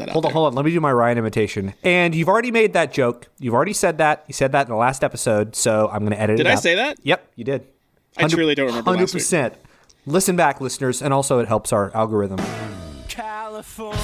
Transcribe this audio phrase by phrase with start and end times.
[0.00, 0.34] that out Hold on, there.
[0.34, 0.54] hold on.
[0.54, 1.74] Let me do my Ryan imitation.
[1.82, 3.28] And you've already made that joke.
[3.38, 4.24] You've already said that.
[4.26, 5.54] You said that in the last episode.
[5.56, 6.62] So I'm going to edit Did it Did I out.
[6.62, 6.98] say that?
[7.02, 7.66] Yep, you did.
[8.16, 9.54] I truly don't remember 100%.
[10.06, 12.38] Listen back, listeners, and also it helps our algorithm.
[13.08, 13.98] California,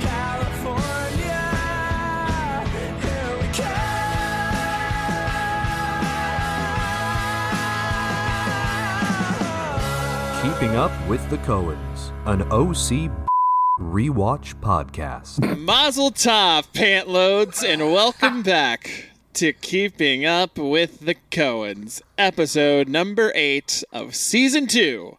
[0.00, 1.50] California,
[3.02, 3.74] here we come.
[10.42, 13.10] Keeping Up with the Cohens, an OC
[13.78, 15.56] rewatch podcast.
[15.64, 23.30] Mazel tov, pant loads, and welcome back to Keeping Up with the Cohens, episode number
[23.36, 25.18] eight of season two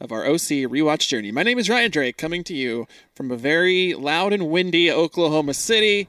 [0.00, 1.30] of our OC rewatch journey.
[1.30, 5.52] My name is Ryan Drake, coming to you from a very loud and windy Oklahoma
[5.52, 6.08] City.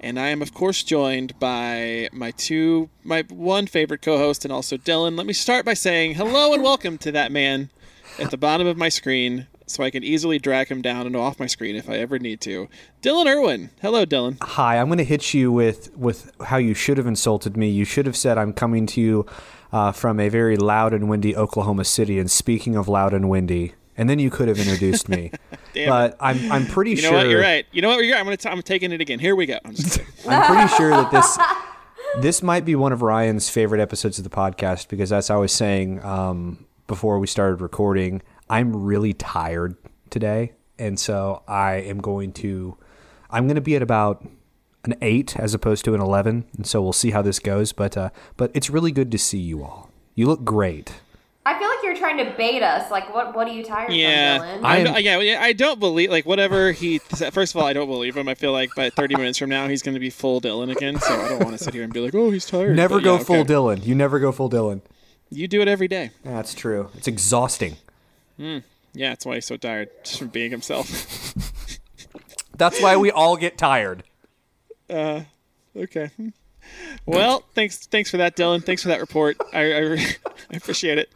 [0.00, 4.52] And I am, of course, joined by my two, my one favorite co host, and
[4.52, 5.16] also Dylan.
[5.16, 7.70] Let me start by saying hello and welcome to that man
[8.18, 11.38] at the bottom of my screen so I can easily drag him down and off
[11.38, 12.68] my screen if I ever need to.
[13.02, 13.70] Dylan Irwin.
[13.80, 14.38] Hello, Dylan.
[14.42, 17.68] Hi, I'm going to hit you with, with how you should have insulted me.
[17.68, 19.26] You should have said, I'm coming to you
[19.72, 22.18] uh, from a very loud and windy Oklahoma City.
[22.18, 25.30] And speaking of loud and windy, and then you could have introduced me.
[25.74, 27.18] But I'm, I'm pretty You know sure.
[27.18, 27.28] what?
[27.28, 27.64] You're right.
[27.70, 28.04] You know what?
[28.04, 28.18] You're right.
[28.18, 28.36] I'm gonna.
[28.36, 29.20] T- I'm taking it again.
[29.20, 29.58] Here we go.
[29.64, 29.76] I'm.
[30.28, 31.38] I'm pretty sure that this
[32.20, 35.52] this might be one of Ryan's favorite episodes of the podcast because as I was
[35.52, 39.76] saying um, before we started recording, I'm really tired
[40.10, 42.76] today, and so I am going to
[43.30, 44.24] I'm going to be at about
[44.84, 47.72] an eight as opposed to an eleven, and so we'll see how this goes.
[47.72, 49.90] But uh, but it's really good to see you all.
[50.14, 50.92] You look great.
[51.46, 52.90] I feel like you're trying to bait us.
[52.90, 53.34] Like, what?
[53.34, 54.64] What are you tired Yeah, from, Dylan?
[54.66, 55.40] I I'm- yeah, yeah.
[55.42, 56.98] I don't believe like whatever he.
[56.98, 58.28] First of all, I don't believe him.
[58.28, 60.98] I feel like by 30 minutes from now, he's going to be full Dylan again.
[61.00, 62.76] So I don't want to sit here and be like, oh, he's tired.
[62.76, 63.52] Never But go yeah, full okay.
[63.54, 63.86] Dylan.
[63.86, 64.82] You never go full Dylan.
[65.30, 66.10] You do it every day.
[66.22, 66.90] That's true.
[66.94, 67.76] It's exhausting.
[68.38, 71.34] Yeah, that's why he's so tired just from being himself.
[72.56, 74.02] That's why we all get tired.
[74.90, 75.22] Uh,
[75.76, 76.10] Okay.
[77.06, 78.64] Well, thanks thanks for that, Dylan.
[78.64, 79.36] Thanks for that report.
[79.52, 79.92] I, I,
[80.52, 81.12] I appreciate it.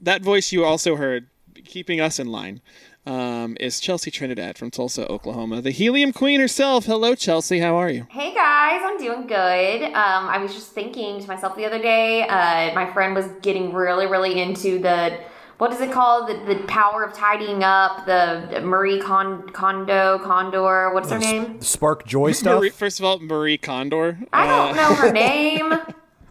[0.00, 1.26] That voice you also heard,
[1.64, 2.60] keeping us in line,
[3.06, 6.86] um, is Chelsea Trinidad from Tulsa, Oklahoma, the helium queen herself.
[6.86, 7.58] Hello, Chelsea.
[7.58, 8.06] How are you?
[8.10, 9.82] Hey guys, I'm doing good.
[9.84, 12.22] Um, I was just thinking to myself the other day.
[12.22, 15.18] Uh, my friend was getting really, really into the
[15.58, 16.28] what is it called?
[16.28, 18.06] The, the power of tidying up.
[18.06, 20.92] The Marie Con- Kondo Condor.
[20.94, 21.60] What's her name?
[21.60, 22.60] Spark Joy stuff.
[22.60, 24.18] Marie, first of all, Marie Condor.
[24.32, 25.74] I don't know her name.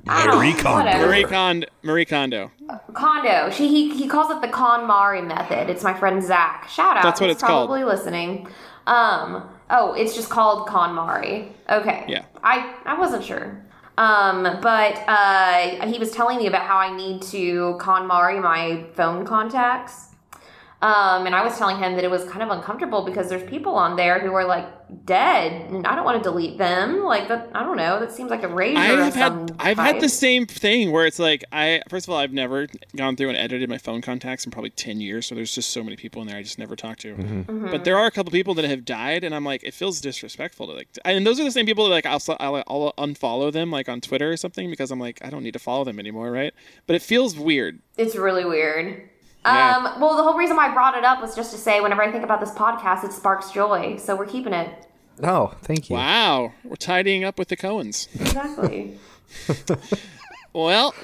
[0.05, 0.97] Marie Kondo.
[1.05, 2.49] Marie Con Marie Kondo.
[2.93, 3.49] Condo.
[3.49, 5.69] She he, he calls it the KonMari method.
[5.69, 6.67] It's my friend Zach.
[6.69, 7.03] Shout out.
[7.03, 7.67] That's what He's it's called.
[7.67, 8.47] probably listening.
[8.87, 9.49] Um.
[9.69, 11.51] Oh, it's just called KonMari.
[11.69, 12.05] Okay.
[12.07, 12.23] Yeah.
[12.41, 13.61] I I wasn't sure.
[13.97, 19.25] Um, but uh, he was telling me about how I need to KonMari my phone
[19.25, 20.09] contacts.
[20.81, 23.73] Um, and I was telling him that it was kind of uncomfortable because there's people
[23.73, 24.67] on there who are like
[25.05, 27.03] dead, and I don't want to delete them.
[27.03, 27.99] Like that, I don't know.
[27.99, 28.79] That seems like a razor.
[28.79, 32.07] I of have some had I've had the same thing where it's like I first
[32.07, 35.25] of all I've never gone through and edited my phone contacts in probably ten years,
[35.25, 37.15] so there's just so many people in there I just never talk to.
[37.15, 37.71] Mm-hmm.
[37.71, 40.67] But there are a couple people that have died, and I'm like, it feels disrespectful
[40.67, 43.71] to like, and those are the same people that like I'll I'll, I'll unfollow them
[43.71, 46.31] like on Twitter or something because I'm like I don't need to follow them anymore,
[46.31, 46.53] right?
[46.85, 47.79] But it feels weird.
[47.97, 49.09] It's really weird.
[49.53, 49.77] Yeah.
[49.77, 52.03] Um, well, the whole reason why I brought it up was just to say whenever
[52.03, 53.97] I think about this podcast, it sparks joy.
[53.97, 54.87] So we're keeping it.
[55.23, 55.95] Oh, thank you.
[55.95, 58.07] Wow, we're tidying up with the Cohens.
[58.19, 58.99] Exactly.
[60.53, 60.95] Well,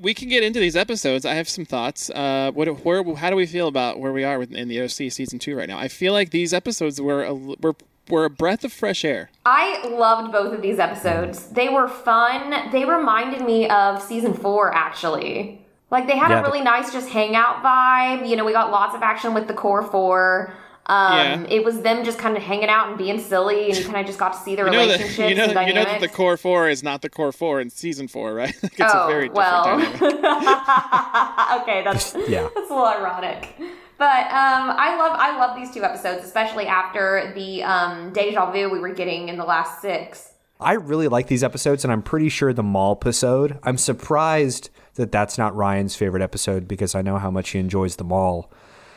[0.00, 1.24] we can get into these episodes.
[1.24, 2.10] I have some thoughts.
[2.10, 5.38] Uh, what, where, how do we feel about where we are in the OC season
[5.38, 5.78] two right now?
[5.78, 7.76] I feel like these episodes were a, were
[8.10, 9.30] were a breath of fresh air.
[9.46, 11.48] I loved both of these episodes.
[11.50, 12.70] They were fun.
[12.72, 15.63] They reminded me of season four, actually.
[15.90, 18.28] Like they had Yeah, a but- really nice just hangout vibe.
[18.28, 20.52] You know, we got lots of action with the core four.
[20.86, 21.44] Um, Yeah.
[21.48, 24.04] It was them just kind of hanging out and being silly, and you kind of
[24.06, 25.84] just got to see their You know that relationships you know, and that- you know
[25.84, 28.54] that the core four is not the core four in season four, right?
[28.62, 29.78] like it's oh a very different well.
[31.62, 32.48] okay, that's Yeah.
[32.54, 33.54] that's a little ironic.
[33.96, 38.68] But um, I love I love these two episodes, especially after the um, deja vu
[38.68, 40.32] we were getting in the last six.
[40.60, 43.58] I really like these episodes, and I'm pretty sure the mall episode.
[43.62, 47.96] I'm surprised that that's not Ryan's favorite episode because I know how much he enjoys
[47.96, 48.50] the mall.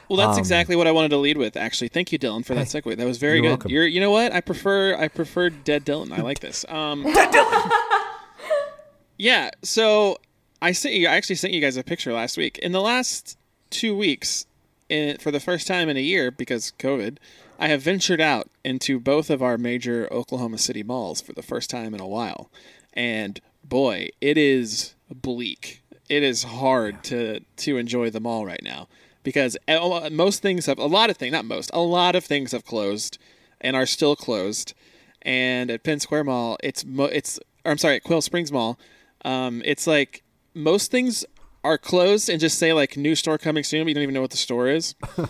[0.10, 1.58] Well, that's exactly what I wanted to lead with.
[1.58, 2.96] Actually, thank you, Dylan, for that segue.
[2.96, 3.70] That was very you're good.
[3.70, 4.32] You're, you know what?
[4.32, 6.18] I prefer, I prefer Dead Dylan.
[6.18, 6.64] I like this.
[6.70, 7.72] Um, Dead Dylan.
[9.18, 9.50] yeah.
[9.64, 10.18] So
[10.62, 11.08] I sent you.
[11.08, 12.58] I actually sent you guys a picture last week.
[12.60, 13.38] In the last
[13.70, 14.46] two weeks,
[14.88, 17.18] in, for the first time in a year because COVID,
[17.60, 21.70] I have ventured out into both of our major Oklahoma City malls for the first
[21.70, 22.50] time in a while,
[22.94, 25.82] and boy, it is bleak.
[26.10, 28.88] It is hard to to enjoy the mall right now.
[29.24, 29.58] because
[30.12, 33.18] most things have a lot of things, not most, a lot of things have closed
[33.60, 34.74] and are still closed.
[35.22, 38.80] And at Penn Square Mall, it's mo- it's or I'm sorry, at Quail Springs Mall,
[39.26, 40.24] um, it's like
[40.54, 41.26] most things
[41.64, 44.22] are closed and just say like new store coming soon, but you don't even know
[44.22, 44.96] what the store is.
[45.18, 45.30] but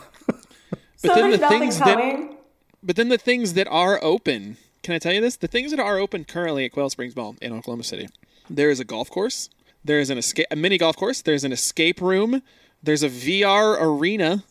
[0.98, 2.38] so then the nothing things that
[2.84, 5.36] but then the things that are open, can I tell you this?
[5.38, 8.08] The things that are open currently at Quail Springs Mall in Oklahoma City.
[8.48, 9.50] There is a golf course.
[9.88, 11.22] There is an escape, a mini golf course.
[11.22, 12.42] There's an escape room.
[12.84, 14.44] There's a VR arena.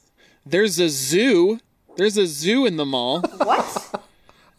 [0.44, 1.60] There's a zoo.
[1.96, 3.20] There's a zoo in the mall.
[3.38, 4.02] What?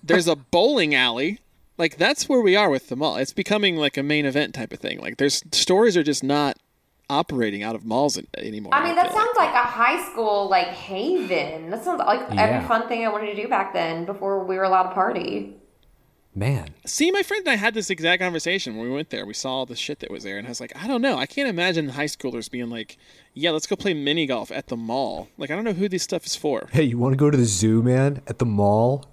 [0.03, 1.39] There's a bowling alley.
[1.77, 3.17] Like that's where we are with the mall.
[3.17, 4.99] It's becoming like a main event type of thing.
[4.99, 6.57] Like there's stores are just not
[7.09, 8.73] operating out of malls an- anymore.
[8.73, 9.25] I mean, that feel like.
[9.25, 11.69] sounds like a high school like haven.
[11.71, 12.41] That sounds like Yeah.
[12.41, 15.55] every fun thing I wanted to do back then before we were allowed to party.
[16.37, 19.25] Man, See, my friend and I had this exact conversation when we went there.
[19.25, 21.17] We saw all the shit that was there, and I was like, I don't know.
[21.17, 22.95] I can't imagine high schoolers being like,
[23.33, 26.03] "Yeah, let's go play mini golf at the mall." Like, I don't know who this
[26.03, 26.69] stuff is for.
[26.73, 28.21] hey, you want to go to the zoo, man?
[28.27, 29.05] At the mall?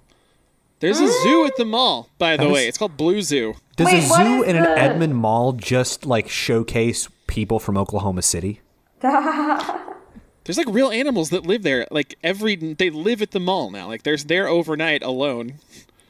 [0.81, 2.67] There's a zoo at the mall, by the That was- way.
[2.67, 3.55] It's called Blue Zoo.
[3.75, 7.75] Does Wait, a zoo is in an the- Edmond mall just like showcase people from
[7.75, 8.61] Oklahoma City?
[9.01, 11.87] There's like real animals that live there.
[11.89, 13.87] Like every, they live at the mall now.
[13.87, 15.55] Like there's there overnight alone.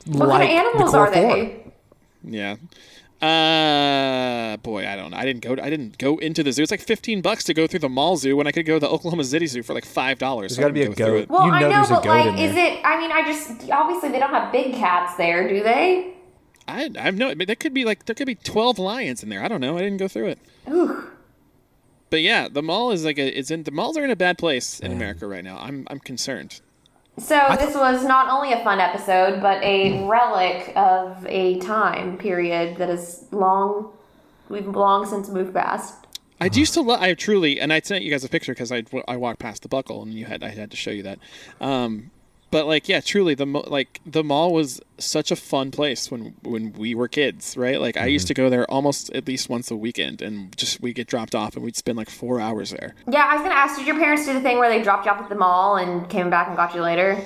[0.05, 1.35] What like kind of animals the core are four.
[1.35, 1.63] they?
[2.23, 2.55] Yeah.
[3.21, 5.17] Uh, boy, I don't know.
[5.17, 5.53] I didn't go.
[5.53, 6.61] I didn't go into the zoo.
[6.61, 8.79] It's like fifteen bucks to go through the mall zoo when I could go to
[8.79, 10.55] the Oklahoma City Zoo for like five dollars.
[10.55, 11.29] There's got to be a goat.
[11.29, 12.73] Well, you know I know, there's a but like, is there.
[12.73, 12.81] it?
[12.83, 16.13] I mean, I just obviously they don't have big cats there, do they?
[16.67, 17.33] I, I have no.
[17.33, 19.41] But there could be like there could be twelve lions in there.
[19.41, 19.77] I don't know.
[19.77, 20.39] I didn't go through it.
[20.69, 21.09] Ooh.
[22.09, 23.27] But yeah, the mall is like a.
[23.37, 25.57] It's in the malls are in a bad place in America right now.
[25.57, 26.61] I'm I'm concerned.
[27.17, 32.77] So this was not only a fun episode, but a relic of a time period
[32.77, 33.93] that is long.
[34.49, 36.05] We've long since moved past.
[36.41, 37.01] I used to love.
[37.01, 39.69] I truly, and I sent you guys a picture because I I walked past the
[39.69, 41.19] buckle and you had I had to show you that.
[41.61, 42.11] Um,
[42.55, 46.35] but like yeah, truly the mo- like the mall was such a fun place when
[46.41, 47.81] when we were kids, right?
[47.81, 50.93] Like I used to go there almost at least once a weekend, and just we
[50.93, 52.95] get dropped off and we'd spend like four hours there.
[53.11, 55.11] Yeah, I was gonna ask, did your parents do the thing where they dropped you
[55.11, 57.21] off at the mall and came back and got you later?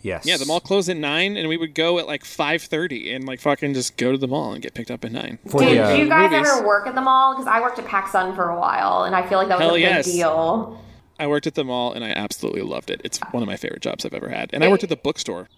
[0.00, 0.26] Yes.
[0.26, 3.24] Yeah, the mall closed at nine, and we would go at like five thirty, and
[3.24, 5.40] like fucking just go to the mall and get picked up at nine.
[5.48, 6.48] For Did the, uh, you guys movies.
[6.48, 7.34] ever work at the mall?
[7.34, 9.74] Because I worked at PacSun for a while, and I feel like that was Hell
[9.74, 10.04] a big yes.
[10.04, 10.80] deal.
[11.22, 13.00] I worked at the mall, and I absolutely loved it.
[13.04, 14.50] It's one of my favorite jobs I've ever had.
[14.52, 15.48] And I worked at the bookstore.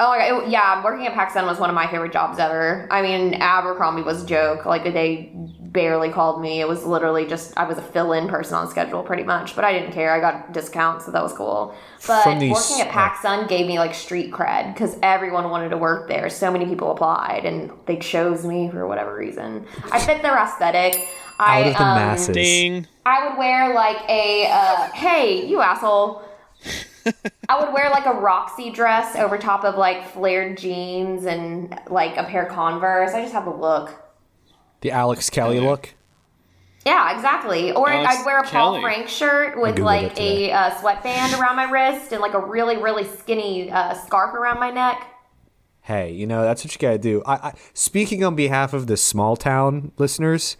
[0.00, 2.86] Oh my god, it- yeah, working at PacSun was one of my favorite jobs ever.
[2.90, 4.66] I mean, Abercrombie was a joke.
[4.66, 6.60] Like they barely called me.
[6.60, 9.54] It was literally just I was a fill-in person on schedule, pretty much.
[9.56, 10.12] But I didn't care.
[10.12, 11.74] I got discounts, so that was cool.
[12.08, 16.08] But these- working at PacSun gave me like street cred because everyone wanted to work
[16.08, 16.28] there.
[16.28, 19.64] So many people applied, and they chose me for whatever reason.
[19.92, 21.08] I fit their aesthetic.
[21.38, 22.34] I, Out of the um, masses.
[22.34, 22.86] Ding.
[23.06, 26.22] I would wear like a uh, hey, you asshole.
[27.48, 32.16] I would wear like a Roxy dress over top of like flared jeans and like
[32.16, 33.12] a pair of Converse.
[33.12, 33.94] I just have the look.
[34.80, 35.68] The Alex Kelly yeah.
[35.68, 35.94] look.
[36.86, 37.72] Yeah, exactly.
[37.72, 41.64] Or Alex I'd wear a Paul Frank shirt with like a uh, sweatband around my
[41.64, 45.06] wrist and like a really really skinny uh, scarf around my neck.
[45.82, 47.22] Hey, you know that's what you gotta do.
[47.26, 50.56] I, I speaking on behalf of the small town listeners,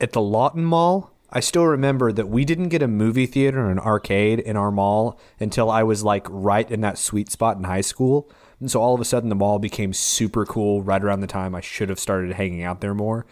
[0.00, 3.70] at the Lawton Mall, I still remember that we didn't get a movie theater or
[3.70, 7.64] an arcade in our mall until I was like right in that sweet spot in
[7.64, 8.30] high school.
[8.60, 11.54] And so all of a sudden the mall became super cool right around the time
[11.54, 13.26] I should have started hanging out there more.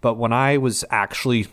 [0.00, 1.46] But when I was actually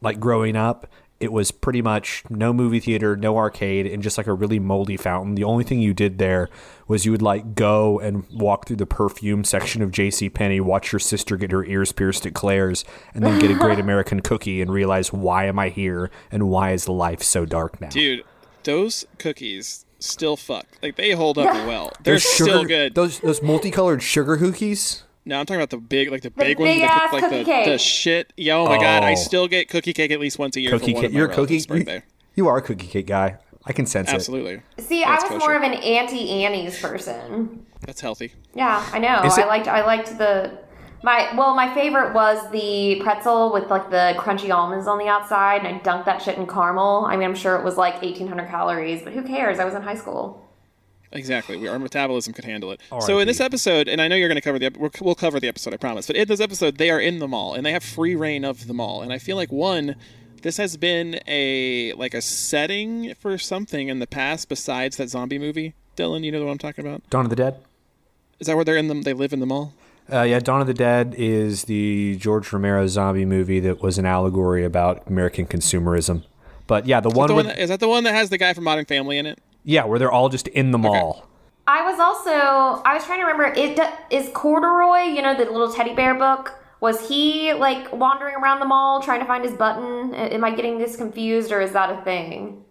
[0.00, 0.86] like growing up,
[1.22, 4.96] it was pretty much no movie theater, no arcade, and just like a really moldy
[4.96, 5.36] fountain.
[5.36, 6.48] The only thing you did there
[6.88, 10.28] was you would like go and walk through the perfume section of J.C.
[10.28, 13.78] Penney, watch your sister get her ears pierced at Claire's, and then get a Great
[13.86, 17.88] American cookie and realize why am I here and why is life so dark now?
[17.88, 18.24] Dude,
[18.64, 20.66] those cookies still fuck.
[20.82, 21.92] Like they hold up well.
[22.02, 22.96] They're Those still good.
[22.96, 25.04] Those those multicolored sugar cookies.
[25.24, 27.30] No, I'm talking about the big, like the big ones, big that ass cook like
[27.30, 28.32] cookie the, the shit.
[28.36, 29.14] Yeah, oh my god, I Oh.
[29.14, 31.04] still get cookie cake at least once a year Cookie cake.
[31.04, 31.64] of You're a cookie.
[31.64, 31.96] birthday.
[31.96, 33.36] You, you are a cookie cake guy.
[33.64, 34.14] I can sense it.
[34.16, 35.38] Absolutely, See, That's I was kosher.
[35.38, 37.64] more of an Auntie Annie's person.
[37.82, 38.32] that's healthy.
[38.54, 39.22] Yeah, I know.
[39.22, 40.58] Is I it- liked I liked the
[41.04, 45.64] my well, my favorite was the pretzel with like the crunchy almonds on the outside,
[45.64, 47.04] and I dunked that shit in caramel.
[47.08, 49.60] I mean, I'm sure it was like 1,800 calories, but who cares?
[49.60, 50.44] I was in high school.
[51.12, 51.56] Exactly.
[51.56, 52.80] We, our metabolism could handle it.
[52.90, 53.06] R.I.P.
[53.06, 55.38] So in this episode, and I know you're going to cover the, ep- we'll, cover
[55.38, 56.06] the episode, I promise.
[56.06, 58.66] But in this episode, they are in the mall and they have free reign of
[58.66, 59.02] the mall.
[59.02, 59.96] And I feel like one,
[60.42, 65.38] this has been a like a setting for something in the past besides that zombie
[65.38, 65.74] movie.
[65.96, 67.08] Dylan, you know what I'm talking about?
[67.10, 67.60] Dawn of the Dead.
[68.40, 69.02] Is that where they're in them?
[69.02, 69.74] They live in the mall.
[70.12, 74.06] Uh, yeah, Dawn of the Dead is the George Romero zombie movie that was an
[74.06, 76.24] allegory about American consumerism.
[76.66, 78.38] But yeah, the one The with one that, is that the one that has the
[78.38, 79.38] guy from Modern Family in it?
[79.64, 81.28] Yeah, where they're all just in the mall.
[81.66, 83.52] I was also I was trying to remember.
[83.58, 83.78] It
[84.10, 85.02] is Corduroy.
[85.14, 86.58] You know the little teddy bear book.
[86.80, 90.12] Was he like wandering around the mall trying to find his button?
[90.14, 92.64] Am I getting this confused, or is that a thing?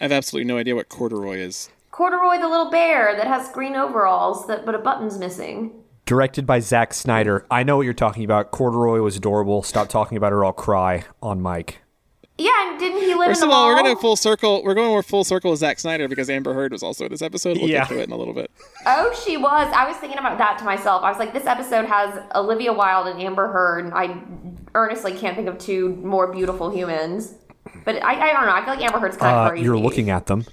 [0.00, 1.70] I have absolutely no idea what corduroy is.
[1.92, 5.70] Corduroy, the little bear that has green overalls, that but a button's missing.
[6.04, 7.46] Directed by Zack Snyder.
[7.48, 8.50] I know what you're talking about.
[8.50, 9.62] Corduroy was adorable.
[9.62, 10.38] Stop talking about her.
[10.38, 11.83] Or I'll cry on mic.
[12.36, 13.76] Yeah, and didn't he live First in of all, mall?
[13.76, 14.62] we're going to full circle.
[14.64, 17.22] We're going more full circle with Zack Snyder because Amber Heard was also in this
[17.22, 17.58] episode.
[17.58, 17.80] We'll Yeah.
[17.82, 18.50] get to it in a little bit.
[18.86, 19.72] Oh, she was.
[19.72, 21.04] I was thinking about that to myself.
[21.04, 23.92] I was like, this episode has Olivia Wilde and Amber Heard.
[23.94, 24.20] I
[24.74, 27.34] earnestly can't think of two more beautiful humans.
[27.84, 28.52] But I, I don't know.
[28.52, 29.64] I feel like Amber Heard's kind of Uh, crazy.
[29.64, 30.44] you're looking at them.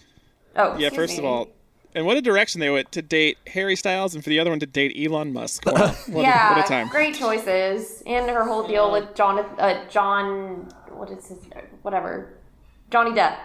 [0.56, 1.48] Oh, Yeah, excuse first of all,
[1.96, 4.60] and what a direction they went to date Harry Styles, and for the other one
[4.60, 5.66] to date Elon Musk.
[5.66, 6.88] Wow, what, yeah, a, what a time!
[6.90, 10.70] great choices, and her whole deal with John, uh, John,
[11.02, 11.40] what is his,
[11.82, 12.38] whatever,
[12.92, 13.36] Johnny Depp.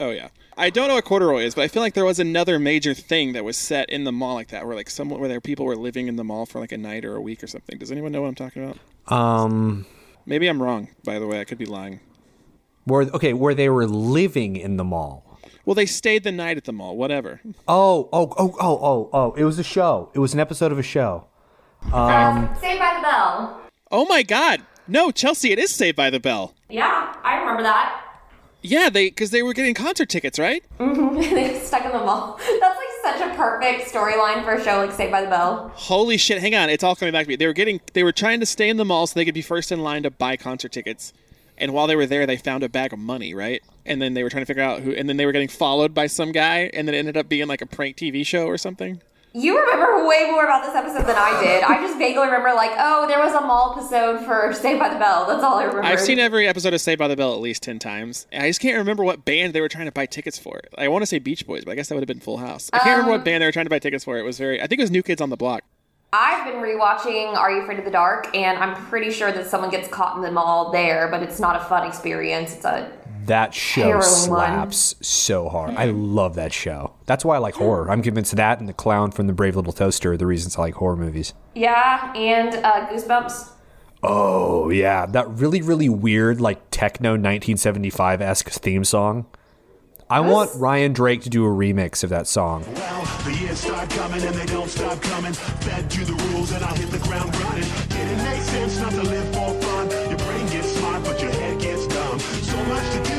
[0.00, 2.58] Oh yeah, I don't know what corduroy is, but I feel like there was another
[2.58, 5.40] major thing that was set in the mall like that, where like someone where there
[5.40, 7.78] people were living in the mall for like a night or a week or something.
[7.78, 8.78] Does anyone know what I'm talking about?
[9.16, 9.86] Um,
[10.26, 10.88] Maybe I'm wrong.
[11.04, 12.00] By the way, I could be lying.
[12.84, 15.38] where okay, where they were living in the mall.
[15.64, 16.96] Well, they stayed the night at the mall.
[16.96, 17.40] Whatever.
[17.68, 19.32] Oh, oh, oh, oh, oh, oh!
[19.34, 20.10] It was a show.
[20.14, 21.28] It was an episode of a show.
[21.92, 23.60] Um, Saved by the Bell.
[23.92, 24.62] Oh my God!
[24.86, 26.54] No, Chelsea, it is Saved by the Bell.
[26.68, 28.02] Yeah, I remember that.
[28.60, 30.62] Yeah, they because they were getting concert tickets, right?
[30.78, 32.38] Mm-hmm, they stuck in the mall.
[32.60, 35.70] That's like such a perfect storyline for a show like Saved by the Bell.
[35.74, 36.38] Holy shit!
[36.38, 37.36] Hang on, it's all coming back to me.
[37.36, 39.42] They were getting, they were trying to stay in the mall so they could be
[39.42, 41.12] first in line to buy concert tickets.
[41.56, 43.62] And while they were there, they found a bag of money, right?
[43.86, 44.92] And then they were trying to figure out who.
[44.92, 47.46] And then they were getting followed by some guy, and then it ended up being
[47.48, 49.00] like a prank TV show or something.
[49.36, 51.64] You remember way more about this episode than I did.
[51.64, 54.98] I just vaguely remember like, oh, there was a mall episode for Saved by the
[54.98, 55.26] Bell.
[55.26, 55.82] That's all I remember.
[55.82, 58.28] I've seen every episode of Saved by the Bell at least ten times.
[58.32, 60.60] I just can't remember what band they were trying to buy tickets for.
[60.78, 62.70] I want to say Beach Boys, but I guess that would have been Full House.
[62.72, 64.16] I can't remember Um, what band they were trying to buy tickets for.
[64.18, 64.62] It was very.
[64.62, 65.64] I think it was New Kids on the Block.
[66.12, 69.70] I've been rewatching Are You Afraid of the Dark, and I'm pretty sure that someone
[69.70, 72.54] gets caught in the mall there, but it's not a fun experience.
[72.54, 72.88] It's a
[73.26, 74.02] That show Harrowing one.
[74.02, 75.74] slaps so hard.
[75.76, 76.94] I love that show.
[77.06, 77.90] That's why I like horror.
[77.90, 80.62] I'm convinced that and the clown from the Brave Little Toaster are the reasons I
[80.62, 81.32] like horror movies.
[81.54, 83.50] yeah, and uh, Goosebumps.
[84.02, 89.26] Oh yeah, that really really weird like techno 1975 esque theme song.
[90.10, 92.62] I want Ryan Drake to do a remix of that song.
[92.74, 95.32] Well, the years start coming and they don't stop coming.
[95.32, 97.64] Fed to the rules and I hit the ground running.
[97.88, 99.90] Didn't make sense not to live for fun.
[100.10, 102.18] Your brain gets smart, but your head gets dumb.
[102.20, 103.13] So much to do,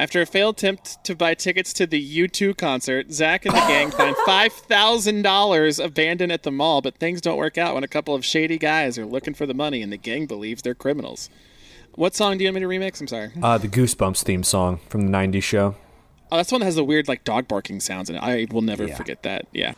[0.00, 3.90] After a failed attempt to buy tickets to the U2 concert, Zach and the gang
[3.90, 8.24] find $5,000 abandoned at the mall, but things don't work out when a couple of
[8.24, 11.28] shady guys are looking for the money and the gang believes they're criminals.
[11.96, 13.00] What song do you want me to remix?
[13.00, 13.30] I'm sorry.
[13.42, 15.74] Uh, the Goosebumps theme song from the 90s show.
[16.30, 18.22] Oh, that's the one that has the weird, like, dog barking sounds in it.
[18.22, 18.94] I will never Yeah.
[18.94, 19.46] forget that.
[19.52, 19.72] Yeah.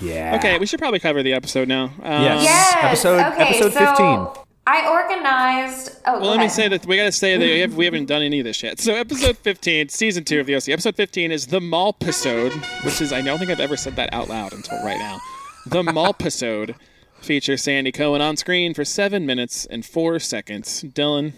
[0.00, 0.36] Yeah.
[0.36, 1.84] Okay, we should probably cover the episode now.
[2.02, 2.44] Um, Yes.
[2.44, 2.84] Yes.
[2.84, 4.44] Episode- okay, episode so 15.
[4.66, 5.96] I organized.
[6.06, 8.06] Oh, Well, let me say that we got to say that we, have, we haven't
[8.06, 8.78] done any of this yet.
[8.78, 10.68] So, episode 15, season two of the OC.
[10.68, 12.52] Episode 15 is the mall episode,
[12.84, 15.18] which is, I don't think I've ever said that out loud until right now.
[15.66, 16.76] The mall episode
[17.20, 20.82] features Sandy Cohen on screen for seven minutes and four seconds.
[20.84, 21.32] Dylan,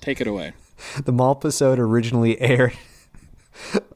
[0.00, 0.52] take it away.
[1.04, 2.72] The Malpisode originally aired.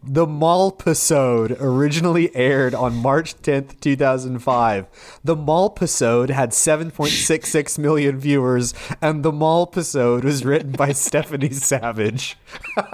[0.03, 4.87] The Malpisode originally aired on March 10th, 2005.
[5.25, 12.37] The Malpisode had 7.66 million viewers, and The Malpisode was written by Stephanie Savage.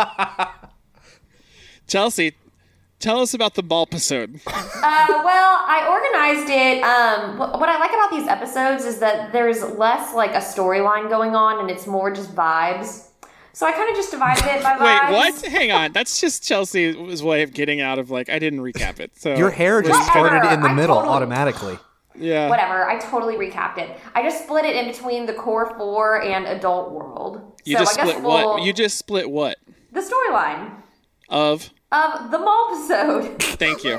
[1.87, 2.35] Chelsea,
[2.99, 4.41] tell us about the mall episode.
[4.85, 6.83] Uh, well, I organized it.
[6.83, 11.37] Um, what I like about these episodes is that there's less like a storyline going
[11.37, 13.11] on, and it's more just vibes.
[13.55, 15.13] So I kind of just divided it by Wait, vibes.
[15.13, 15.43] what?
[15.47, 15.93] Hang on.
[15.93, 19.13] That's just Chelsea's way of getting out of, like, I didn't recap it.
[19.17, 21.79] So Your hair just Whatever, parted in the I middle totally- automatically.
[22.15, 22.49] Yeah.
[22.51, 22.87] Whatever.
[22.89, 23.99] I totally recapped it.
[24.15, 27.41] I just split it in between the core four and adult world.
[27.65, 28.63] You so just I guess split we'll, what?
[28.63, 29.57] You just split what?
[29.93, 30.73] the storyline
[31.29, 31.71] Of?
[31.91, 33.43] of the mall episode.
[33.43, 33.99] Thank you.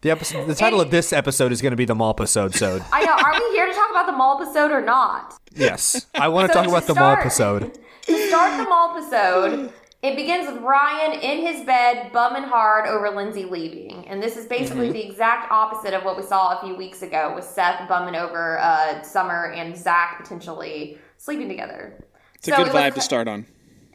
[0.00, 2.54] The episode, the title of this episode is going to be the mall episode.
[2.54, 3.12] So I know.
[3.12, 5.34] Are we here to talk about the mall episode or not?
[5.54, 7.78] yes, I want to So talk to about the mall Malpisode.
[8.08, 9.72] To start the mall episode,
[10.02, 14.06] it begins with Ryan in his bed, bumming hard over Lindsay leaving.
[14.08, 14.92] And this is basically Mm-hmm.
[14.94, 18.58] the exact opposite of what we saw a few weeks ago with Seth bumming over
[18.60, 22.02] uh, Summer and Zach potentially sleeping together.
[22.36, 23.46] It's a So good it was vibe to start on.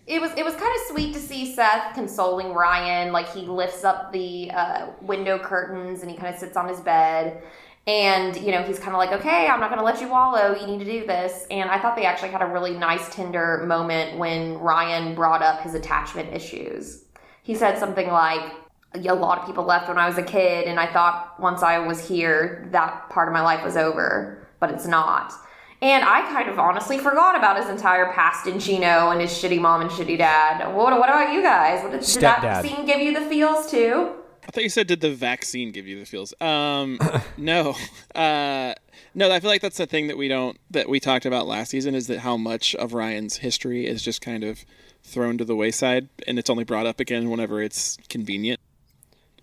[0.05, 3.85] It was it was kind of sweet to see Seth consoling Ryan, like he lifts
[3.85, 7.41] up the uh, window curtains and he kind of sits on his bed,
[7.85, 10.55] And, you know, he's kind of like, okay, I'm not going to let you wallow.
[10.55, 11.45] You need to do this.
[11.51, 15.61] And I thought they actually had a really nice, tender moment when Ryan brought up
[15.61, 17.03] his attachment issues.
[17.41, 18.53] He said something like,
[18.95, 21.79] a lot of people left when I was a kid, and I thought once I
[21.79, 25.33] was here, that part of my life was over, but it's not.
[25.81, 29.59] And I kind of honestly forgot about his entire past in Chino and his shitty
[29.59, 30.73] mom and shitty dad.
[30.73, 31.83] What, what about you guys?
[31.83, 34.13] What did, did that scene give you the feels too?
[34.47, 36.99] I thought you said, "Did the vaccine give you the feels?" Um,
[37.37, 37.75] no,
[38.15, 38.73] uh,
[39.13, 39.31] no.
[39.31, 41.95] I feel like that's the thing that we don't that we talked about last season
[41.95, 44.65] is that how much of Ryan's history is just kind of
[45.03, 48.59] thrown to the wayside, and it's only brought up again whenever it's convenient.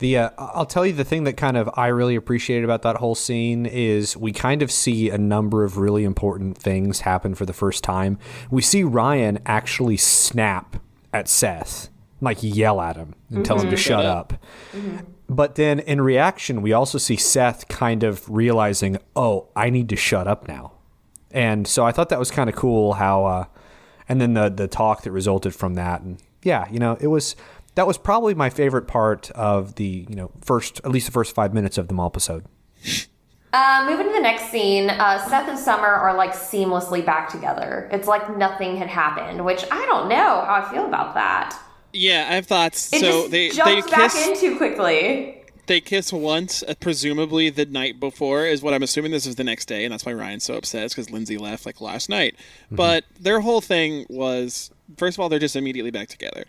[0.01, 2.97] The uh, I'll tell you the thing that kind of I really appreciated about that
[2.97, 7.45] whole scene is we kind of see a number of really important things happen for
[7.45, 8.19] the first time.
[8.51, 10.77] We see Ryan actually snap
[11.13, 11.90] at Seth,
[12.21, 14.35] like yell at him and tell him to shut Shut up.
[15.29, 19.97] But then in reaction, we also see Seth kind of realizing, "Oh, I need to
[19.97, 20.73] shut up now."
[21.31, 23.45] And so I thought that was kind of cool how uh
[24.09, 27.37] and then the the talk that resulted from that and yeah, you know, it was
[27.77, 31.35] that was probably my favorite part of the, you know, first at least the first
[31.35, 32.45] 5 minutes of the mall episode.
[33.53, 37.89] Uh, moving to the next scene, uh, Seth and Summer are like seamlessly back together.
[37.93, 41.61] It's like nothing had happened, which I don't know how I feel about that.
[41.93, 42.93] Yeah, I have thoughts.
[42.93, 45.43] It so just they they jumps back kiss in too quickly.
[45.67, 49.11] they kiss once, uh, presumably the night before is what I'm assuming.
[49.13, 51.81] This is the next day, and that's why Ryan's so upset because Lindsay left like
[51.81, 52.37] last night.
[52.71, 56.45] But their whole thing was first of all they're just immediately back together.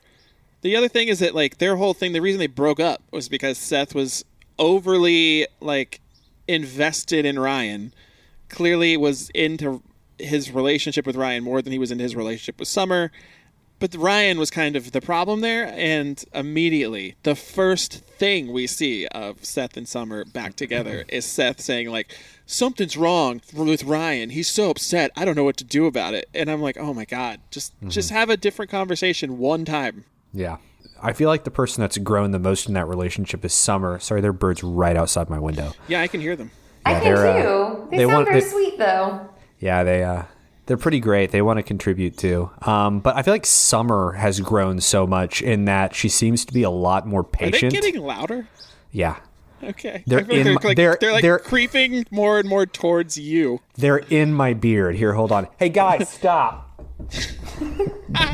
[0.61, 3.27] The other thing is that like their whole thing, the reason they broke up was
[3.29, 4.23] because Seth was
[4.59, 6.01] overly like
[6.47, 7.93] invested in Ryan.
[8.49, 9.81] Clearly was into
[10.19, 13.11] his relationship with Ryan more than he was into his relationship with Summer.
[13.81, 19.07] But Ryan was kind of the problem there, and immediately the first thing we see
[19.07, 24.29] of Seth and Summer back together is Seth saying like, "Something's wrong with Ryan.
[24.29, 25.11] He's so upset.
[25.17, 27.73] I don't know what to do about it." And I'm like, "Oh my god, just
[27.87, 30.57] just have a different conversation one time." Yeah.
[31.03, 33.97] I feel like the person that's grown the most in that relationship is Summer.
[33.99, 35.73] Sorry, there are birds right outside my window.
[35.87, 36.51] Yeah, I can hear them.
[36.85, 37.87] I can they're, uh, too.
[37.89, 39.27] they, they sound want- very they- sweet though.
[39.59, 40.23] Yeah, they uh
[40.71, 41.31] they're pretty great.
[41.31, 42.49] They want to contribute too.
[42.61, 46.53] Um, but I feel like Summer has grown so much in that she seems to
[46.53, 47.73] be a lot more patient.
[47.73, 48.47] Are they getting louder?
[48.93, 49.17] yeah.
[49.61, 52.65] Okay, They're like in they're, my- like, they're- they're like they're- creeping more and more
[52.65, 53.59] towards you.
[53.75, 54.95] They're in my beard.
[54.95, 55.49] Here, hold on.
[55.59, 56.81] Hey guys, stop.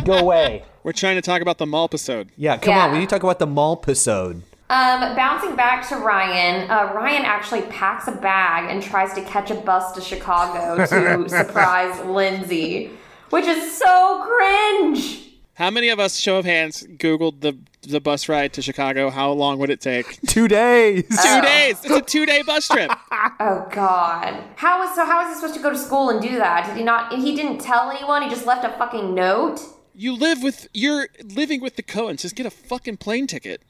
[0.05, 0.63] Go away.
[0.83, 2.29] We're trying to talk about the mall episode.
[2.37, 2.85] Yeah, come Yeah.
[2.85, 2.91] on.
[2.93, 4.43] We need to talk about the mall episode.
[4.69, 9.49] Um, bouncing back to Ryan, uh, Ryan actually packs a bag and tries to catch
[9.49, 12.91] a bus to Chicago to surprise Lindsay,
[13.29, 15.23] which is so cringe.
[15.53, 19.09] How many of us, show of hands, Googled the the bus ride to Chicago?
[19.09, 20.19] How long would it take?
[20.27, 21.03] Two days.
[21.07, 21.79] Two days.
[21.83, 22.91] It's a two day bus trip.
[23.39, 24.43] Oh God!
[24.55, 25.05] How is so?
[25.05, 26.65] How is he supposed to go to school and do that?
[26.67, 27.13] Did he not?
[27.13, 28.21] He didn't tell anyone.
[28.23, 29.61] He just left a fucking note.
[29.93, 32.21] You live with you're living with the Cohens.
[32.21, 33.61] Just get a fucking plane ticket.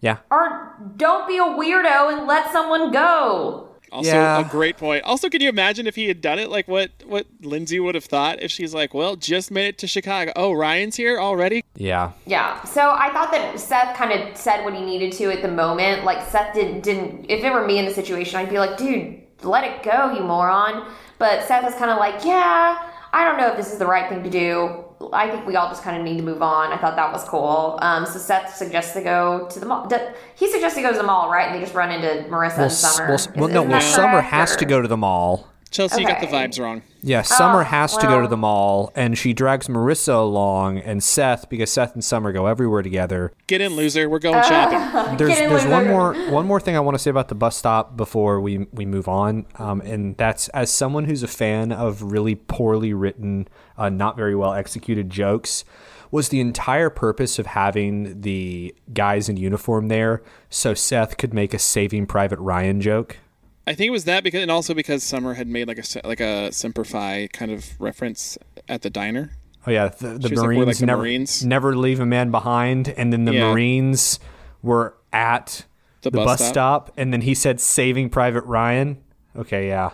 [0.00, 0.18] Yeah.
[0.30, 3.68] Or don't be a weirdo and let someone go.
[3.92, 4.40] Also, Yeah.
[4.40, 5.04] a great point.
[5.04, 6.50] Also, can you imagine if he had done it?
[6.50, 9.86] Like what what Lindsay would have thought if she's like, "Well, just made it to
[9.86, 10.32] Chicago.
[10.36, 12.10] Oh, Ryan's here already." Yeah.
[12.26, 12.62] Yeah.
[12.64, 16.04] So I thought that Seth kind of said what he needed to at the moment.
[16.04, 17.26] Like Seth didn't didn't.
[17.28, 20.20] If it were me in the situation, I'd be like, dude, let it go, you
[20.22, 20.84] moron.
[21.18, 22.78] But Seth was kind of like, yeah,
[23.12, 24.84] I don't know if this is the right thing to do.
[25.12, 26.72] I think we all just kind of need to move on.
[26.72, 27.78] I thought that was cool.
[27.82, 29.88] Um, so Seth suggests to go to the mall.
[30.36, 31.46] He suggests he goes to the mall, right?
[31.46, 33.06] And they just run into Marissa Well, and Summer.
[33.08, 35.48] well, Is- well, no, well, Summer has to go to the mall.
[35.76, 36.82] Chelsea, you got the vibes wrong.
[37.02, 41.04] Yeah, Summer Oh, has to go to the mall, and she drags Marissa along and
[41.04, 43.32] Seth because Seth and Summer go everywhere together.
[43.46, 44.08] Get in, loser.
[44.08, 45.16] We're going shopping.
[45.18, 47.56] There's in, there's one more one more thing I want to say about the bus
[47.56, 52.02] stop before we we move on, um, and that's as someone who's a fan of
[52.02, 55.64] really poorly written, uh, not very well executed jokes.
[56.10, 61.52] Was the entire purpose of having the guys in uniform there so Seth could make
[61.52, 63.18] a Saving Private Ryan joke?
[63.66, 66.20] I think it was that because, and also because Summer had made like a like
[66.20, 69.30] a Semper Fi kind of reference at the diner.
[69.66, 72.06] Oh yeah, the, the She was like, Marines like the never Marines." never leave a
[72.06, 73.50] man behind, and then the Yeah.
[73.50, 74.20] Marines
[74.62, 75.64] were at
[76.02, 76.86] The the, bus bus, stop.
[76.88, 76.92] stop.
[76.96, 78.98] and then he said Saving Private Ryan.
[79.36, 79.90] Okay, yeah.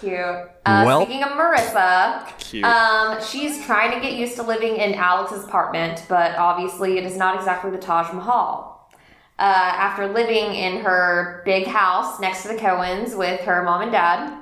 [0.00, 0.14] Cute.
[0.18, 2.64] Uh, Well- speaking of Marissa, Cute.
[2.64, 7.16] um, she's trying to get used to living in Alex's apartment, but obviously it is
[7.16, 8.77] not exactly the Taj Mahal.
[9.38, 13.92] Uh, after living in her big house next to the Cohens with her mom and
[13.92, 14.36] dad,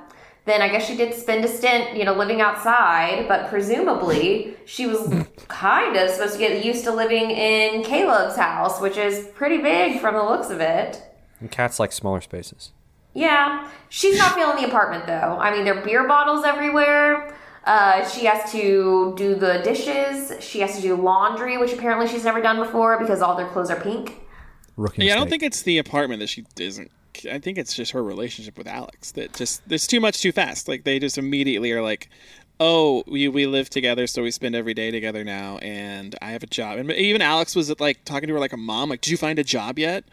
[0.45, 4.87] then I guess she did spend a stint, you know, living outside, but presumably she
[4.87, 5.13] was
[5.49, 9.99] kind of supposed to get used to living in Caleb's house, which is pretty big
[9.99, 11.03] from the looks of it.
[11.41, 12.71] And cats like smaller spaces.
[13.13, 15.37] Yeah, she's not feeling the apartment though.
[15.39, 17.35] I mean, there are beer bottles everywhere.
[17.65, 20.31] Uh, she has to do the dishes.
[20.41, 23.69] She has to do laundry, which apparently she's never done before because all their clothes
[23.69, 24.21] are pink.
[24.77, 26.91] Rookie Yeah, I don't think it's the apartment that she isn't.
[27.29, 30.67] I think it's just her relationship with Alex that just there's too much too fast.
[30.67, 32.09] Like they just immediately are like,
[32.59, 36.43] "Oh, we we live together, so we spend every day together now, and I have
[36.43, 39.09] a job." And even Alex was like talking to her like a mom, like, "Did
[39.09, 40.03] you find a job yet?"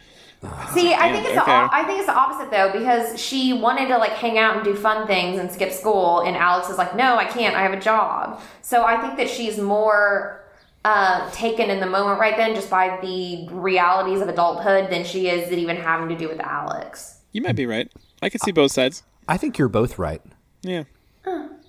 [0.72, 1.44] See, I think it's okay.
[1.44, 4.64] the I think it's the opposite though because she wanted to like hang out and
[4.64, 7.54] do fun things and skip school, and Alex is like, "No, I can't.
[7.54, 10.43] I have a job." So I think that she's more
[10.84, 15.28] uh, taken in the moment right then, just by the realities of adulthood, than she
[15.28, 17.18] is at even having to do with Alex.
[17.32, 17.90] You might be right.
[18.22, 19.02] I can see both sides.
[19.28, 20.20] I think you're both right.
[20.62, 20.84] Yeah.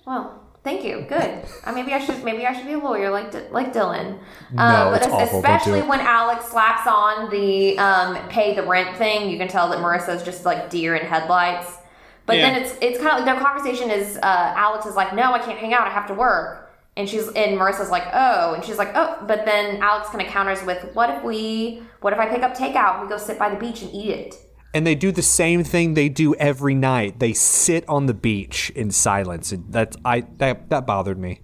[0.06, 1.04] Well, thank you.
[1.08, 1.44] Good.
[1.64, 2.22] Uh, maybe I should.
[2.24, 4.18] Maybe I should be a lawyer like D- like Dylan.
[4.52, 5.42] No, Uh, but it's es- awful.
[5.42, 5.88] Don't do especially it.
[5.88, 10.22] when Alex slaps on the um, pay the rent thing, you can tell that Marissa's
[10.22, 11.72] just like deer in headlights.
[12.26, 12.50] But Yeah.
[12.50, 14.20] then it's it's kind of like their conversation is uh,
[14.56, 15.86] Alex is like, no, I can't hang out.
[15.86, 16.65] I have to work.
[16.96, 19.18] And she's and Marissa's like, oh, and she's like, oh.
[19.26, 22.56] But then Alex kind of counters with, what if we, what if I pick up
[22.56, 24.34] takeout and we go sit by the beach and eat it?
[24.72, 27.18] And they do the same thing they do every night.
[27.18, 29.52] They sit on the beach in silence.
[29.52, 31.40] And that's I that that bothered me.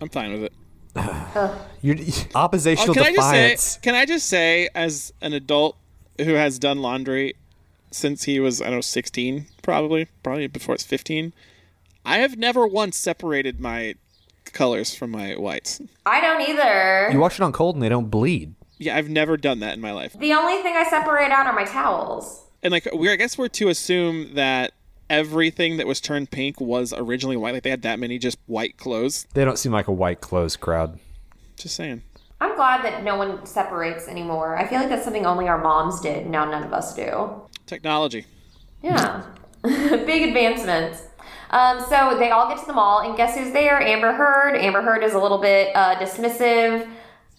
[0.00, 0.52] I'm fine with it.
[1.82, 1.96] You're
[2.34, 3.62] oppositional Oh, can I just defiance.
[3.62, 3.78] say?
[3.82, 5.76] Can I just say, as an adult
[6.18, 7.34] who has done laundry
[7.90, 11.32] since he was, I don't know, 16, probably, probably before it's 15,
[12.04, 13.94] I have never once separated my
[14.52, 15.80] colors from my whites.
[16.06, 17.10] I don't either.
[17.12, 18.54] you wash it on cold and they don't bleed.
[18.78, 20.12] Yeah, I've never done that in my life.
[20.18, 22.44] the only thing I separate out are my towels.
[22.62, 24.72] And like, we I guess we're to assume that
[25.10, 27.54] everything that was turned pink was originally white.
[27.54, 29.26] Like they had that many just white clothes.
[29.34, 30.98] They don't seem like a white clothes crowd.
[31.56, 32.02] Just saying.
[32.40, 34.56] I'm glad that no one separates anymore.
[34.56, 36.26] I feel like that's something only our moms did.
[36.28, 37.42] Now none of us do.
[37.66, 38.26] Technology.
[38.82, 39.24] Yeah.
[39.62, 41.02] Big advancements.
[41.50, 43.80] Um, so they all get to the mall, and guess who's there?
[43.80, 44.54] Amber Heard.
[44.56, 46.88] Amber Heard is a little bit uh, dismissive.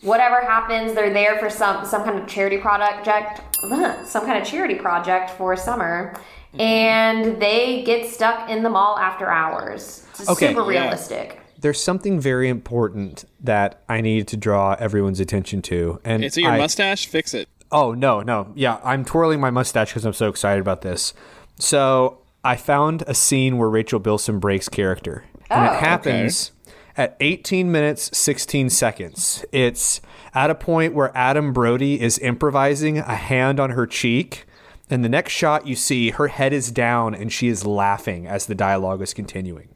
[0.02, 3.06] Whatever happens, they're there for some some kind of charity project,
[4.08, 6.15] some kind of charity project for summer,
[6.58, 10.06] and they get stuck in the mall after hours.
[10.12, 10.82] It's Okay, super yeah.
[10.84, 11.41] realistic.
[11.60, 16.52] There's something very important that I need to draw everyone's attention to, and It's your
[16.52, 17.06] I- mustache.
[17.08, 17.50] Fix it.
[17.72, 21.13] Oh no, no, yeah, I'm twirling my mustache because I'm so excited about this.
[21.60, 26.52] So I found a scene where Rachel Bilson breaks character, and Oh, it happens
[26.95, 29.45] at 18 minutes 16 seconds.
[29.52, 30.02] It's
[30.34, 34.45] at a point where Adam Brody is improvising a hand on her cheek.
[34.89, 38.47] And the next shot you see, her head is down and she is laughing as
[38.47, 39.69] the dialogue is continuing.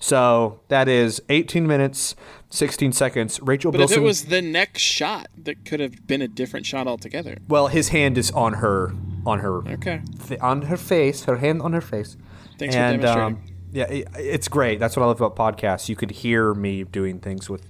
[0.00, 2.14] So that is 18 minutes,
[2.50, 3.40] 16 seconds.
[3.42, 3.98] Rachel But Bilson.
[3.98, 7.38] if it was the next shot, that could have been a different shot altogether.
[7.48, 8.92] well, his hand is on her,
[9.26, 10.02] on her Okay.
[10.28, 12.16] th- on her face, her hand on her face.
[12.58, 13.36] Thanks for and, demonstrating.
[13.38, 14.78] Um, yeah, it, it's great.
[14.78, 15.88] That's what I love about podcasts.
[15.88, 17.66] You could hear me doing things with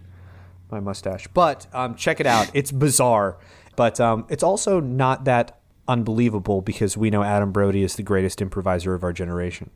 [0.70, 1.26] my mustache.
[1.34, 2.50] But um, check it out.
[2.54, 3.38] It's bizarre,
[3.74, 8.40] but um, it's also not that unbelievable because we know Adam Brody is the greatest
[8.42, 9.70] improviser of our generation.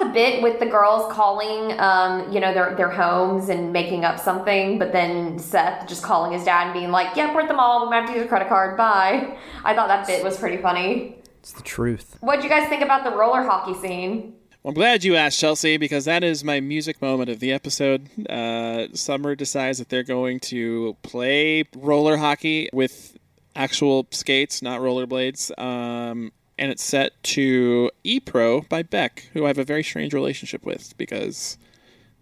[0.00, 4.04] I the bit with the girls calling, um, you know, their their homes and making
[4.04, 7.48] up something, but then Seth just calling his dad and being like, "Yep, we're at
[7.48, 7.84] the mall.
[7.84, 8.76] We might have to use a credit card.
[8.76, 11.16] Bye." I thought that bit was pretty funny.
[11.40, 12.16] It's the truth.
[12.20, 14.34] What'd you guys think about the roller hockey scene?
[14.62, 18.10] Well, I'm glad you asked, Chelsea, because that is my music moment of the episode.
[18.28, 23.16] Uh, Summer decides that they're going to play roller hockey with
[23.56, 25.58] actual skates, not rollerblades.
[25.58, 30.14] Um, and it's set to E Pro by Beck, who I have a very strange
[30.14, 31.58] relationship with because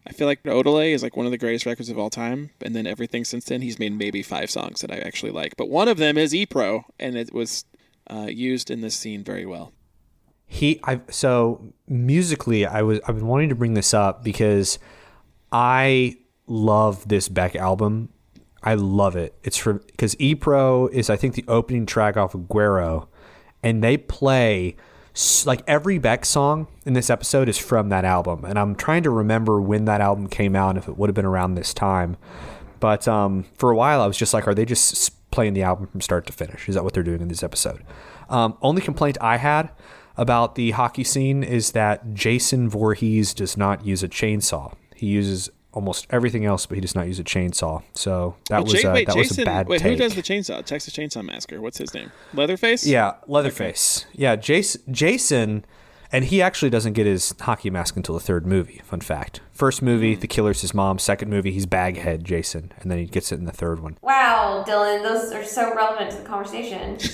[0.06, 2.50] I feel like Odelay is like one of the greatest records of all time.
[2.62, 5.56] And then everything since then, he's made maybe five songs that I actually like.
[5.58, 7.66] But one of them is E Pro, and it was
[8.08, 9.72] uh, used in this scene very well.
[10.46, 14.78] he i so musically i was i've been wanting to bring this up because
[15.52, 18.08] i love this beck album
[18.62, 22.48] i love it it's for because e-pro is i think the opening track off of
[22.48, 23.08] guero
[23.62, 24.76] and they play
[25.44, 29.10] like every beck song in this episode is from that album and i'm trying to
[29.10, 32.16] remember when that album came out if it would have been around this time.
[32.80, 35.88] But um, for a while i was just like are they just playing the album
[35.88, 36.68] from start to finish?
[36.68, 37.84] Is that what they're doing in this episode?
[38.28, 39.70] Um, only complaint i had
[40.16, 44.74] about the hockey scene is that Jason Voorhees does not use a chainsaw.
[44.94, 47.82] He uses almost everything else, but he does not use a chainsaw.
[47.92, 49.92] So that was Ja- uh, wait, that was a bad wait, take.
[49.92, 50.64] who does the chainsaw?
[50.64, 51.60] Texas Chainsaw Massacre.
[51.60, 52.10] What's his name?
[52.34, 52.86] Leatherface.
[52.86, 54.06] yeah, Leatherface.
[54.12, 54.82] Yeah, Jason.
[54.90, 55.64] Jason,
[56.10, 58.80] and he actually doesn't get his hockey mask until the third movie.
[58.84, 60.20] Fun fact: first movie, Hmm.
[60.20, 60.98] the killer's his mom.
[60.98, 63.98] Second movie, he's Baghead Jason, and then he gets it in the third one.
[64.00, 66.96] Wow, Dylan, those are so relevant to the conversation.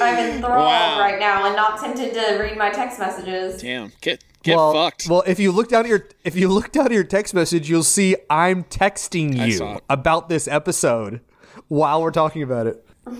[0.00, 0.98] I'm enthralled Wow.
[1.00, 3.60] right now and not tempted to read my text messages.
[3.60, 5.08] Damn, get get well, fucked.
[5.08, 7.68] Well, if you look down at your if you look down at your text message,
[7.68, 11.20] you'll see I'm texting you about this episode
[11.68, 12.86] while we're talking about it.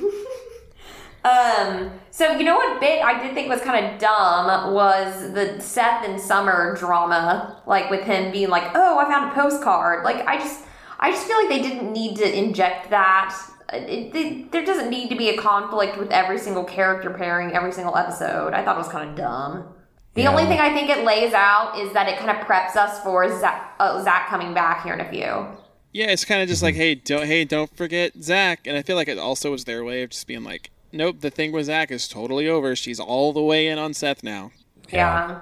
[1.24, 5.58] Um, so you know what bit I did think was kind of dumb was the
[5.58, 10.26] Seth and Summer drama, like with him being like, "Oh, I found a postcard." Like
[10.26, 10.64] I just,
[11.00, 13.34] I just feel like they didn't need to inject that.
[13.72, 17.72] It, it- there doesn't need to be a conflict with every single character pairing every
[17.72, 18.52] single episode.
[18.52, 19.73] I thought it was kind of dumb.
[20.14, 20.31] The Yeah.
[20.31, 23.29] only thing I think it lays out is that it kind of preps us for
[23.40, 25.46] Zach, uh, Zach coming back here in a few.
[25.92, 28.66] yeah, it's kind of just like, hey, don't hey, don't forget Zach.
[28.66, 31.31] And I feel like it also was their way of just being like, nope, the
[31.31, 32.74] thing with Zach is totally over.
[32.74, 34.50] She's all the way in on Seth now.
[34.90, 35.40] Yeah.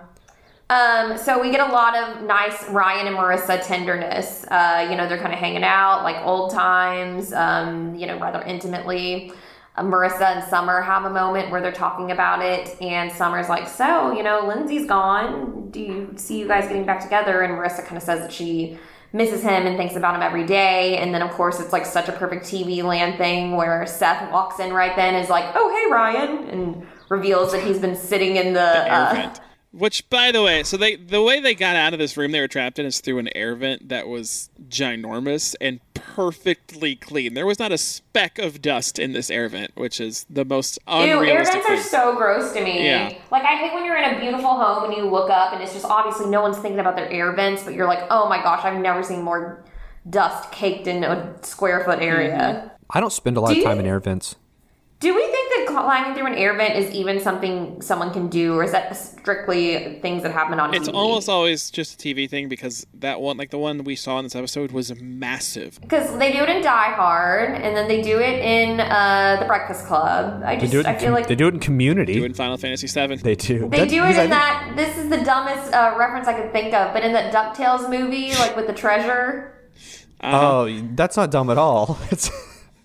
[0.71, 4.47] Um, so we get a lot of nice Ryan and Marissa tenderness.
[4.51, 8.41] Uh, you know, they're kind of hanging out like old times, um, you know, rather
[8.43, 9.33] intimately.
[9.79, 14.13] Marissa and Summer have a moment where they're talking about it, and Summer's like, So,
[14.13, 15.71] you know, Lindsay's gone.
[15.71, 17.41] Do you see you guys getting back together?
[17.43, 18.79] And Marissa kind of says that she
[19.15, 20.99] misses him and thinks about him every day.
[20.99, 24.59] And then, of course, it's like such a perfect TV land thing where Seth walks
[24.61, 28.53] in right then, is like, Oh, hey, Ryan, and reveals that he's been sitting in
[28.53, 28.61] the,
[28.95, 29.41] uh, vent.
[29.73, 32.41] Which, by the way, so they the way they got out of this room they
[32.41, 37.33] were trapped in is through an air vent that was ginormous and perfectly clean.
[37.33, 40.79] There was not a speck of dust in this air vent, which is the most
[40.87, 42.85] Ew, air unrealistic vents are so gross to me.
[42.85, 43.15] Yeah.
[43.31, 45.73] Like I hate when you're in a beautiful home and you look up and it's
[45.73, 48.65] just obviously no one's thinking about their air vents, but you're like, oh my gosh,
[48.65, 49.65] I've never seen more
[50.11, 52.37] dust caked in a square foot area.
[52.37, 52.69] Mm-hmm.
[52.91, 54.37] I don't spend a lot Do of you- time in air vents.
[55.03, 58.55] Do we think that climbing through an air vent is even something someone can do,
[58.55, 60.77] or is that strictly things that happen on TV?
[60.77, 60.95] It's TV?
[60.95, 64.25] almost always just a TV thing because that one, like the one we saw in
[64.25, 65.81] this episode, was massive.
[65.81, 69.47] because they do it in Die Hard, and then they do it in uh, The
[69.47, 70.43] Breakfast Club.
[70.45, 70.87] I just do it.
[70.87, 72.15] I In, feel com- like they do it in Community.
[72.15, 73.17] Do it in Final Fantasy VII.
[73.17, 73.69] They do.
[73.71, 74.73] They That- do it because I in think- that.
[74.77, 78.31] This is the dumbest uh, reference I could think of, but in that Ducktales movie,
[78.37, 79.49] like with the treasure
[80.25, 81.99] Oh, that's not dumb at all.
[82.13, 82.31] It's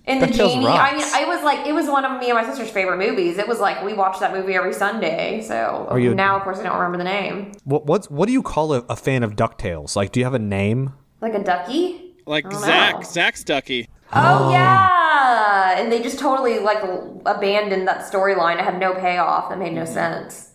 [0.07, 0.65] and the DuckTales genie.
[0.65, 0.91] rocks.
[0.93, 3.37] I mean, I was like, it was one of me and my sister's favorite movies.
[3.37, 5.41] It was like we watched that movie every Sunday.
[5.41, 7.51] So Are you- now, of course, I don't remember the name.
[7.65, 7.85] what.
[7.85, 9.95] What's what do you call a, a fan of Ducktales?
[9.95, 10.93] Like, do you have a name?
[11.21, 12.13] Like a ducky.
[12.25, 13.01] Like Zach, know.
[13.03, 13.89] Zach's Ducky.
[14.13, 16.81] Oh, yeah, and they just totally like
[17.25, 18.55] abandoned that storyline.
[18.59, 19.49] It had no payoff.
[19.49, 20.51] That made no sense.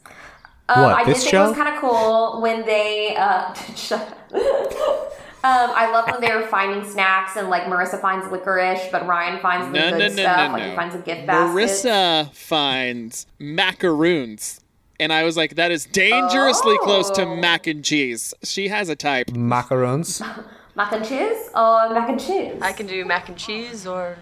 [0.68, 3.14] Um, What, I did this think it was kind of cool when they.
[3.16, 4.00] Uh, shut
[4.32, 5.12] up.
[5.44, 9.40] Um, I love when they were finding snacks and like Marissa finds licorice, but Ryan
[9.40, 10.36] finds the No, good no, no, stuff.
[10.48, 10.70] no, like no.
[10.70, 11.52] he finds a gift basket.
[11.52, 14.60] Marissa finds macaroons.
[15.00, 17.34] And I was like, that is dangerously close to Oh.
[17.36, 18.34] mac and cheese.
[18.44, 19.28] She has a type.
[19.28, 20.20] Macarons.
[20.76, 22.62] mac and cheese or mac and cheese.
[22.62, 24.18] I can do mac and cheese or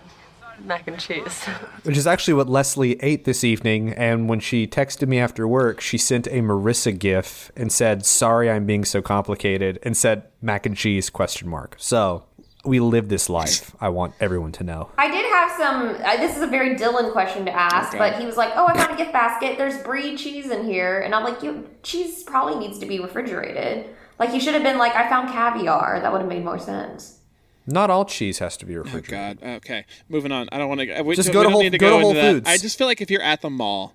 [0.65, 1.45] mac and cheese.
[1.85, 3.93] which is actually what Leslie ate this evening.
[3.93, 8.51] And when she texted me after work, she sent a Marissa gif and said, "Sorry,
[8.51, 11.77] I'm being so complicated," and said mac and cheese question mark.
[11.79, 12.25] So
[12.65, 13.75] we live this life.
[13.81, 14.91] I want everyone to know.
[14.99, 15.89] I did have some.
[16.05, 17.99] Uh, this is a very Dylan question to ask, Okay.
[17.99, 19.57] but he was like, "Oh, I found a gift basket.
[19.57, 23.87] There's brie cheese in here," and I'm like, "You cheese probably needs to be refrigerated."
[24.19, 27.20] Like he should have been like, "I found caviar." That would have made more sense.
[27.67, 29.39] Not all cheese has to be oh, refrigerated.
[29.43, 29.47] Oh.
[29.47, 29.57] God.
[29.57, 30.49] Okay, moving on.
[30.53, 31.15] I don't want to.
[31.15, 32.33] Just go to don't Whole- need to go go, to Whole into that.
[32.33, 32.49] Foods.
[32.49, 33.95] I just feel like if you're at the mall,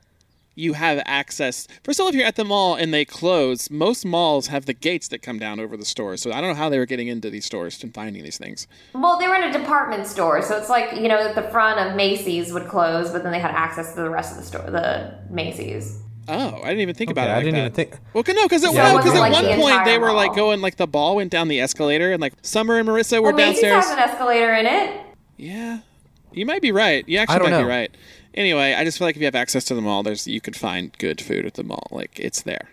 [0.56, 1.68] you have access.
[1.84, 4.74] First of all, if you're at the mall and they close, most malls have the
[4.74, 6.22] gates that come down over the stores.
[6.22, 8.68] So I don't know how they were getting into these stores and finding these things.
[8.94, 11.96] Well, they were in a department store, so it's like you know the front of
[11.96, 15.20] Macy's would close, but then they had access to the rest of the store, the
[15.30, 16.02] Macy's.
[16.28, 17.34] Oh, I didn't even think about Okay, it.
[17.34, 17.60] I like didn't that.
[17.62, 19.86] even think- Well, no, because at, Yeah, no, it 'cause wasn't at one the point
[19.86, 22.88] they were like going like the ball went down the escalator and like Summer and
[22.88, 23.86] Marissa were Well, Macy's downstairs.
[23.86, 25.02] has an escalator in it.
[25.38, 25.80] Yeah,
[26.32, 27.08] you might be right.
[27.08, 27.92] You I actually don't might be right.
[28.34, 30.56] Anyway, I just feel like if you have access to the mall, there's you could
[30.56, 31.88] find good food at the mall.
[31.92, 32.70] Like it's there.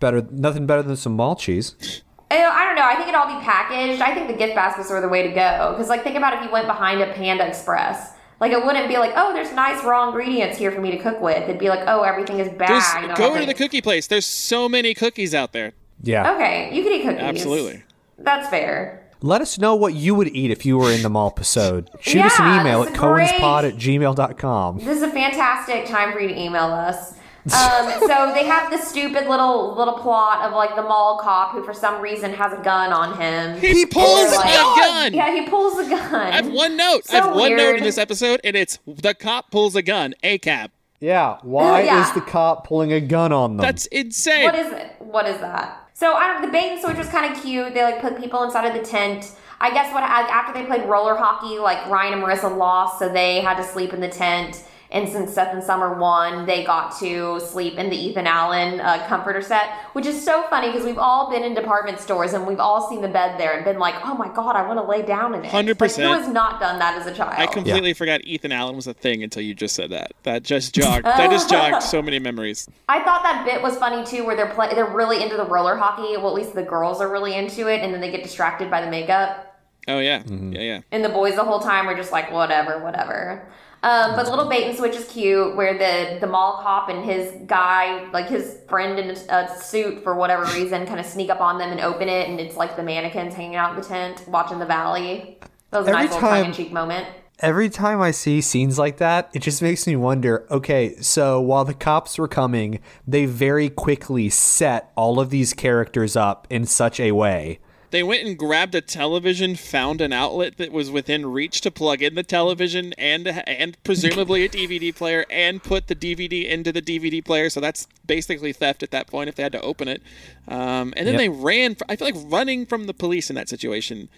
[0.00, 2.02] Better, nothing better than some mall cheese.
[2.30, 2.82] I I don't know.
[2.82, 4.02] I think it'd all be packaged.
[4.02, 5.70] I think the gift baskets are the way to go.
[5.72, 8.10] Because, like, think about if you went behind a Panda Express.
[8.38, 11.20] Like, it wouldn't be like, oh, there's nice raw ingredients here for me to cook
[11.20, 11.42] with.
[11.44, 13.16] It'd be like, oh, everything is There's, bagged.
[13.16, 14.06] go to the cookie place.
[14.06, 15.72] There's so many cookies out there.
[16.02, 16.34] Yeah.
[16.34, 17.20] Okay, you could eat cookies.
[17.22, 17.82] Absolutely.
[18.18, 19.02] That's fair.
[19.22, 21.90] Let us know what you would eat if you were in the mall episode.
[22.00, 23.30] Shoot us an email that's at great.
[23.30, 24.78] cohenspod at gmail.com.
[24.78, 27.14] This is a fantastic time for you to email us.
[27.56, 31.62] Um, so they have this stupid little little plot of like the mall cop who
[31.62, 33.58] for some reason has a gun on him.
[33.60, 35.14] He pulls a like- gun.
[35.14, 36.14] Yeah, he pulls a gun.
[36.14, 37.02] I have one note.
[37.12, 40.14] I have one note in this episode, and it's the cop pulls a gun.
[40.24, 40.72] A cab.
[40.98, 41.38] Yeah.
[41.42, 42.02] Why Yeah.
[42.08, 43.64] is the cop pulling a gun on them?
[43.64, 44.44] That's insane.
[44.44, 44.96] What is it?
[44.98, 45.88] What is that?
[45.94, 46.42] So I don't.
[46.42, 47.74] The bait and switch was kind of cute.
[47.74, 49.32] They like put people inside of the tent.
[49.60, 53.40] I guess what after they played roller hockey, like Ryan and Marissa lost, so they
[53.40, 54.62] had to sleep in the tent.
[54.90, 59.04] And since Seth and Summer won, they got to sleep in the Ethan Allen uh,
[59.08, 62.60] comforter set, which is so funny because we've all been in department stores and we've
[62.60, 65.02] all seen the bed there and been like, "Oh my god, I want to lay
[65.02, 65.80] down in it." 100%.
[65.80, 67.34] Like, who has not done that as a child?
[67.36, 70.12] I completely forgot Ethan Allen was a thing until you just said that.
[70.22, 71.04] That just jogged.
[71.04, 72.68] that just jogged so many memories.
[72.88, 75.76] I thought that bit was funny too, where they're play- they're really into the roller
[75.76, 76.16] hockey.
[76.16, 78.82] Well, at least the girls are really into it, and then they get distracted by
[78.84, 79.42] the makeup,
[79.88, 80.52] Oh yeah, Mm-hmm.
[80.52, 80.80] yeah, yeah.
[80.90, 83.46] and the boys the whole time are just like, whatever, whatever.
[83.82, 87.04] Um, but the little bait and switch is cute, where the the mall cop and
[87.04, 91.30] his guy, like his friend in a, a suit for whatever reason, kind of sneak
[91.30, 93.86] up on them and open it, and it's like the mannequins hanging out in the
[93.86, 95.38] tent watching the valley.
[95.70, 97.06] That was a Every nice little tongue in cheek moment.
[97.40, 101.64] Every time I see scenes like that, it just makes me wonder okay, so while
[101.64, 106.98] the cops were coming, they very quickly set all of these characters up in such
[106.98, 107.60] a way.
[107.90, 112.02] They went and grabbed a television, found an outlet that was within reach to plug
[112.02, 116.82] in the television and and presumably a DVD player, and put the DVD into the
[116.82, 117.48] DVD player.
[117.48, 120.02] So that's basically theft at that point if they had to open it.
[120.48, 121.18] Um, and then Yep.
[121.18, 121.74] they ran.
[121.74, 124.08] For, I feel like running from the police in that situation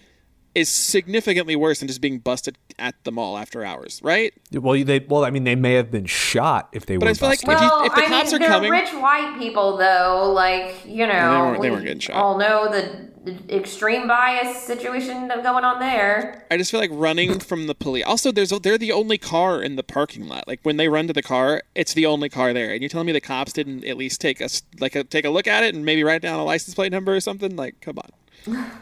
[0.55, 4.33] is significantly worse than just being busted at the mall after hours, right?
[4.51, 7.11] Well, they well, I mean, they may have been shot if they But were.
[7.11, 7.67] I feel like busted.
[7.67, 10.31] if, you, if the I cops mean, are they're coming, rich white people, though.
[10.33, 12.15] Like you know, weren't- they weren't getting shot.
[12.15, 16.45] all know the, the extreme bias situation that's going on there.
[16.49, 18.05] I just feel like running from the police.
[18.05, 20.47] Also, there's they're the only car in the parking lot.
[20.47, 22.71] Like when they run to the car, it's the only car there.
[22.71, 25.29] And you're telling me the cops didn't at least take us like a, take a
[25.29, 27.55] look at it and maybe write down a license plate number or something?
[27.55, 28.71] Like, come on.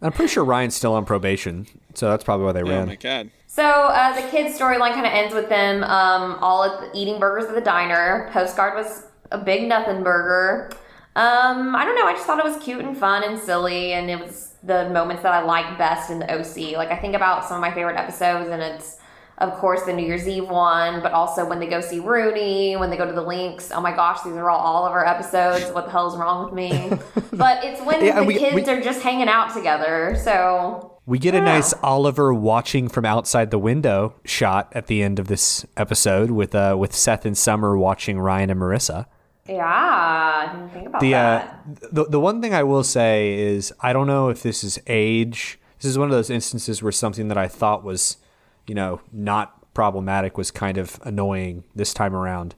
[0.00, 2.86] I'm pretty sure Ryan's still on probation, so that's probably why they Oh ran.
[2.88, 3.30] my god.
[3.46, 7.18] So uh, the kids' storyline kind of ends with them um, all at the, eating
[7.18, 8.28] burgers at the diner.
[8.32, 10.70] Postcard was a big nothing burger.
[11.16, 12.04] Um, I don't know.
[12.06, 15.22] I just thought it was cute and fun and silly, and it was the moments
[15.24, 16.76] that I like best in the OC.
[16.76, 18.97] Like I think about some of my favorite episodes, and it's
[19.38, 22.90] of course the New Year's Eve one, but also when they go see Rooney, when
[22.90, 23.70] they go to the links.
[23.72, 25.70] Oh my gosh, these are all Oliver episodes.
[25.72, 26.90] What the hell is wrong with me?
[27.32, 30.16] but it's when Yeah, the we- kids we- are just hanging out together.
[30.22, 35.18] So We get a nice Oliver watching from outside the window shot at the end
[35.18, 39.06] of this episode with uh with Seth and Summer watching Ryan and Marissa.
[39.48, 41.94] yeah, I didn't think about The uh, that.
[41.94, 45.58] the the one thing I will say is I don't know if this is age.
[45.80, 48.16] This is one of those instances where something that I thought was,
[48.68, 52.54] you know, not problematic was kind of annoying this time around.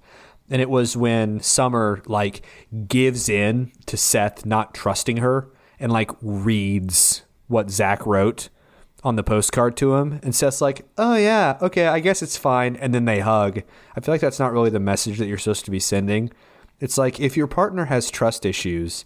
[0.51, 2.43] And it was when Summer like
[2.89, 8.49] gives in to Seth not trusting her and like reads what Zach wrote
[9.03, 12.77] on the postcard to him and Seth's like, "Oh yeah, okay, I guess it's fine."
[12.77, 13.63] And then they hug.
[13.97, 16.31] I feel like that's not really the message that you're supposed to be sending.
[16.81, 19.05] It's like if your partner has trust issues,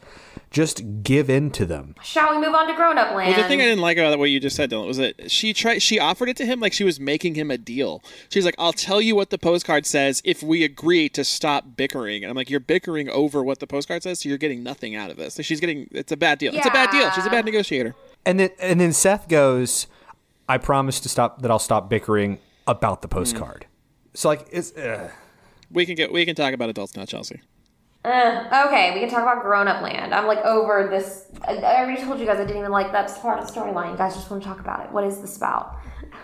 [0.50, 1.96] just give in to them.
[2.04, 3.32] Shall we move on to grown up land?
[3.32, 5.52] Well, the thing I didn't like about what you just said, Dylan, was that she
[5.52, 5.82] tried.
[5.82, 8.00] She offered it to him like she was making him a deal.
[8.28, 12.22] She's like, "I'll tell you what the postcard says if we agree to stop bickering."
[12.22, 15.10] And I'm like, "You're bickering over what the postcard says, so you're getting nothing out
[15.10, 15.34] of this.
[15.34, 15.88] So she's getting.
[15.90, 16.54] It's a bad deal.
[16.54, 17.10] It's a bad deal.
[17.10, 19.88] She's a bad negotiator." And then and then Seth goes,
[20.48, 23.66] "I promise to stop that I'll stop bickering about the postcard."
[24.14, 25.10] So like it's uh,
[25.72, 26.12] We can get.
[26.12, 27.40] We can talk about adults now, Chelsea.
[28.04, 30.12] Uh, okay, we can talk about grown up land.
[30.14, 31.26] I'm like over this.
[31.48, 33.92] I, I already told you guys I didn't even like that part of the storyline.
[33.92, 34.92] You guys just want to talk about it.
[34.92, 35.76] What is this about?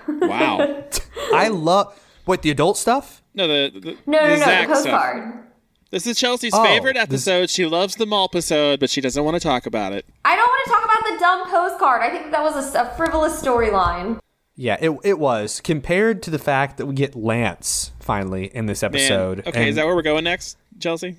[0.07, 0.85] Wow.
[1.35, 3.23] I love what the adult stuff.
[3.35, 4.85] no, the, the No, no, the no, Zach the stuff.
[4.93, 5.47] postcard.
[5.91, 7.51] This is Chelsea's Oh, favorite this- episode.
[7.51, 10.05] She loves the mall episode, but she doesn't want to talk about it.
[10.25, 12.03] I don't want to talk about the dumb postcard.
[12.03, 14.21] I think that was a, a frivolous storyline.
[14.55, 18.83] Yeah, it it was compared to the fact that we get Lance finally in this
[18.83, 18.91] Man.
[18.95, 19.47] episode.
[19.49, 21.17] Okay, is that where we're going next, Chelsea?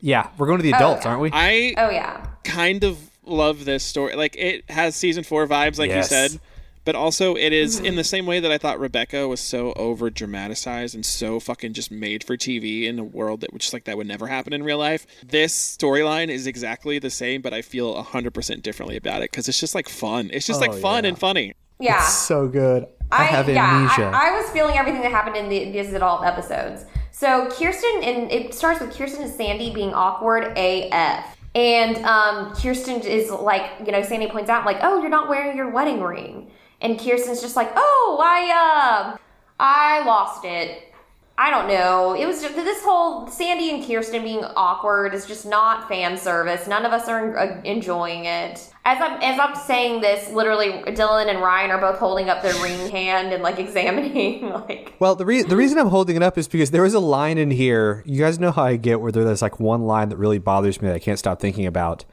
[0.00, 1.10] Yeah, we're going to the oh, adults, yeah.
[1.10, 1.30] aren't we?
[1.32, 2.26] I Oh yeah.
[2.44, 4.14] kind of love this story.
[4.14, 6.10] Like it has season four vibes, like Yes.
[6.10, 6.40] you said,
[6.84, 7.96] but also it is in mm-hmm.
[7.96, 11.90] the same way that I thought Rebecca was so over dramatized and so fucking just
[11.90, 14.78] made for TV in a world that just like that would never happen in real
[14.78, 15.06] life.
[15.26, 19.48] This storyline is exactly the same, but I feel hundred percent differently about it because
[19.48, 20.30] it's just like fun.
[20.32, 21.08] It's just like Oh, fun yeah.
[21.08, 21.54] and funny.
[21.80, 22.02] Yeah.
[22.06, 22.86] so good.
[23.10, 23.88] I, have yeah.
[23.96, 26.84] I, I was feeling everything that happened in the, these adult episodes.
[27.12, 31.36] So Kirsten, and it starts with Kirsten and Sandy being awkward AF.
[31.54, 35.56] And um, Kirsten is like, you know, Sandy points out, like, oh, you're not wearing
[35.56, 36.50] your wedding ring.
[36.82, 39.16] And Kirsten's just like, oh, I, uh,
[39.58, 40.92] I lost it.
[41.38, 42.14] I don't know.
[42.14, 46.66] It was just this whole Sandy and Kirsten being awkward is just not fan service.
[46.66, 48.72] None of us are uh, enjoying it.
[48.86, 52.54] As I'm as I'm saying this, literally Dylan and Ryan are both holding up their
[52.62, 56.38] ring hand and like examining like Well, the re- the reason I'm holding it up
[56.38, 58.02] is because there was a line in here.
[58.06, 60.88] You guys know how I get where there's like one line that really bothers me
[60.88, 62.06] that I can't stop thinking about.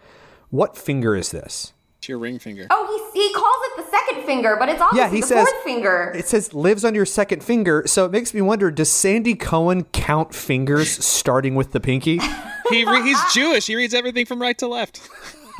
[0.50, 1.74] What finger is this?
[2.00, 2.68] It's your ring finger.
[2.70, 5.28] Oh, he he calls it it the second finger, but it's obviously Yeah, he the
[5.28, 6.12] says- fourth finger.
[6.16, 9.84] It says lives on your second finger, so it makes me wonder: Does Sandy Cohen
[9.86, 12.20] count fingers starting with the pinky?
[12.70, 13.68] He re- he's Jewish.
[13.68, 15.02] He reads everything from right to left.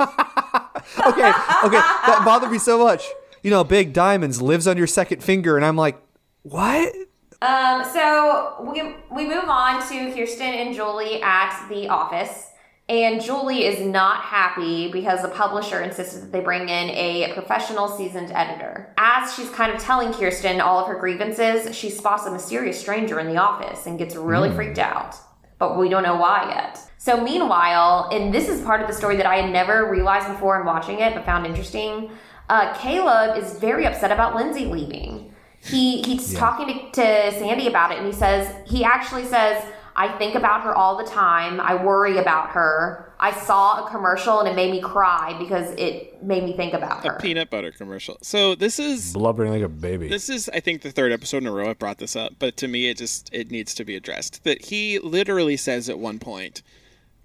[0.00, 1.28] Okay,
[1.64, 3.04] okay, that bothered me so much.
[3.42, 5.98] You know, Big Diamonds lives on your second finger, and I'm like,
[6.42, 6.94] what?
[7.42, 12.48] Um, so we we move on to Kirsten and Julie at the office,
[12.88, 17.88] and Julie is not happy because the publisher insisted that they bring in a professional
[17.88, 18.92] seasoned editor.
[18.98, 23.18] As she's kind of telling Kirsten all of her grievances, she spots a mysterious stranger
[23.20, 25.16] in the office and gets really freaked out.
[25.58, 26.78] But we don't know why yet.
[26.98, 30.60] So meanwhile, and this is part of the story that I had never realized before
[30.60, 32.10] in watching it, but found interesting.
[32.48, 37.92] Uh, Caleb is very upset about Lindsay leaving he he's talking to, to Sandy about
[37.92, 39.64] it, and he says he actually says,
[39.96, 41.60] "I think about her all the time.
[41.60, 43.12] I worry about her.
[43.20, 47.04] I saw a commercial and it made me cry because it made me think about
[47.04, 48.18] A her." peanut butter commercial.
[48.22, 50.08] So this is Blubbering like a baby.
[50.08, 52.56] this is I think the third episode in a row I've brought this up, but
[52.58, 54.44] to me it just it needs to be addressed.
[54.44, 56.62] That he literally says at one point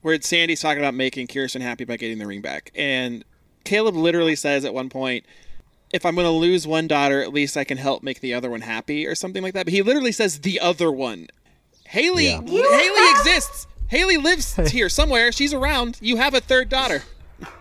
[0.02, 2.72] where Sandy's talking about making Kirsten happy by getting the ring back.
[2.76, 3.26] And
[3.66, 5.26] Caleb literally says at one point,
[5.92, 8.50] if I'm going to lose one daughter, at least I can help make the other
[8.50, 9.66] one happy or something like that.
[9.66, 11.28] But he literally says the other one.
[11.90, 12.42] Haley, Yeah.
[12.42, 13.66] Haley exists.
[13.88, 15.32] Haley lives here somewhere.
[15.32, 15.98] She's around.
[16.02, 17.02] You have a third daughter.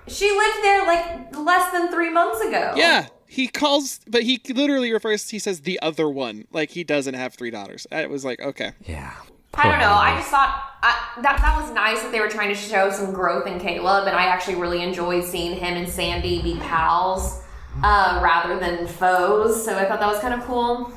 [0.06, 2.74] She lived there like less than three months ago.
[2.76, 3.06] Yeah.
[3.26, 6.44] He calls, but he literally refers, he says the other one.
[6.52, 7.86] Like he doesn't have three daughters.
[7.90, 8.72] It was like, okay.
[8.86, 9.14] yeah.
[9.54, 9.92] I don't know.
[9.92, 13.12] I just thought I, that that was nice that they were trying to show some
[13.12, 17.42] growth in Caleb, and I actually really enjoyed seeing him and Sandy be pals
[17.82, 19.64] uh, rather than foes.
[19.64, 20.92] So I thought that was kind of cool.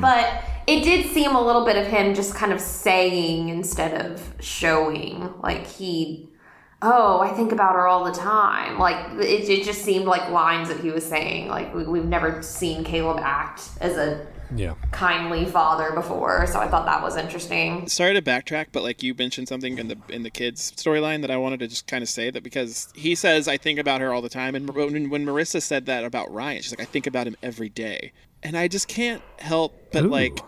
[0.00, 4.34] But it did seem a little bit of him just kind of saying instead of
[4.40, 5.32] showing.
[5.42, 6.28] Like he,
[6.82, 8.78] oh, I think about her all the time.
[8.78, 11.48] Like it, it just seemed like lines that he was saying.
[11.48, 14.74] Like we, we've never seen Caleb act as a Yeah.
[14.92, 17.86] kindly father before, so I thought that was interesting.
[17.88, 21.30] sorry to backtrack, but like you mentioned something in the in the kids storyline that
[21.30, 24.12] I wanted to just kind of say that because he says I think about her
[24.12, 27.06] all the time, and when, when Marissa said that about Ryan, she's like I think
[27.06, 28.12] about him every day,
[28.42, 30.08] and I just can't help but Ooh.
[30.08, 30.38] like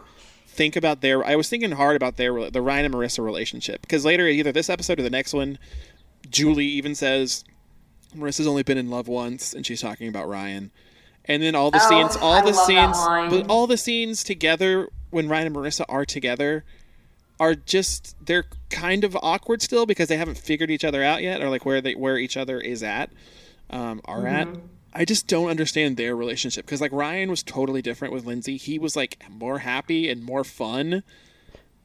[0.61, 1.25] think about their.
[1.25, 4.69] I was thinking hard about their the Ryan and Marissa relationship because later either this
[4.69, 5.59] episode or the next one,
[6.29, 7.45] Julie even says
[8.15, 10.71] Marissa's only been in love once, and she's talking about Ryan.
[11.25, 12.97] And then all the Oh, scenes, all I the scenes,
[13.31, 16.65] but all the scenes together when Ryan and Marissa are together
[17.39, 21.41] are just they're kind of awkward still because they haven't figured each other out yet
[21.41, 23.11] or like where they where each other is at
[23.71, 24.47] um, are at.
[24.93, 28.57] I just don't understand their relationship because like Ryan was totally different with Lindsay.
[28.57, 31.03] He was like more happy and more fun,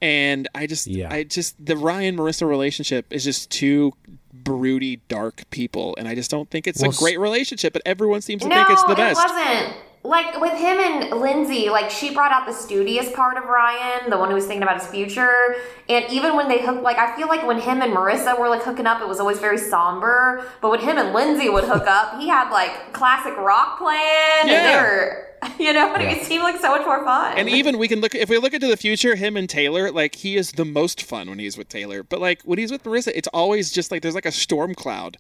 [0.01, 1.11] and I just Yeah.
[1.13, 3.93] I just the Ryan Marissa relationship is just two
[4.33, 7.73] broody dark people, and I just don't think it's Well, a s- great relationship.
[7.73, 9.19] But everyone seems to no, think it's the best.
[9.23, 9.75] it wasn't.
[10.05, 14.17] Like with him and Lindsay, like she brought out the studious part of Ryan, the
[14.17, 15.55] one who was thinking about his future.
[15.89, 18.61] And even when they hooked, like I feel like when him and Marissa were like
[18.63, 20.45] hooking up, it was always very somber.
[20.61, 24.49] But when him and Lindsay would hook up, he had like classic rock playing, and
[24.49, 24.81] they Yeah.
[24.83, 25.27] were,
[25.59, 27.37] you know, and it seemed like so much more fun.
[27.37, 30.15] And even we can look if we look into the future, him and Taylor, like
[30.15, 32.03] he is the most fun when he's with Taylor.
[32.03, 35.17] But like when he's with Marissa, it's always just like there's like a storm cloud.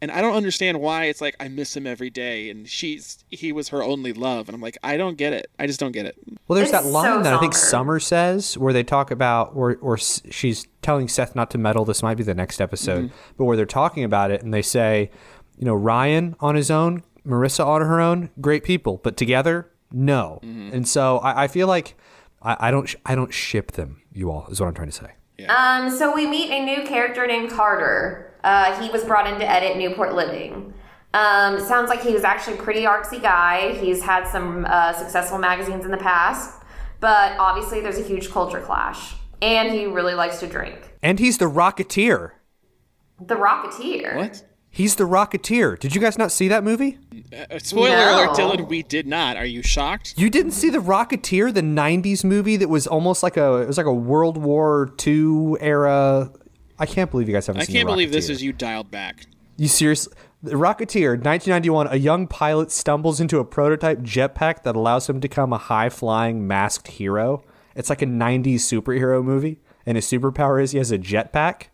[0.00, 3.50] And I don't understand why it's like I miss him every day and she's he
[3.50, 5.50] was her only love and I'm like I don't get it.
[5.58, 6.16] I just don't get it.
[6.46, 7.54] Well, there's It's that line so that I think.
[7.54, 11.84] Summer says where they talk about, or or she's telling Seth not to meddle.
[11.84, 13.16] This might be the next episode, mm-hmm.
[13.36, 15.10] but where they're talking about it and they say,
[15.58, 20.40] you know, Ryan on his own, Marissa on her own, great people, but together, no.
[20.42, 20.74] Mm-hmm.
[20.74, 21.96] And so I, I feel like
[22.42, 24.02] I, I don't I don't ship them.
[24.12, 25.15] You all is what I'm trying to say.
[25.44, 28.34] Um, so we meet a new character named Carter.
[28.42, 30.72] Uh, he was brought in to edit Newport Living.
[31.14, 33.72] Um, sounds like he was actually a pretty artsy guy.
[33.74, 36.62] He's had some uh, successful magazines in the past,
[37.00, 39.14] but obviously there's a huge culture clash.
[39.42, 40.94] And he really likes to drink.
[41.02, 42.32] And he's the Rocketeer.
[43.20, 44.16] The Rocketeer.
[44.16, 44.44] What?
[44.76, 45.78] He's the Rocketeer.
[45.78, 46.98] Did you guys not see that movie?
[47.32, 48.24] Uh, spoiler No.
[48.26, 49.38] alert, Dylan, we did not.
[49.38, 50.12] Are you shocked?
[50.18, 53.78] You didn't see the Rocketeer, the '90s movie that was almost like a it was
[53.78, 56.30] like a World War II era.
[56.78, 57.78] I can't believe you guys haven't seen that.
[57.78, 59.24] I can't the believe this is you dialed back.
[59.56, 60.12] You seriously?
[60.42, 61.86] The Rocketeer, 1991.
[61.86, 66.46] A young pilot stumbles into a prototype jetpack that allows him to become a high-flying
[66.46, 67.42] masked hero.
[67.74, 71.68] It's like a '90s superhero movie, and his superpower is he has a jetpack.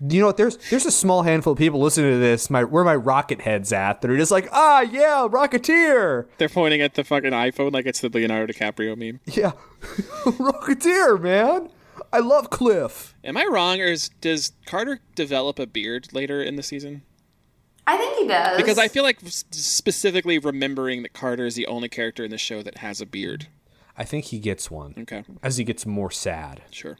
[0.00, 0.36] You know what?
[0.36, 2.50] There's there's a small handful of people listening to this.
[2.50, 6.26] My where my rocket heads at that are just like, ah, yeah, Rocketeer.
[6.38, 9.18] They're pointing at the fucking iPhone like it's the Leonardo DiCaprio meme.
[9.26, 9.52] Yeah,
[10.24, 11.70] Rocketeer, man.
[12.12, 13.14] I love Cliff.
[13.24, 17.02] Am I wrong, or is, does Carter develop a beard later in the season?
[17.86, 18.56] I think he does.
[18.56, 22.62] Because I feel like specifically remembering that Carter is the only character in the show
[22.62, 23.48] that has a beard.
[23.96, 26.62] I think he gets one Okay, as he gets more sad.
[26.70, 26.98] sure.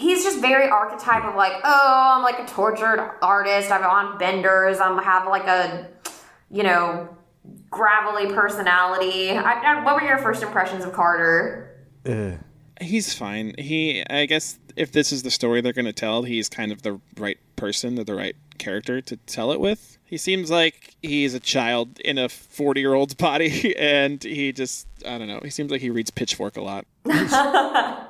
[0.00, 3.70] He's just very archetype of like, oh, I'm like a tortured artist.
[3.70, 4.80] I'm on benders.
[4.80, 5.88] I'm have like a,
[6.50, 7.16] you know,
[7.68, 9.30] gravelly personality.
[9.30, 11.86] I, I, what were your first impressions of Carter?
[12.06, 12.38] Ugh.
[12.80, 13.54] He's fine.
[13.58, 16.80] He, I guess, if this is the story they're going to tell, he's kind of
[16.80, 19.98] the right person or the right character to tell it with.
[20.02, 24.86] He seems like he's a child in a 40 year old's body, and he just,
[25.06, 26.86] I don't know, he seems like he reads Pitchfork a lot.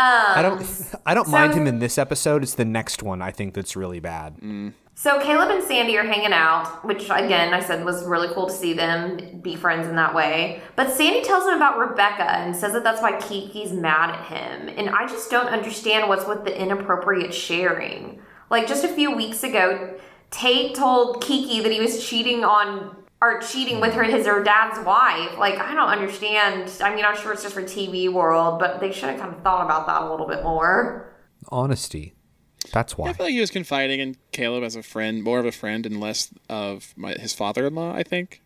[0.00, 0.94] Um, I don't.
[1.06, 2.42] I don't mind him in this episode.
[2.42, 4.38] It's the next one I think that's really bad.
[4.38, 4.72] Mm.
[4.94, 8.52] So Caleb and Sandy are hanging out, which again I said was really cool to
[8.52, 10.62] see them be friends in that way.
[10.74, 14.68] But Sandy tells him about Rebecca and says that that's why Kiki's mad at him.
[14.68, 18.22] And I just don't understand what's with the inappropriate sharing.
[18.48, 19.98] Like just a few weeks ago,
[20.30, 24.84] Tate told Kiki that he was cheating on or cheating with her his her dad's
[24.84, 25.36] wife.
[25.38, 26.72] Like I don't understand.
[26.82, 29.42] I mean, I'm sure it's just for TV world, but they should have kind of
[29.42, 31.12] thought about that a little bit more.
[31.48, 32.14] Honesty.
[32.72, 33.08] That's why.
[33.08, 35.86] I feel like he was confiding in Caleb as a friend, more of a friend
[35.86, 38.42] and less of my, his father in law, I think.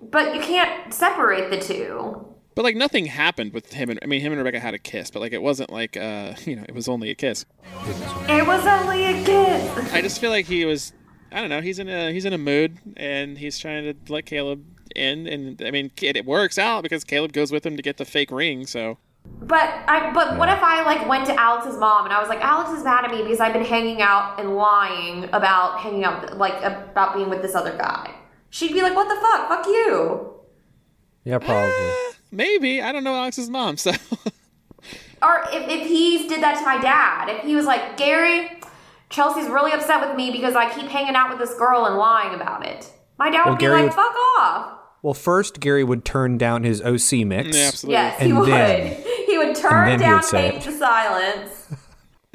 [0.00, 2.26] But you can't separate the two.
[2.54, 5.10] But like nothing happened with him and I mean him and Rebecca had a kiss,
[5.10, 7.44] but like it wasn't like uh you know, it was only a kiss.
[8.28, 9.92] It was only a kiss.
[9.92, 10.92] I just feel like he was
[11.34, 14.24] I don't know, he's in a he's in a mood and he's trying to let
[14.24, 14.64] Caleb
[14.94, 17.96] in and I mean it, it works out because Caleb goes with him to get
[17.96, 18.98] the fake ring, so
[19.40, 22.40] But I but what if I like went to Alex's mom and I was like,
[22.40, 26.38] Alex is mad at me because I've been hanging out and lying about hanging out
[26.38, 28.14] like about being with this other guy.
[28.50, 29.48] She'd be like, What the fuck?
[29.48, 30.34] Fuck you.
[31.24, 31.72] Yeah, probably.
[31.76, 33.90] Ah, maybe I don't know Alex's mom, so
[35.22, 38.50] Or if, if he did that to my dad, if he was like, Gary,
[39.10, 42.34] Chelsea's really upset with me because I keep hanging out with this girl and lying
[42.34, 42.90] about it.
[43.18, 44.78] My dad would Well, be Gary like, would- fuck off.
[45.02, 47.56] Well, first Gary would turn down his OC mix.
[47.56, 47.92] yeah, absolutely.
[47.92, 48.48] Yes, he And would.
[48.48, 51.66] then- he would turn down would say tape to silence.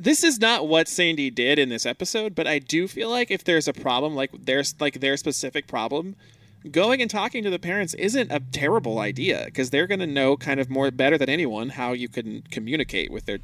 [0.02, 3.44] This is not what Sandy did in this episode, but I do feel like if
[3.44, 6.16] there's a problem, like there's like their specific problem,
[6.72, 10.38] going and talking to the parents isn't a terrible idea because they're going to know
[10.38, 13.40] kind of more better than anyone how you can communicate with their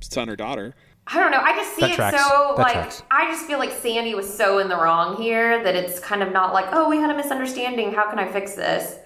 [0.00, 0.74] son or daughter.
[1.06, 1.40] I don't know.
[1.40, 2.18] I just see That it tracks.
[2.18, 3.02] so That like tracks.
[3.10, 6.32] I just feel like Sandy was so in the wrong here that it's kind of
[6.32, 7.92] not like, oh, we had a misunderstanding.
[7.92, 8.96] How can I fix this?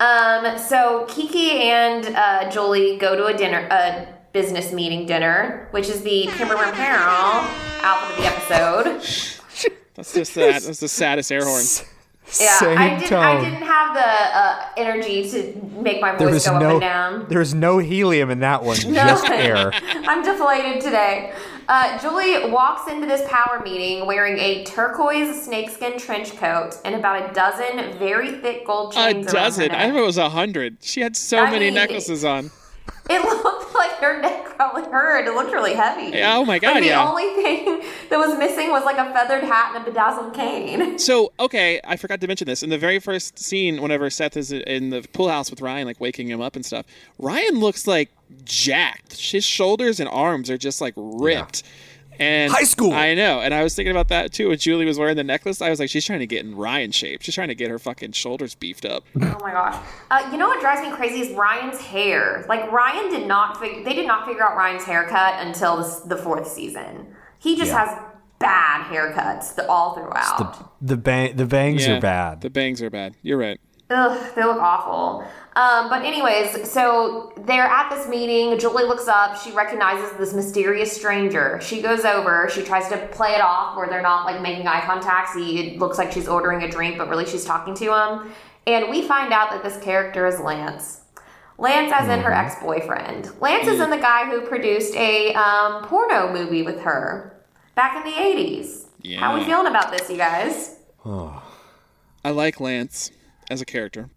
[0.00, 5.88] Um, so Kiki and uh, Jolie go to a dinner, a business meeting dinner, which
[5.88, 7.46] is the Kimber Peril
[7.82, 9.72] outfit of the episode.
[9.94, 10.62] That's just that.
[10.62, 11.62] That's the saddest air horn.
[12.40, 13.08] Yeah, Same I didn't.
[13.08, 13.22] tone.
[13.22, 14.00] I didn't have the
[14.38, 17.26] uh, energy to make my there voice was go up and down.
[17.28, 19.70] there was no helium in that one, just air.
[19.84, 21.32] I'm deflated today.
[21.68, 27.30] Uh, Julie walks into this power meeting wearing a turquoise snakeskin trench coat and about
[27.30, 29.14] a dozen very thick gold A chains.
[29.14, 29.64] around her dozen.
[29.64, 29.92] I neck.
[29.92, 30.78] thought it was a hundred.
[30.82, 32.50] She had so I many mean, necklaces on.
[33.08, 35.26] It looked like her neck probably hurt.
[35.26, 36.20] It looked really heavy.
[36.22, 37.08] Oh my God, Like, the yeah.
[37.08, 37.64] only thing
[38.10, 40.98] that was missing was like a feathered hat and a bedazzled cane.
[41.06, 43.80] So okay, I forgot to mention this in the very first scene.
[43.82, 46.86] Whenever Seth is in the pool house with Ryan, like waking him up and stuff,
[47.18, 48.10] Ryan looks like
[48.44, 49.20] jacked.
[49.30, 51.62] His shoulders and arms are just like ripped.
[52.18, 52.92] And High school.
[52.92, 54.48] I know, and I was thinking about that too.
[54.48, 56.90] When Julie was wearing the necklace, I was like, she's trying to get in Ryan
[56.92, 57.22] shape.
[57.22, 59.04] She's trying to get her fucking shoulders beefed up.
[59.16, 59.76] Oh my gosh.
[60.10, 62.44] Uh, you know what drives me crazy is Ryan's hair.
[62.48, 66.16] Like Ryan did not fig- they did not figure out Ryan's haircut until this, the
[66.16, 67.14] fourth season.
[67.38, 67.86] He just Yeah.
[67.86, 67.98] has
[68.38, 70.74] bad haircuts the, all throughout.
[70.80, 72.40] The bang, the bangs Yeah, are bad.
[72.40, 73.14] The bangs are bad.
[73.22, 73.60] You're right.
[73.90, 75.24] Ugh, they look awful.
[75.56, 78.58] Um, but anyways, so they're at this meeting.
[78.58, 79.40] Julie looks up.
[79.40, 81.58] She recognizes this mysterious stranger.
[81.62, 82.50] She goes over.
[82.52, 85.30] She tries to play it off where they're not like making eye contact.
[85.30, 88.32] See, it looks like she's ordering a drink, but really she's talking to him.
[88.66, 91.00] And we find out that this character is Lance.
[91.56, 93.40] Lance, as in her ex-boyfriend.
[93.40, 97.42] Lance is in the guy who produced a um, porno movie with her
[97.74, 98.88] back in the '80s.
[99.18, 100.76] How are we feeling about this, you guys?
[101.06, 103.10] I like Lance
[103.48, 104.10] as a character.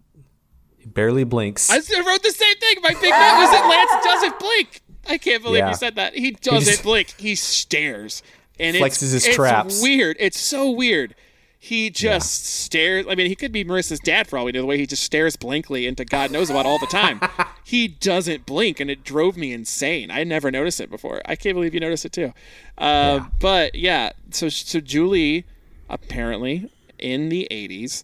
[0.90, 1.70] He barely blinks.
[1.70, 2.76] I wrote the same thing.
[2.82, 4.82] My big note was that Lance doesn't blink.
[5.08, 5.70] I can't believe Yeah.
[5.70, 6.16] you said that.
[6.16, 7.14] He doesn't just- blink.
[7.18, 8.24] He stares.
[8.60, 9.82] And Flexes it's, his it's traps.
[9.82, 10.18] weird.
[10.20, 11.16] It's so weird.
[11.62, 13.06] He just stares.
[13.10, 15.04] I mean, he could be Marissa's dad for all we know, the way he just
[15.04, 17.20] stares blankly into God knows what all the time.
[17.66, 20.10] he doesn't blink, and it drove me insane.
[20.12, 21.22] I never noticed it before.
[21.26, 22.34] I can't believe you noticed it too.
[22.78, 25.46] Uh, But yeah, so so Julie
[25.90, 28.04] apparently in the 80s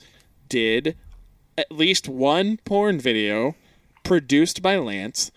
[0.49, 0.95] did
[1.57, 3.55] at least one porn video
[4.03, 5.31] produced by Lance.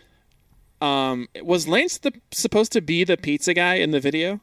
[0.81, 4.41] Um, was Lance the supposed to be the pizza guy in the video?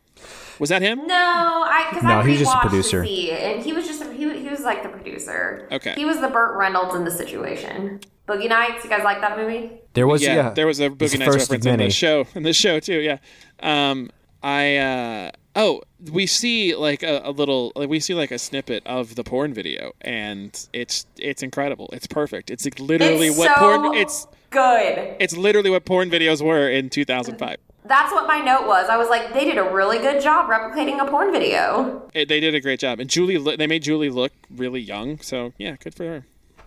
[0.60, 1.06] Was that him?
[1.08, 3.06] No, I because No, I he's just a producer.
[3.06, 5.68] see, and he was just he, he was like the producer.
[5.72, 5.94] Okay.
[5.96, 8.00] he was the Burt Reynolds in the situation.
[8.28, 8.84] Boogie Nights.
[8.84, 9.72] You guys like that movie?
[9.94, 12.58] There was yeah, yeah, there was a Boogie Nights reference in the show in this
[12.58, 13.00] show too.
[13.00, 13.18] Yeah.
[13.60, 14.10] Um,
[14.42, 15.82] I uh, oh,
[16.12, 19.54] we see like a, a little, like, we see like a snippet of the porn
[19.54, 21.90] video, and it's it's incredible.
[21.94, 22.50] It's perfect.
[22.50, 23.96] It's like literally it's what so porn.
[23.96, 25.16] It's good.
[25.20, 27.58] it's literally what porn videos were in 2005.
[27.88, 28.90] That's what my note was.
[28.90, 32.10] I was like, they did a really good job replicating a porn video.
[32.16, 33.56] It, they did a great job, and Julie.
[33.56, 35.20] They made Julie look really young.
[35.20, 36.26] So yeah, good for her.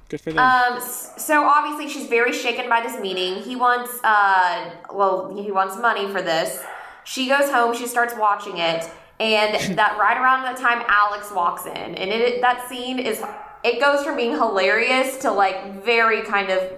[0.09, 0.39] Good for them.
[0.39, 3.43] Um, so obviously she's very shaken by this meeting.
[3.43, 6.63] He wants, uh, well, he wants money for this.
[7.09, 7.75] She goes home.
[7.75, 8.89] She starts watching it,
[9.19, 13.23] and that right around that time, Alex walks in, and it that scene is
[13.65, 16.71] it goes from being hilarious to like very kind of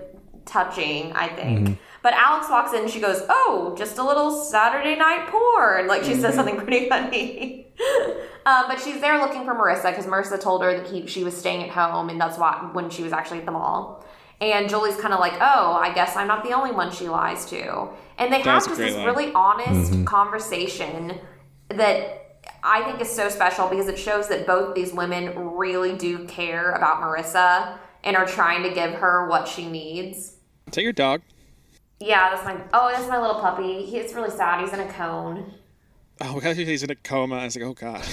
[0.45, 1.13] touching.
[1.15, 1.79] I think.
[2.03, 6.05] But Alex walks in and she goes, "Oh, just a little Saturday night porn." Like
[6.05, 7.67] she says something pretty funny.
[8.47, 11.37] um, but she's there looking for Marissa because Marissa told her that he, she was
[11.37, 14.05] staying at home, and that's why when she was actually at the mall.
[14.41, 17.45] And Julie's kind of like, "Oh, I guess I'm not the only one she lies
[17.47, 17.89] to."
[18.19, 19.05] And they That's have just this line.
[19.07, 21.19] really honest conversation
[21.69, 26.27] that I think is so special because it shows that both these women really do
[26.27, 30.17] care about Marissa and are trying to give her what she needs.
[30.67, 31.21] Is that your dog?
[31.99, 32.57] Yeah, that's my.
[32.73, 33.85] Oh, that's my little puppy.
[33.85, 34.63] He's really sad.
[34.63, 35.53] He's in a cone.
[36.23, 37.37] Oh, we got he's in a coma.
[37.37, 38.07] I was like, oh god.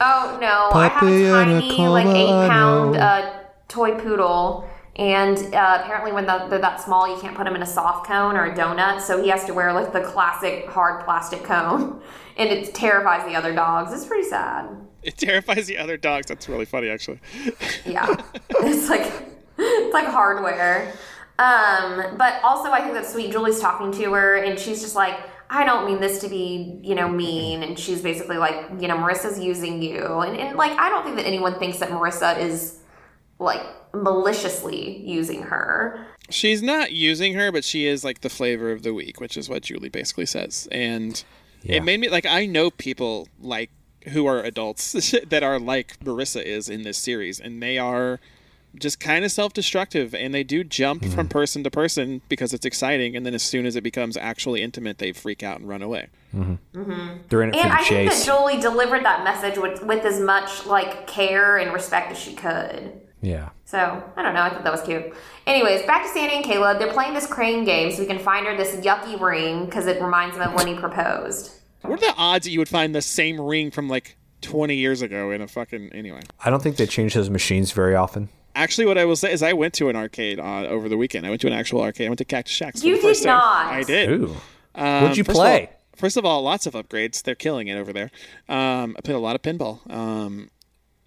[0.00, 2.98] Oh no, I have Puppy a in a tiny, like coma, eight I pound know.
[2.98, 3.38] uh,
[3.68, 7.62] toy poodle, and uh, apparently when the, they're that small, you can't put them in
[7.62, 11.04] a soft cone or a donut, so he has to wear like the classic hard
[11.04, 12.00] plastic cone,
[12.36, 13.92] and it terrifies the other dogs.
[13.92, 14.68] It's pretty sad.
[15.02, 16.26] It terrifies the other dogs.
[16.26, 17.20] That's really funny, actually.
[17.86, 18.14] Yeah,
[18.50, 19.10] it's like
[19.58, 20.92] it's like hardware.
[21.38, 23.32] Um, but also I think that sweet.
[23.32, 25.18] Julie's talking to her, and she's just like,
[25.48, 27.62] I don't mean this to be, you know, mean.
[27.62, 31.16] And she's basically like, you know, Marissa's using you, and, and like I don't think
[31.16, 32.79] that anyone thinks that Marissa is
[33.40, 33.62] like
[33.92, 36.06] maliciously using her.
[36.28, 39.48] She's not using her, but she is like the flavor of the week, which is
[39.48, 40.68] what Julie basically says.
[40.70, 41.22] And
[41.62, 41.76] Yeah.
[41.76, 43.70] it made me like I know people like
[44.08, 44.92] who are adults
[45.28, 48.20] that are like Marissa is in this series, and they are
[48.76, 51.28] just kind of self-destructive and they do jump from hmm.
[51.28, 54.98] person to person because it's exciting and then as soon as it becomes actually intimate
[54.98, 56.54] they freak out and run away mm-hmm.
[56.78, 57.16] Mm-hmm.
[57.28, 58.24] They're in it for And the I think that chase.
[58.24, 63.00] Julie delivered that message with, with as much like care and respect as she could.
[63.22, 63.50] Yeah.
[63.64, 63.78] So
[64.16, 64.42] I don't know.
[64.42, 65.12] I thought that was cute.
[65.46, 66.78] Anyways, back to Sandy and Caleb.
[66.78, 70.00] They're playing this crane game so we can find her this yucky ring because it
[70.02, 71.52] reminds them of when he proposed.
[71.82, 75.02] what are the odds that you would find the same ring from like 20 years
[75.02, 78.28] ago in a fucking anyway I don't think they change those machines very often.
[78.56, 81.24] Actually, what I will say is I went to an arcade uh, over the weekend.
[81.24, 82.06] I went to an actual arcade.
[82.06, 82.82] I went to Cactus Shacks.
[82.82, 83.38] You the first did time.
[83.38, 83.66] not.
[83.72, 84.10] I did.
[84.10, 84.36] Ooh.
[84.74, 85.66] Um, What'd you first of play?
[85.66, 87.22] all- first of all, lots of upgrades.
[87.22, 88.10] They're killing it over there.
[88.48, 89.88] Um, I played a lot of pinball.
[89.92, 90.50] Um,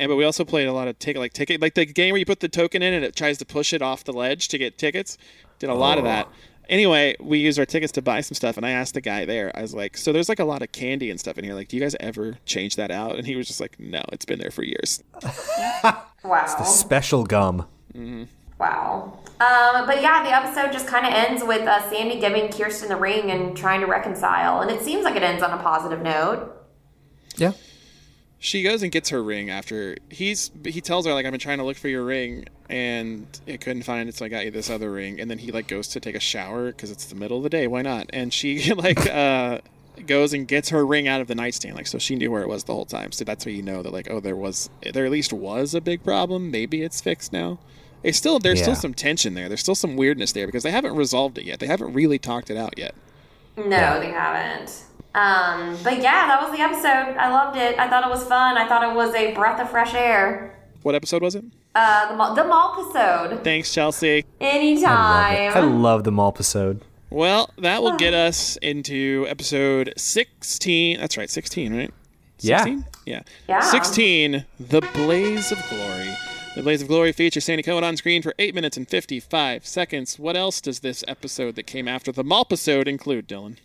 [0.04, 2.20] and but we also played a lot of ticket like ticket like the game where
[2.20, 4.58] you put the token in and it tries to push it off the ledge to
[4.58, 5.18] get tickets.
[5.60, 6.28] Did a lot of that.
[6.70, 9.52] Anyway, we used our tickets to buy some stuff, and I asked the guy there.
[9.56, 11.54] I was like, "So there's like a lot of candy and stuff in here.
[11.54, 14.26] Like, do you guys ever change that out?" And he was just like, "No, it's
[14.26, 15.04] been there for years."
[16.24, 16.46] Wow.
[16.64, 17.68] Special gum.
[18.58, 19.20] Wow.
[19.42, 22.96] Um, but yeah, the episode just kind of ends with uh, Sandy giving Kirsten the
[22.96, 24.62] ring and trying to reconcile.
[24.62, 26.50] And it seems like it ends on a positive note.
[27.36, 27.52] Yeah.
[28.44, 31.60] She goes and gets her ring after he's he tells her like I've been trying
[31.60, 34.70] to look for your ring and I couldn't find it so I got you this
[34.70, 35.18] other ring.
[35.22, 37.50] And then he like goes to take a shower because it's the middle of the
[37.50, 37.68] day.
[37.68, 38.10] Why not?
[38.12, 39.60] And she like uh
[40.06, 42.50] goes and gets her ring out of the nightstand like so she knew where it
[42.50, 43.14] was the whole time.
[43.14, 45.80] So that's where you know that like oh there was there at least was a
[45.80, 46.52] big problem.
[46.52, 47.60] Maybe it's fixed now.
[48.04, 49.48] It's still there's still some tension there.
[49.48, 51.62] There's still some weirdness there because they haven't resolved it yet.
[51.62, 52.94] They haven't really talked it out yet.
[53.56, 54.84] No, they haven't.
[55.16, 57.18] Um, but yeah, that was the episode.
[57.18, 57.78] I loved it.
[57.78, 58.58] I thought it was fun.
[58.58, 60.56] I thought it was a breath of fresh air.
[60.82, 61.46] what episode was it
[61.76, 63.44] Uh, the mall, the mall episode.
[63.44, 65.54] thanks Chelsea Anytime.
[65.56, 66.82] I love the Malpisode.
[67.10, 71.00] Well, that will get us into episode 16.
[71.00, 71.92] That's right, 16, right?
[72.40, 72.58] Yeah.
[72.64, 72.86] 16?
[73.06, 73.22] Yeah.
[73.48, 73.60] Yeah.
[73.60, 76.10] 16, The Blaze of Glory.
[76.56, 80.18] The Blaze of Glory features Sandy Cohen on screen for 8 minutes and 55 seconds.
[80.18, 83.58] What else does this episode that came after the Malpisode include, Dylan?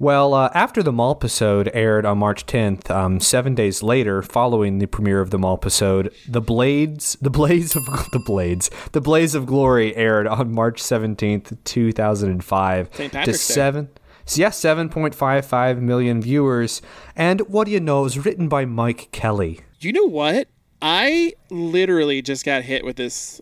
[0.00, 4.86] Well, uh, after the Malpisode aired on March 10th, um, seven days later, following the
[4.86, 9.96] premiere of the Malpisode, the Blades, the Blaze of the Blades, the Blaze of Glory
[9.96, 12.90] aired on March 17th, 2005.
[12.92, 13.10] St.
[13.12, 13.54] to Patrick's Day.
[13.54, 13.88] seven.
[14.24, 16.80] So yeah, 7.55 million viewers.
[17.16, 18.00] And what do you know?
[18.00, 19.62] It was written by Mike Kelley.
[19.80, 20.48] You know what?
[20.80, 23.40] I literally just got hit with this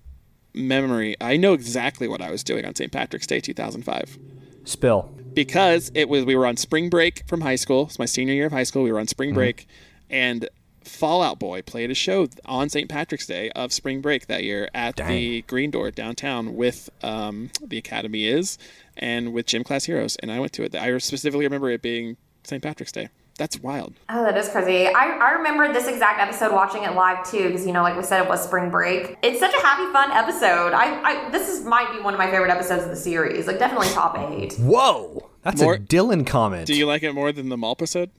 [0.54, 1.16] memory.
[1.20, 2.90] I know exactly what I was doing on St.
[2.90, 4.16] Patrick's Day 2005.
[4.64, 5.15] Spill.
[5.36, 7.84] Because it was we were on spring break from high school.
[7.84, 8.82] It's my senior year of high school.
[8.82, 9.68] We were on spring break,
[10.08, 10.48] and
[10.82, 12.88] Fall Out Boy played a show on St.
[12.88, 17.76] Patrick's Day of spring break that year at the Green Door downtown with um, the
[17.76, 18.56] Academy is
[18.96, 20.74] and with Gym Class Heroes, and I went to it.
[20.74, 22.62] I specifically remember it being St.
[22.62, 23.10] Patrick's Day.
[23.38, 23.94] That's wild.
[24.08, 24.86] Oh, that is crazy.
[24.86, 28.02] I, I remember this exact episode watching it live too, because you know, like we
[28.02, 29.18] said, it was spring break.
[29.22, 30.72] It's such a happy, fun episode.
[30.72, 33.46] I, I this is might be one of my favorite episodes of the series.
[33.46, 34.54] Like definitely top eight.
[34.54, 36.66] Whoa, that's More- a Dylan comment.
[36.66, 38.10] Do you like it more than the Malp episode?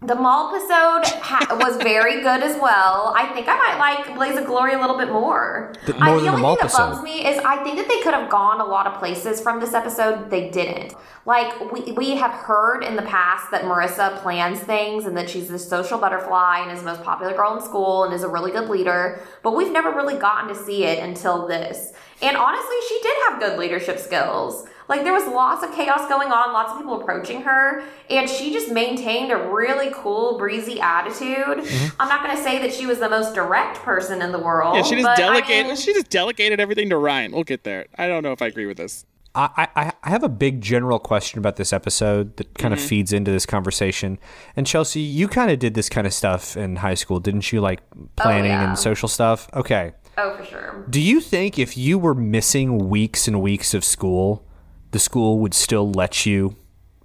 [0.00, 3.12] The mall episode ha- was very good as well.
[3.16, 5.72] I think I might like Blaze of Glory a little bit more.
[5.86, 6.90] The- I, more the than the only mall thing that episode.
[6.92, 9.58] bugs me is I think that they could have gone a lot of places from
[9.58, 10.30] this episode.
[10.30, 10.94] They didn't.
[11.26, 15.48] Like we we have heard in the past that Marissa plans things and that she's
[15.48, 18.52] this social butterfly and is the most popular girl in school and is a really
[18.52, 19.20] good leader.
[19.42, 21.92] But we've never really gotten to see it until this.
[22.22, 24.64] And honestly, she did have good leadership skills.
[24.88, 28.52] Like there was lots of chaos going on, lots of people approaching her, and she
[28.52, 31.58] just maintained a really cool, breezy attitude.
[31.58, 32.00] Mm-hmm.
[32.00, 34.76] I'm not going to say that she was the most direct person in the world.
[34.76, 35.66] Yeah, she just but, I delegated.
[35.66, 37.32] mean- she just delegated everything to Ryan.
[37.32, 37.86] We'll get there.
[37.96, 39.04] I don't know if I agree with this.
[39.34, 42.88] I, I, I have a big general question about this episode that kind of mm-hmm.
[42.88, 44.18] feeds into this conversation.
[44.56, 47.60] And Chelsea, you kind of did this kind of stuff in high school, didn't you?
[47.60, 48.68] Like oh, planning yeah.
[48.68, 49.48] and social stuff.
[49.54, 49.92] Okay.
[50.16, 50.86] oh, for sure.
[50.88, 54.44] Do you think if you were missing weeks and weeks of school,
[54.90, 56.56] the school would still let you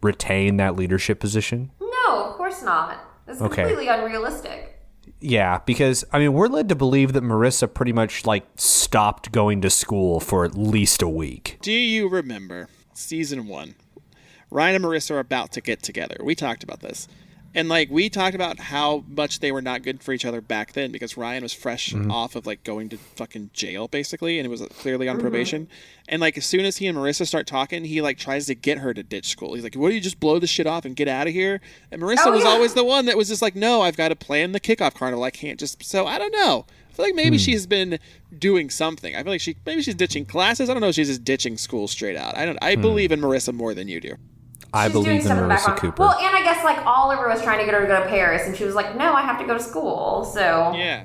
[0.02, 1.72] retain that leadership position?
[1.82, 2.98] No, of course not.
[3.28, 3.64] It's Okay.
[3.64, 4.70] completely unrealistic.
[5.20, 9.62] Yeah, because I mean, we're led to believe that Marissa pretty much like stopped going
[9.62, 11.58] to school for at least a week.
[11.62, 13.76] Do you remember season one?
[14.52, 16.18] Ryan and Marissa are about to get together.
[16.24, 17.08] We talked about this.
[17.56, 20.74] And like we talked about how much they were not good for each other back
[20.74, 22.10] then because Ryan was fresh mm-hmm.
[22.10, 25.22] off of like going to fucking jail basically and it was uh, clearly on mm-hmm.
[25.22, 25.68] probation.
[26.08, 28.80] And like as soon as he and Marissa start talking, he like tries to get
[28.80, 29.54] her to ditch school.
[29.54, 31.62] He's like, "What do you just blow this shit off and get out of here?"
[31.92, 32.50] And Marissa Oh, was yeah.
[32.50, 35.24] always the one that was just like, "No, I've got to plan the kickoff carnival.
[35.24, 36.66] I can't just." So I don't know.
[36.90, 37.42] I feel like maybe hmm.
[37.42, 38.00] she's been
[38.38, 39.16] doing something.
[39.16, 40.70] I feel like she maybe she's ditching classes.
[40.70, 40.90] I don't know.
[40.90, 42.36] if She's just ditching school straight out.
[42.36, 42.60] I don't.
[42.62, 42.82] I hmm.
[42.82, 44.16] believe in Marissa more than you do.
[44.74, 45.80] I She's doing believe in the Marissa background.
[45.80, 46.02] Cooper.
[46.04, 48.44] Well, and I guess like Oliver was trying to get her to go to Paris,
[48.48, 51.04] and she was like, "No, I have to go to school." So Yeah.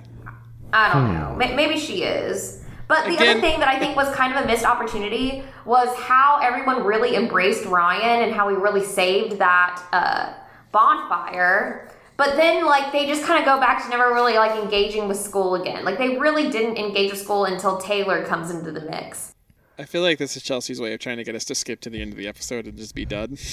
[0.72, 1.34] I don't know.
[1.54, 2.62] Maybe she is.
[2.88, 5.94] But the Again- other thing that I think was kind of a missed opportunity was
[5.98, 10.32] how everyone really embraced Ryan and how he really saved that uh,
[10.72, 11.90] bonfire.
[12.16, 15.18] But then, like, they just kind of go back to never really like engaging with
[15.18, 15.84] school again.
[15.84, 19.34] Like, they really didn't engage with school until Taylor comes into the mix.
[19.78, 21.90] I feel like this is Chelsea's way of trying to get us to skip to
[21.90, 23.36] the end of the episode and just be done.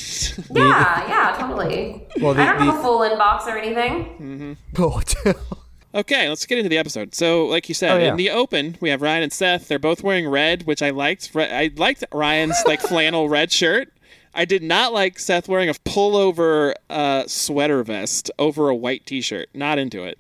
[0.53, 2.05] Yeah, yeah, totally.
[2.19, 4.57] Well, the- I don't have a full inbox or anything.
[4.77, 5.33] Mm-hmm.
[5.95, 7.15] Oh, okay, let's get into the episode.
[7.15, 8.09] So, like you said, Oh, yeah.
[8.11, 9.67] in the open, we have Ryan and Seth.
[9.69, 11.31] They're both wearing red, which I liked.
[11.35, 13.93] I liked Ryan's like flannel red shirt.
[14.35, 19.47] I did not like Seth wearing a pullover uh, sweater vest over a white T-shirt.
[19.53, 20.17] Not into it.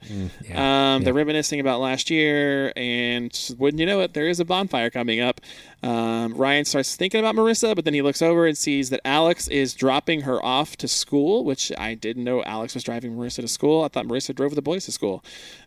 [0.57, 4.89] um, They're reminiscing about last year, and wouldn't you know it, there is a bonfire
[4.89, 5.41] coming up.
[5.83, 9.47] Um, Ryan starts thinking about Marissa, but then he looks over and sees that Alex
[9.49, 13.47] is dropping her off to school, which I didn't know Alex was driving Marissa to
[13.47, 13.83] school.
[13.83, 15.23] I thought Marissa drove the boys to school.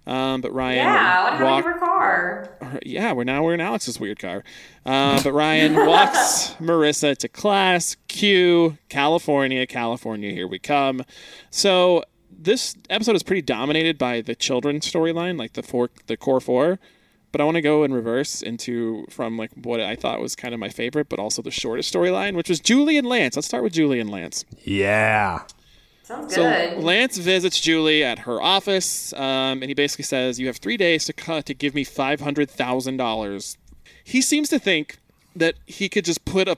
[0.09, 2.81] Um, but Ryan Yeah, what happened walked her car?
[2.85, 4.43] yeah, we're now we're in Alex's weird car.
[4.87, 7.97] Uh, but Ryan walks Marissa to class.
[8.09, 11.05] Q, California, California, here we come.
[11.51, 16.41] So this episode is pretty dominated by the children storyline, like the four, the core
[16.41, 16.79] four.
[17.31, 20.55] But I want to go in reverse into from like what I thought was kind
[20.55, 23.37] of my favorite, but also the shortest storyline, which was Julie and Lance.
[23.37, 24.47] Let's start with Julie and Lance.
[24.65, 25.43] yeah.
[26.09, 26.83] Sounds So good.
[26.83, 31.05] Lance visits Julie at her office, um, and he basically says, "You have three days
[31.05, 33.59] to cut to give me five hundred thousand dollars."
[34.05, 34.97] He seems to think
[35.37, 36.57] that he could just put a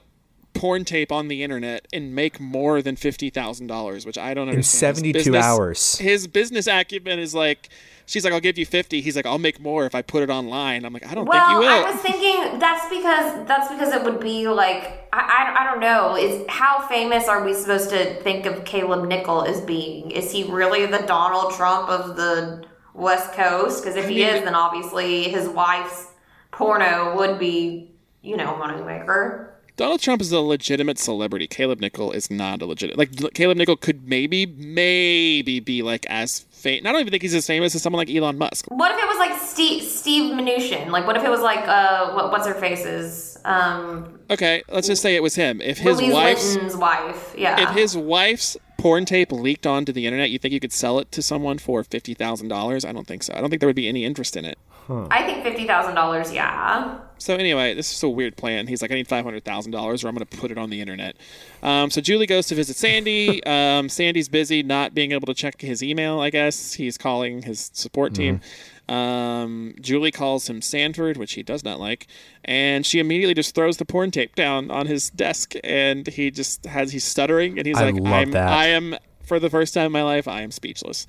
[0.61, 4.47] porn tape on the internet and make more than fifty thousand dollars, which I don't
[4.47, 4.57] understand.
[4.57, 5.97] His 72 business- hours.
[5.97, 7.69] His business acumen is like,
[8.05, 9.01] she's like, "I'll give you 50.
[9.01, 11.49] He's like, "I'll make more if I put it online." I'm like, "I don't think
[11.49, 15.61] you will." I was thinking that's because that's because it would be like I, I,
[15.61, 19.61] I don't know is how famous are we supposed to think of Caleb Nichol as
[19.61, 20.11] being?
[20.11, 23.81] Is he really the Donald Trump of the West Coast?
[23.81, 26.05] Because if he mean- is, then obviously his wife's
[26.51, 29.50] porno would be you know a moneymaker.
[29.81, 31.47] Donald Trump is a legitimate celebrity.
[31.47, 32.99] Caleb Nichol is not a legitimate.
[32.99, 36.87] Like Caleb Nichol could maybe, maybe be like as famous.
[36.87, 38.65] I don't even think he's as famous as someone like Elon Musk.
[38.67, 40.89] What if it was like Steve Steve Mnuchin?
[40.89, 45.01] Like what if it was like uh what, what's her face's um Okay, let's just
[45.01, 45.59] say it was him.
[45.61, 47.33] If his Louise wife's Linton's wife?
[47.35, 47.59] Yeah.
[47.67, 51.11] if his wife's porn tape leaked onto the internet, you think you could sell it
[51.13, 52.85] to someone for fifty thousand dollars?
[52.85, 53.33] I don't think so.
[53.33, 54.59] I don't think there would be any interest in it.
[54.89, 56.33] I think fifty thousand dollars.
[56.33, 56.99] Yeah.
[57.17, 58.65] So anyway, this is a weird plan.
[58.65, 60.69] He's like, I need five hundred thousand dollars, or I'm going to put it on
[60.69, 61.15] the internet.
[61.61, 63.41] Um, so Julie goes to visit Sandy.
[63.51, 66.19] Um, Sandy's busy, not being able to check his email.
[66.19, 68.39] I guess he's calling his support team.
[68.87, 72.07] Um, Julie calls him Sanford, which he does not like,
[72.43, 76.65] and she immediately just throws the porn tape down on his desk, and he just
[76.65, 78.49] has he's stuttering, and he's I like, "I'm that.
[78.49, 81.07] I am for the first time in my life, I am speechless."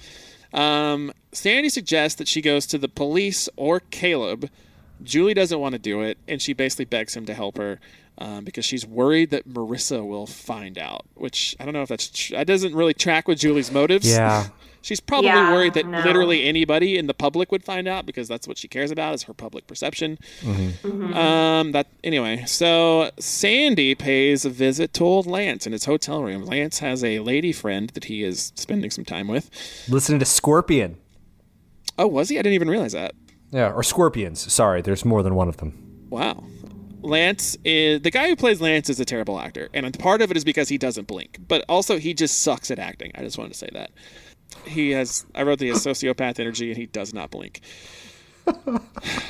[0.53, 4.51] Um, Sandy suggests that she goes to the police or Caleb.
[5.03, 7.81] Julie doesn't want to do it, and she basically begs him to help her
[8.19, 11.07] um, because she's worried that Marissa will find out.
[11.15, 14.09] Which I don't know if that's tr- that doesn't really track with Julie's motives.
[14.09, 14.49] Yeah.
[14.83, 16.03] she's probably Yeah, worried that no.
[16.03, 19.23] literally anybody in the public would find out because that's what she cares about is
[19.25, 20.19] her public perception.
[20.43, 21.15] Mm-hmm.
[21.15, 22.45] Um, that anyway.
[22.47, 26.45] So Sandy pays a visit to old Lance in his hotel room.
[26.45, 29.51] Lance has a lady friend that he is spending some time with.
[29.89, 30.99] Listening to Scorpion.
[31.99, 32.39] Oh, was he?
[32.39, 33.15] I didn't even realize that.
[33.51, 34.53] Yeah, or Scorpions.
[34.53, 36.07] Sorry, there's more than one of them.
[36.11, 36.43] Wow.
[37.03, 40.37] Lance is the guy who plays Lance is a terrible actor, and part of it
[40.37, 43.11] is because he doesn't blink, but also he just sucks at acting.
[43.17, 43.91] I just wanted to say that
[44.67, 45.27] he has.
[45.35, 47.61] I wrote the sociopath energy, and he does not blink.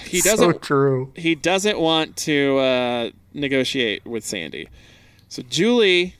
[0.04, 0.60] He doesn't.
[0.60, 1.10] true.
[1.16, 4.68] he doesn't want to uh, negotiate with Sandy.
[5.28, 6.16] So Julie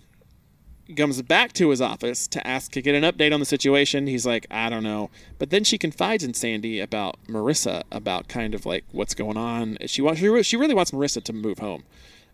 [0.97, 4.07] comes back to his office to ask to get an update on the situation.
[4.07, 5.11] He's like, I don't know.
[5.39, 9.77] But then she confides in Sandy about Marissa, about kind of like what's going on.
[9.87, 11.85] She wants she really wants Marissa to move home.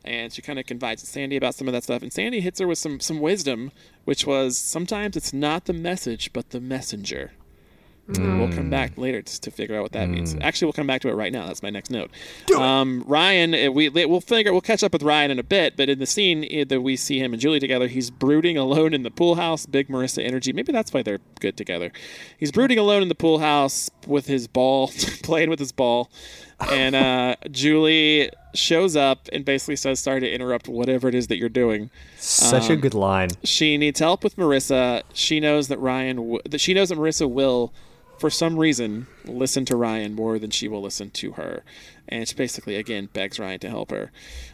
[0.08, 2.00] And she kind of confides in Sandy about some of that stuff.
[2.02, 3.70] And Sandy hits her with some some wisdom,
[4.04, 7.32] which was sometimes it's not the message, but the messenger.
[8.08, 10.34] We'll come back later to, to figure out what that means.
[10.40, 11.46] Actually, we'll come back to it right now.
[11.46, 12.10] That's my next note.
[12.56, 15.90] Um, Ryan, uh, we we'll figure we'll catch up with Ryan in a bit, but
[15.90, 19.02] in the scene uh, that we see him and Julie together, he's brooding alone in
[19.02, 19.66] the pool house.
[19.66, 20.54] Big Marissa energy.
[20.54, 21.92] Maybe that's why they're good together.
[22.38, 24.88] He's brooding alone in the pool house with his ball,
[25.22, 26.10] playing with his ball,
[26.60, 31.36] and uh, Julie shows up and basically says, "Sorry to interrupt whatever it is that
[31.38, 33.30] you're doing." Such a good line.
[33.44, 35.02] she needs help with Marissa.
[35.12, 37.72] She knows that Ryan w- that she knows that Marissa will
[38.18, 41.62] for some reason listen to Ryan more than she will listen to her.
[42.08, 44.10] And she basically again begs Ryan to help her.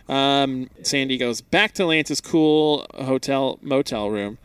[0.09, 4.37] Um, Sandy goes back to Lance's cool hotel motel room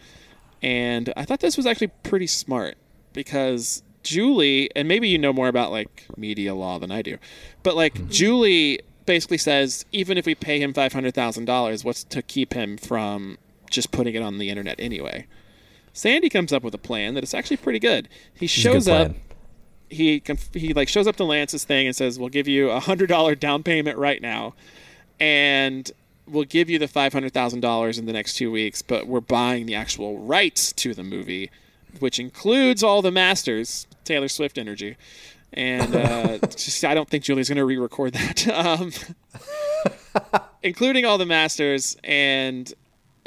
[0.61, 2.77] and I thought this was actually pretty smart
[3.13, 7.17] because Julie, and maybe you know more about like media law than I do,
[7.63, 8.09] but like mm-hmm.
[8.09, 12.53] Julie basically says even if we pay him five hundred thousand dollars, what's to keep
[12.53, 13.37] him from
[13.69, 15.27] just putting it on the internet anyway?
[15.93, 18.07] Sandy comes up with a plan that is actually pretty good.
[18.33, 19.11] He a good shows up
[19.89, 22.79] he conf- he like shows up to Lance's thing and says, "We'll give you a
[22.79, 24.53] hundred dollar down payment right now,
[25.19, 25.91] and
[26.27, 28.81] we'll give you the five hundred thousand dollars in the next two weeks.
[28.81, 31.49] But we're buying the actual rights to the movie,
[31.99, 34.97] which includes all the masters, Taylor Swift energy."
[35.53, 38.91] And uh, just, I don't think Julie's going to re-record that, um,
[40.63, 41.97] including all the masters.
[42.03, 42.71] And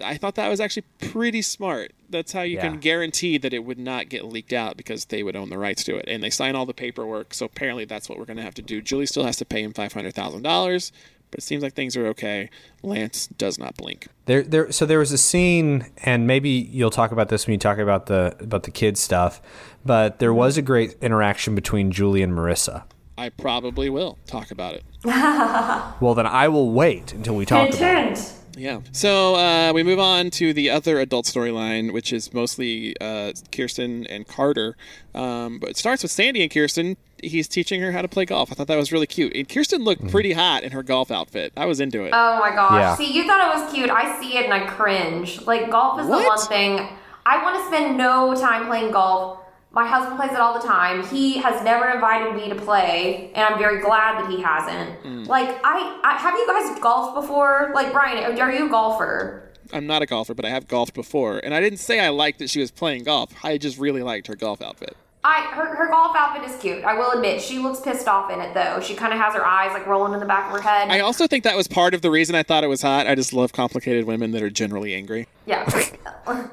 [0.02, 1.92] I thought that was actually pretty smart.
[2.10, 2.68] That's how you Yeah.
[2.68, 5.82] can guarantee that it would not get leaked out because they would own the rights
[5.84, 6.04] to it.
[6.08, 7.34] And they sign all the paperwork.
[7.34, 8.80] So apparently that's what we're going to have to do.
[8.80, 10.92] Julie still has to pay him $500,000,
[11.32, 12.48] but it seems like things are okay.
[12.84, 14.06] Lance does not blink.
[14.26, 14.70] There, there.
[14.70, 18.06] So there was a scene, and maybe you'll talk about this when you talk about
[18.06, 19.42] the about the kids stuff.
[19.84, 22.84] But there was a great interaction between Julie and Marissa.
[23.18, 24.84] I probably will talk about it.
[25.04, 28.32] Well, then I will wait until we talk Hint, about it.
[28.62, 28.82] Hint.
[28.84, 28.90] Yeah.
[28.92, 34.06] So uh, we move on to the other adult storyline, which is mostly uh, Kirsten
[34.06, 34.76] and Carter.
[35.14, 36.96] Um, but it starts with Sandy and Kirsten.
[37.22, 38.50] He's teaching her how to play golf.
[38.50, 39.34] I thought that was really cute.
[39.36, 41.52] And Kirsten looked pretty hot in her golf outfit.
[41.56, 42.10] I was into it.
[42.12, 42.72] Oh my gosh.
[42.80, 42.96] Yeah.
[42.96, 43.90] See, you thought it was cute.
[43.90, 45.40] I see it and I cringe.
[45.42, 46.22] Like, golf is What?
[46.22, 46.88] the one thing.
[47.24, 49.38] I want to spend no time playing golf.
[49.72, 51.06] My husband plays it all the time.
[51.06, 55.02] He has never invited me to play, and I'm very glad that he hasn't.
[55.02, 55.26] Mm.
[55.26, 57.70] Like, I, I have you guys golfed before?
[57.74, 59.50] Like, Brian, are you a golfer?
[59.72, 61.38] I'm not a golfer, but I have golfed before.
[61.38, 63.32] And I didn't say I liked that she was playing golf.
[63.42, 64.94] I just really liked her golf outfit.
[65.24, 66.82] I her, her golf outfit is cute.
[66.84, 68.80] I will admit she looks pissed off in it though.
[68.80, 70.90] She kind of has her eyes like rolling in the back of her head.
[70.90, 73.06] I also think that was part of the reason I thought it was hot.
[73.06, 75.28] I just love complicated women that are generally angry.
[75.46, 75.64] yeah,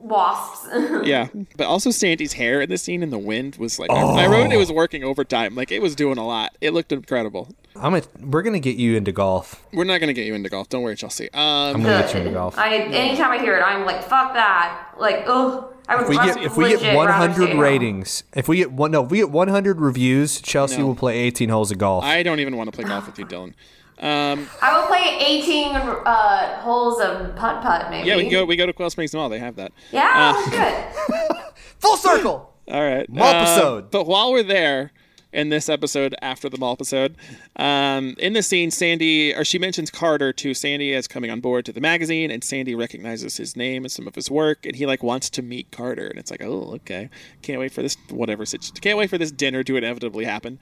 [0.00, 0.68] wasps.
[1.04, 1.28] Yeah.
[1.56, 3.94] But also Sandy's hair in the scene in the wind was like, I,
[4.24, 5.54] I wrote it was working overtime.
[5.54, 6.56] Like, it was doing a lot.
[6.60, 7.48] It looked incredible.
[7.76, 9.64] I'm gonna, we're gonna get you into golf.
[9.72, 10.68] We're not going to get you into golf.
[10.68, 11.30] Don't worry, Chelsea.
[11.32, 11.40] Um,
[11.76, 12.58] I'm gonna get you into golf.
[12.58, 14.94] I anytime I hear it, I'm like, fuck that.
[14.98, 15.72] Like, ugh.
[15.88, 18.72] I If we get if we get legit rather stay 100 ratings, if we get
[18.72, 20.88] one no, if we get 100 reviews, Chelsea No.
[20.88, 22.04] will play 18 holes of golf.
[22.04, 23.54] I don't even want to play golf with you, Dylan.
[24.00, 28.08] Um, I will play 18 uh, holes of putt putt, maybe.
[28.08, 28.44] yeah, we go.
[28.44, 29.28] We go to Quail Springs Mall.
[29.28, 29.72] They have that.
[29.90, 31.36] Yeah, Uh, good.
[31.80, 32.54] Full circle.
[32.68, 33.08] All right.
[33.08, 33.84] Mall Episode.
[33.84, 34.92] Um, but while we're there,
[35.32, 37.16] in this episode after the mall episode.
[37.56, 41.64] Um, in the scene, Sandy, or she mentions Carter to Sandy as coming on board
[41.66, 44.86] to the magazine, and Sandy recognizes his name and some of his work, and he
[44.86, 47.10] like wants to meet Carter, and it's like, oh, okay,
[47.42, 50.58] can't wait for this whatever situation, can't wait for this dinner to inevitably happen.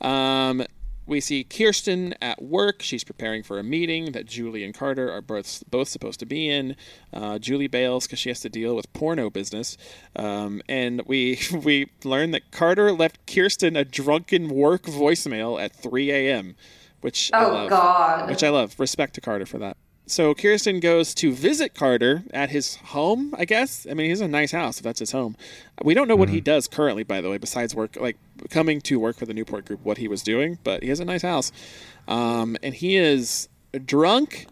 [0.00, 0.64] Um,
[1.08, 2.82] we see Kirsten at work.
[2.82, 6.48] She's preparing for a meeting that Julie and Carter are both both supposed to be
[6.48, 6.76] in.
[7.12, 9.76] Uh, Julie bails because she has to deal with porno business,
[10.14, 16.10] um, and we we learn that Carter left Kirsten a drunken work voicemail at 3
[16.12, 16.54] a.m.,
[17.00, 17.70] which I Oh, love.
[17.70, 18.28] God.
[18.30, 18.78] which I love.
[18.78, 19.76] Respect to Carter for that.
[20.08, 23.86] So Kirsten goes to visit Carter at his home, I guess.
[23.88, 25.36] I mean, he has a nice house if that's his home.
[25.84, 28.16] We don't know what he does currently, by the way, besides work, like
[28.50, 31.04] coming to work for the Newport Group, what he was doing, but he has a
[31.04, 31.52] nice house.
[32.08, 33.48] Um, and he is
[33.84, 34.46] drunk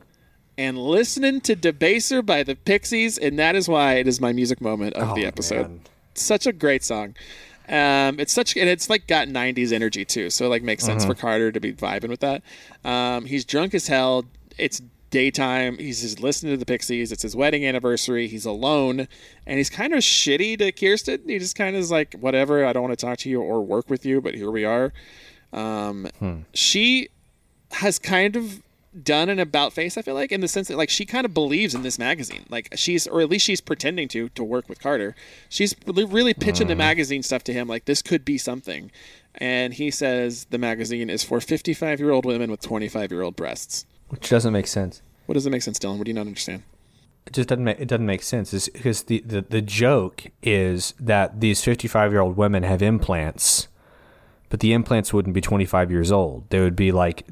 [0.58, 4.60] and listening to Debaser by the Pixies, and that is why it is my music
[4.60, 5.62] moment of the Oh, episode.
[5.68, 5.80] man.
[6.14, 7.14] Such a great song.
[7.68, 11.04] Um, it's such and it's like got 90s energy too, so it like makes sense
[11.04, 12.42] for Carter to be vibing with that.
[12.84, 14.24] Um, he's drunk as hell.
[14.56, 14.80] It's
[15.10, 15.78] daytime.
[15.78, 17.12] He's just listening to the Pixies.
[17.12, 18.28] It's his wedding anniversary.
[18.28, 19.08] He's alone,
[19.46, 21.22] and he's kind of shitty to Kirsten.
[21.26, 22.64] He just kind of is like, whatever.
[22.64, 24.92] I don't want to talk to you or work with you, but here we are.
[25.52, 26.08] Um,
[26.52, 27.08] She
[27.72, 28.62] has kind of
[29.02, 31.34] done an about face i feel like in the sense that like she kind of
[31.34, 34.80] believes in this magazine like she's or at least she's pretending to to work with
[34.80, 35.14] carter
[35.50, 38.90] she's really, really pitching the magazine stuff to him like this could be something
[39.34, 43.36] and he says the magazine is for 55 year old women with 25 year old
[43.36, 45.02] breasts Which doesn't make sense.
[45.26, 46.62] what does it make sense dylan what do you not understand
[47.26, 48.54] It just doesn't make it doesn't make sense.
[48.54, 52.82] Is because the, the the joke is that these fifty five year old women have
[52.82, 53.66] implants,
[54.48, 56.48] but the implants wouldn't be twenty five years old.
[56.50, 57.26] They would be like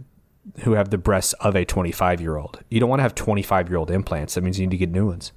[0.65, 2.59] who have the breasts of a twenty five year old.
[2.71, 4.35] You don't want to have twenty five year old implants.
[4.35, 5.31] That means you need to get new ones.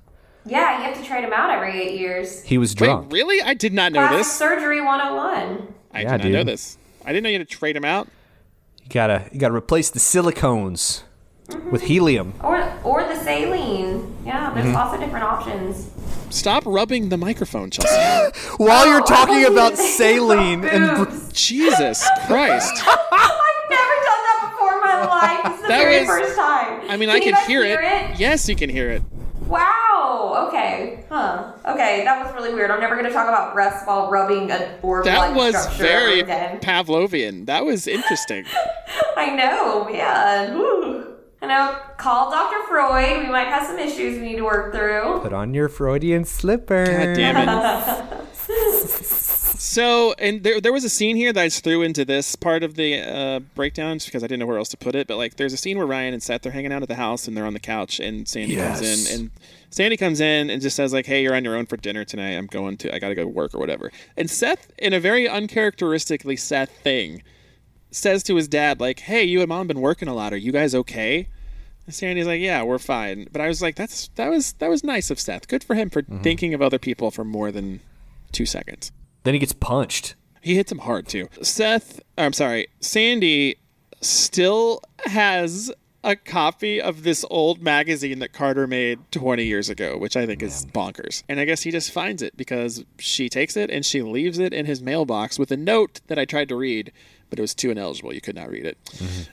[0.43, 2.41] Yeah, you have to trade them out every eight years.
[2.41, 3.11] He was drunk.
[3.11, 5.73] wait really i did not know Plastic this surgery 101.
[5.93, 8.07] i Yeah, did not know this i didn't know you had to trade them out
[8.83, 11.03] You gotta you gotta replace the silicones
[11.47, 11.71] Mm-hmm.
[11.71, 12.33] with helium.
[12.43, 14.13] Or or the saline.
[14.25, 14.75] Yeah, there's mm-hmm.
[14.75, 15.89] lots of different options.
[16.29, 17.95] stop rubbing the microphone chelsea
[18.57, 21.31] While Oh, you're talking oh, about saline about and boobs.
[21.31, 25.43] jesus christ I've never done that before in my life.
[25.45, 26.81] This is the That very was- first time.
[26.89, 28.19] i mean can i can guys hear, it.
[28.19, 29.01] yes you can hear it
[29.47, 30.47] Wow.
[30.49, 31.05] Okay.
[31.07, 31.53] Huh.
[31.65, 32.69] Okay, that was really weird.
[32.69, 36.59] I'm never gonna talk about breasts while rubbing a orb that was structure very again.
[36.59, 38.43] pavlovian that was interesting
[39.15, 40.53] I know, man.
[40.53, 40.86] Whew.
[41.41, 41.77] I know.
[41.97, 42.67] Call Dr.
[42.67, 43.19] Freud.
[43.23, 45.19] We might have some issues we need to work through.
[45.21, 46.85] Put on your Freudian slipper.
[46.85, 48.27] God damn it.
[48.97, 52.63] so, and there, there was a scene here that I just threw into this part
[52.63, 55.07] of the uh, breakdown just because I didn't know where else to put it.
[55.07, 57.27] But like, there's a scene where Ryan and Seth are hanging out at the house
[57.27, 58.79] and they're on the couch, and Sandy Yes.
[58.79, 59.31] comes in, and
[59.69, 62.31] Sandy comes in and just says like, "Hey, you're on your own for dinner tonight.
[62.31, 64.99] I'm going to, I got to go to work or whatever." And Seth, in a
[64.99, 67.21] very uncharacteristically Seth thing,
[67.97, 70.33] says to his dad like, "Hey, you and mom been working a lot.
[70.33, 71.27] Are you guys okay?"
[71.85, 74.83] And Sandy's like, "Yeah, we're fine." But I was like, "That's that was that was
[74.83, 75.47] nice of Seth.
[75.47, 76.21] Good for him for mm-hmm.
[76.21, 77.81] thinking of other people for more than
[78.31, 78.91] two seconds."
[79.23, 80.15] Then he gets punched.
[80.41, 81.27] He hits him hard too.
[81.41, 83.57] Seth, I'm sorry, Sandy
[84.01, 85.71] still has
[86.03, 90.41] a copy of this old magazine that Carter made 20 years ago, which I think
[90.41, 91.23] is bonkers.
[91.27, 94.53] And I guess he just finds it because she takes it and she leaves it
[94.53, 96.93] in his mailbox with a note that I tried to read,
[97.29, 98.13] but it was too ineligible.
[98.13, 98.77] You could not read it.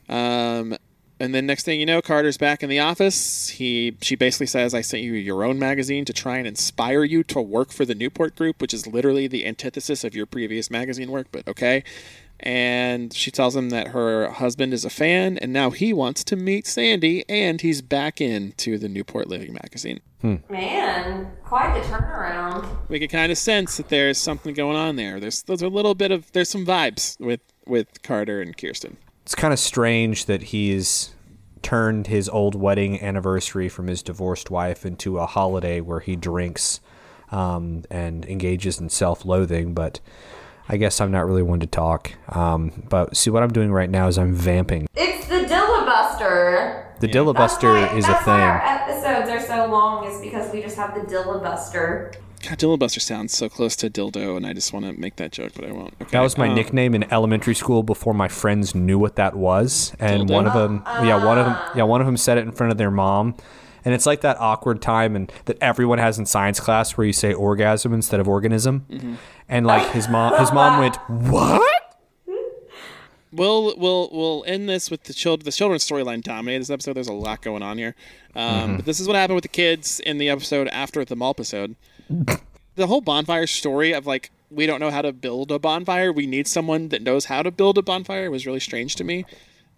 [0.08, 0.76] Um,
[1.20, 3.48] and then next thing you know, Carter's back in the office.
[3.48, 7.22] He she basically says, "I sent you your own magazine to try and inspire you
[7.24, 11.10] to work for the Newport Group, which is literally the antithesis of your previous magazine
[11.10, 11.84] work." But okay.
[12.44, 16.36] And she tells him that her husband is a fan, and now he wants to
[16.36, 20.00] meet Sandy, and he's back into the Newport Living magazine.
[20.22, 22.88] Man, quite the turnaround.
[22.88, 25.20] We can kind of sense that there's something going on there.
[25.20, 28.96] There's there's a little bit of there's some vibes with with Carter and Kirsten.
[29.22, 31.14] It's kind of strange that he's
[31.62, 36.80] turned his old wedding anniversary from his divorced wife into a holiday where he drinks
[37.30, 39.74] um, and engages in self-loathing.
[39.74, 40.00] But
[40.68, 42.12] I guess I'm not really one to talk.
[42.30, 44.86] Um, but see, what I'm doing right now is I'm vamping.
[44.94, 46.86] It's the Dillabuster.
[47.00, 48.96] The That's Dillabuster why, is a that's why our thing.
[48.96, 52.12] episodes are so long, is because we just have the Dillabuster.
[52.48, 55.52] God, Dillabuster sounds so close to dildo, and I just want to make that joke,
[55.56, 55.94] but I won't.
[56.00, 56.10] Okay.
[56.10, 59.94] That was my um, nickname in elementary school before my friends knew what that was,
[59.98, 60.34] and Dildo?
[60.34, 62.70] one of them, yeah, one of them, yeah, one of them said it in front
[62.70, 63.34] of their mom,
[63.84, 67.12] and it's like that awkward time and that everyone has in science class where you
[67.12, 69.14] say orgasm instead of organism, Mm-hmm.
[69.48, 71.70] and like his mom, his mom went, "What?"
[73.32, 75.44] We'll we'll we'll end this with the children.
[75.44, 76.92] The children's storyline dominated this episode.
[76.94, 77.96] There's a lot going on here,
[78.36, 81.30] um, but this is what happened with the kids in the episode after the mall
[81.30, 81.74] episode.
[82.76, 86.12] the whole bonfire story of like we don't know how to build a bonfire.
[86.12, 88.30] We need someone that knows how to build a bonfire.
[88.30, 89.24] Was really strange to me.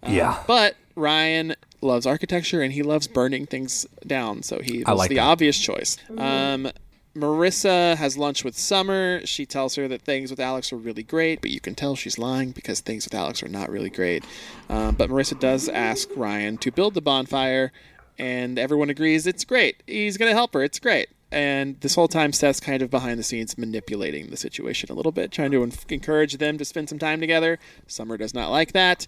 [0.07, 0.43] yeah.
[0.45, 5.09] But Ryan loves architecture and he loves burning things down, so he I was like
[5.09, 5.21] the that.
[5.21, 5.97] obvious choice.
[6.17, 6.69] Um,
[7.15, 9.25] Marissa has lunch with Summer.
[9.25, 12.19] She tells her that things with Alex are really great, but you can tell she's
[12.19, 14.23] lying because things with Alex are not really great.
[14.69, 17.71] Um, but Marissa does ask Ryan to build the bonfire,
[18.19, 19.81] and everyone agrees it's great.
[19.87, 20.63] He's going to help her.
[20.63, 21.09] It's great.
[21.31, 25.11] And this whole time, Seth's kind of behind the scenes manipulating the situation a little
[25.11, 27.57] bit, trying to en- encourage them to spend some time together.
[27.87, 29.07] Summer does not like that.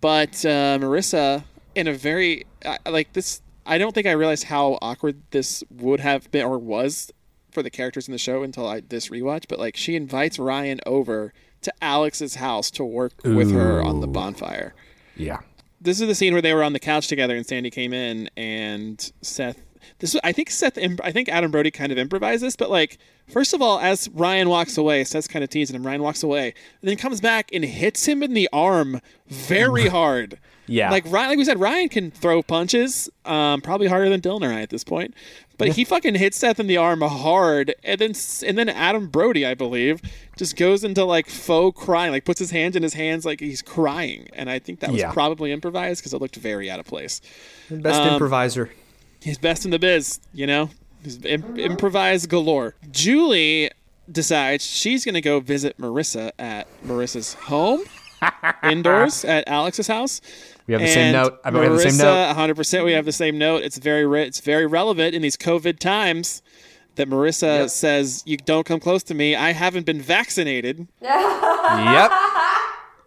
[0.00, 1.44] But uh, Marissa,
[1.78, 2.44] in a very,
[2.86, 7.10] like this, I don't think I realized how awkward this would have been or was
[7.50, 9.44] for the characters in the show until I this rewatch.
[9.48, 14.06] But like, she invites Ryan over to Alex's house to work with her on the
[14.06, 14.74] bonfire
[15.16, 15.38] Yeah.
[15.80, 18.30] this is the scene where they were on the couch together and Sandy came in
[18.36, 19.58] and Seth
[19.98, 23.54] this I think Seth I think Adam Brody kind of improvised this but like first
[23.54, 26.88] of all as Ryan walks away Seth's kind of teasing him Ryan walks away and
[26.88, 30.38] then comes back and hits him in the arm very hard
[30.68, 30.90] Yeah.
[30.90, 34.52] like Ryan like we said Ryan can throw punches um probably harder than Dylan or
[34.52, 35.14] I at this point
[35.56, 38.12] but he fucking hits Seth in the arm hard and then
[38.46, 40.00] and then Adam Brody I believe
[40.36, 43.62] just goes into like faux crying like puts his hands in his hands like he's
[43.62, 45.12] crying and I think that was Yeah.
[45.12, 47.20] probably improvised because it looked very out of place
[47.70, 48.70] Best Um, improviser.
[49.20, 50.70] he's best in the biz, you know?
[51.04, 52.74] He's Im- improvised galore.
[52.90, 53.70] Julie
[54.10, 57.82] decides she's going to go visit Marissa at Marissa's home,
[58.62, 60.20] indoors at Alex's house.
[60.68, 61.40] We have the same note.
[61.44, 62.36] I bet we have the same note.
[62.36, 62.84] Marissa, 100%.
[62.84, 63.62] We have the same note.
[63.62, 66.42] It's very re- it's very relevant in these COVID times
[66.96, 69.34] that Marissa says, "You don't come close to me.
[69.34, 70.86] I haven't been vaccinated."
[71.68, 72.12] Yep.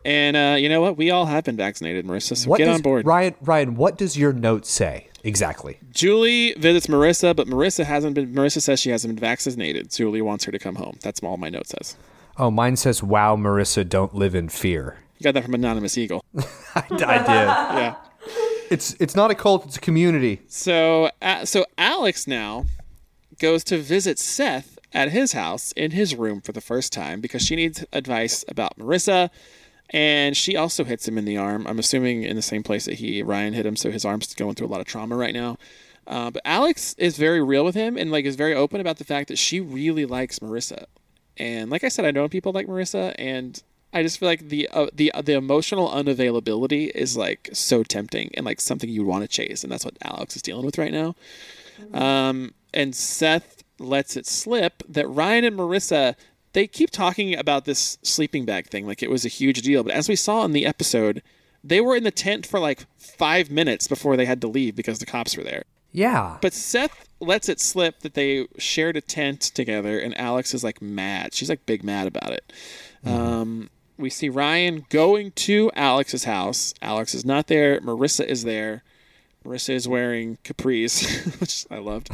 [0.05, 0.97] And uh, you know what?
[0.97, 2.37] We all have been vaccinated, Marissa.
[2.37, 3.05] So What get does, on board.
[3.05, 5.79] Ryan, Ryan, what does your note say exactly?
[5.91, 8.33] Julie visits Marissa, but Marissa hasn't been.
[8.33, 9.91] Marissa says she hasn't been vaccinated.
[9.91, 10.97] Julie wants her to come home.
[11.01, 11.95] That's all my note says.
[12.37, 16.25] Oh, mine says, "Wow, Marissa, don't live in fear." You got that from Anonymous Eagle.
[16.73, 17.05] I, I did.
[17.05, 17.95] Yeah.
[18.71, 20.41] It's it's not a cult; it's a community.
[20.47, 22.65] So, uh, so Alex now
[23.37, 27.43] goes to visit Seth at his house in his room for the first time because
[27.43, 29.29] she needs advice about Marissa,
[29.91, 31.67] and she also hits him in the arm.
[31.67, 34.55] I'm assuming in the same place that he Ryan hit him, so his arm's going
[34.55, 35.57] through a lot of trauma right now.
[36.07, 39.03] Uh, but Alex is very real with him and like is very open about the
[39.03, 40.85] fact that she really likes Marissa.
[41.37, 43.61] And like I said, I know people like Marissa, and
[43.93, 48.45] I just feel like the uh, the the emotional unavailability is like so tempting and
[48.45, 50.91] like something you would want to chase, and that's what Alex is dealing with right
[50.91, 51.15] now.
[51.93, 56.15] Um, and Seth lets it slip that Ryan and Marissa
[56.53, 59.93] they keep talking about this sleeping bag thing like it was a huge deal, but
[59.93, 61.21] as we saw in the episode,
[61.63, 64.99] they were in the tent for like five minutes before they had to leave because
[64.99, 65.63] the cops were there.
[65.91, 66.37] Yeah.
[66.41, 70.81] But Seth lets it slip that they shared a tent together, and Alex is like
[70.81, 71.33] mad.
[71.33, 72.53] She's like big mad about it.
[73.05, 76.73] Um, we see Ryan going to Alex's house.
[76.81, 77.79] Alex is not there.
[77.81, 78.83] Marissa is there.
[79.45, 82.09] Marissa is wearing capris, which I loved.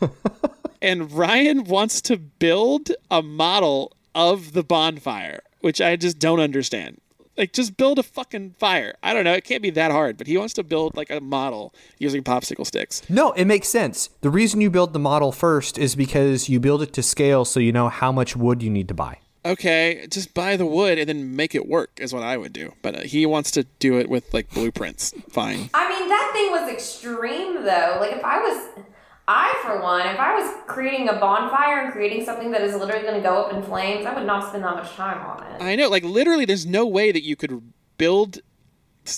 [0.82, 6.98] and Ryan wants to build a model of the bonfire, which I just don't understand.
[7.36, 8.94] Like, just build a fucking fire.
[9.02, 9.32] I don't know.
[9.32, 12.66] It can't be that hard, but he wants to build like a model using popsicle
[12.66, 13.02] sticks.
[13.08, 14.10] No, it makes sense.
[14.20, 17.58] The reason you build the model first is because you build it to scale so
[17.58, 19.21] you know how much wood you need to buy.
[19.44, 22.74] Okay, just buy the wood and then make it work is what I would do.
[22.80, 25.12] But uh, he wants to do it with like blueprints.
[25.30, 25.70] Fine.
[25.74, 27.96] I mean, that thing was extreme, though.
[28.00, 28.84] Like, if I was,
[29.26, 33.02] I, for one, if I was creating a bonfire and creating something that is literally
[33.02, 35.60] going to go up in flames, I would not spend that much time on it.
[35.60, 38.38] I know, like literally, there's no way that you could build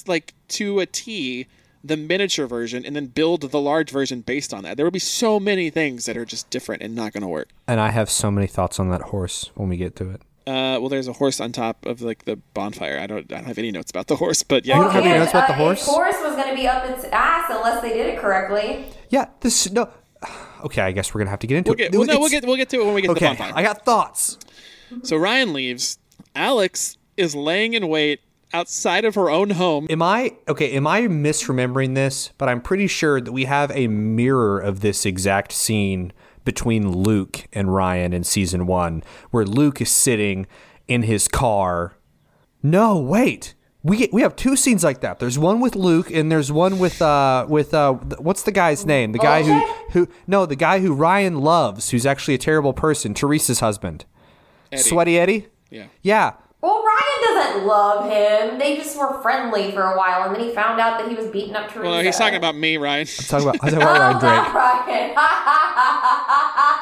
[0.06, 1.46] like to a T
[1.84, 4.76] the miniature version and then build the large version based on that.
[4.76, 7.50] There will be so many things that are just different and not going to work.
[7.68, 10.22] And I have so many thoughts on that horse when we get to it.
[10.46, 12.98] Uh, well, there's a horse on top of like the bonfire.
[12.98, 15.04] I don't, I don't have any notes about the horse, but yeah, You don't have
[15.04, 15.80] any notes about the uh, horse?
[15.80, 18.86] Its horse was going to be up its ass unless they did it correctly.
[19.10, 19.90] Yeah, this no.
[20.64, 21.98] Okay, I guess we're gonna have to get into we'll get, it.
[21.98, 23.52] well, no, we'll get, we'll get to it when we get to the Okay, bonfire.
[23.54, 24.38] I got thoughts.
[25.02, 25.98] So Ryan leaves.
[26.34, 28.20] Alex is laying in wait
[28.54, 29.86] outside of her own home.
[29.90, 30.72] Am I okay?
[30.72, 32.32] Am I misremembering this?
[32.38, 36.12] But I'm pretty sure that we have a mirror of this exact scene
[36.44, 40.46] between Luke and Ryan in season one, where Luke is sitting
[40.86, 41.96] in his car.
[42.62, 43.54] No, wait.
[43.82, 45.18] We get, we have two scenes like that.
[45.18, 49.12] There's one with Luke, and there's one with uh with uh what's the guy's name?
[49.12, 49.60] The guy who
[49.90, 54.06] who no the guy who Ryan loves, who's actually a terrible person, Teresa's husband,
[54.72, 54.82] Eddie.
[54.82, 55.48] Sweaty Eddie.
[55.70, 55.86] Yeah.
[56.02, 56.32] Yeah,
[57.22, 58.58] doesn't love him.
[58.58, 61.26] They just were friendly for a while, and then he found out that he was
[61.28, 61.88] beating up Teresa.
[61.88, 63.06] Well, he's talking about me, Ryan.
[63.06, 64.54] talking about I'm talking about oh, Ryan Drake.
[64.54, 65.14] Ryan.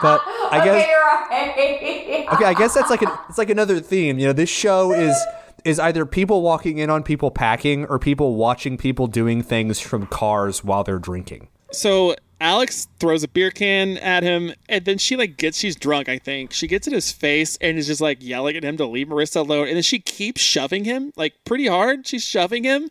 [0.02, 2.32] But I guess okay, right.
[2.32, 4.18] okay, I guess that's like a, it's like another theme.
[4.18, 5.16] You know, this show is
[5.64, 10.06] is either people walking in on people packing or people watching people doing things from
[10.06, 11.48] cars while they're drinking.
[11.70, 16.08] So Alex throws a beer can at him, and then she like gets she's drunk.
[16.08, 18.84] I think she gets in his face and is just like yelling at him to
[18.84, 19.68] leave Marissa alone.
[19.68, 22.04] And then she keeps shoving him like pretty hard.
[22.04, 22.90] She's shoving him,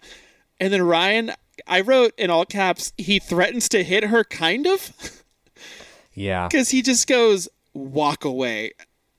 [0.59, 1.33] and then Ryan,
[1.67, 5.21] I wrote in all caps, he threatens to hit her, kind of,
[6.13, 6.47] Yeah.
[6.49, 8.71] because he just goes walk away,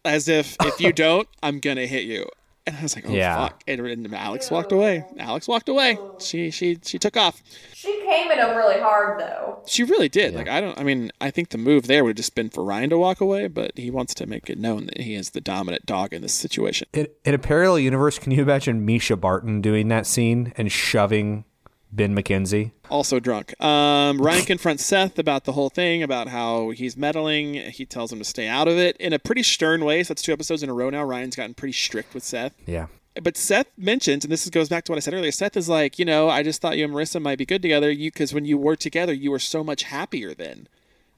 [0.03, 2.27] as if if you don't, I'm gonna hit you.
[2.67, 3.49] And I was like, oh Yeah.
[3.49, 3.63] fuck.
[3.67, 5.05] And, and Alex walked away.
[5.19, 5.99] Alex walked away.
[6.21, 7.43] She she she took off.
[7.75, 9.63] she came at him really hard though.
[9.67, 10.35] She really did.
[10.35, 10.79] Like I don't.
[10.79, 13.21] I mean, I think the move there would have just been for Ryan to walk
[13.21, 16.23] away, but he wants to make it known that he is the dominant dog in
[16.23, 16.87] this situation.
[16.93, 21.45] In, in a parallel universe, can you imagine Mischa Barton doing that scene and shoving
[21.93, 22.73] Ben McKenzie?
[22.91, 23.55] Also drunk.
[23.63, 27.55] Um, Ryan confronts Seth about the whole thing, about how he's meddling.
[27.55, 30.03] He tells him to stay out of it in a pretty stern way.
[30.03, 31.05] So that's two episodes in a row now.
[31.05, 32.55] Ryan's gotten pretty strict with Seth.
[32.67, 32.87] Yeah.
[33.23, 35.31] But Seth mentions, and this goes back to what I said earlier.
[35.33, 37.91] Seth is like, you know, I just thought you and Marissa might be good together.
[37.91, 40.67] You because when you were together, you were so much happier then.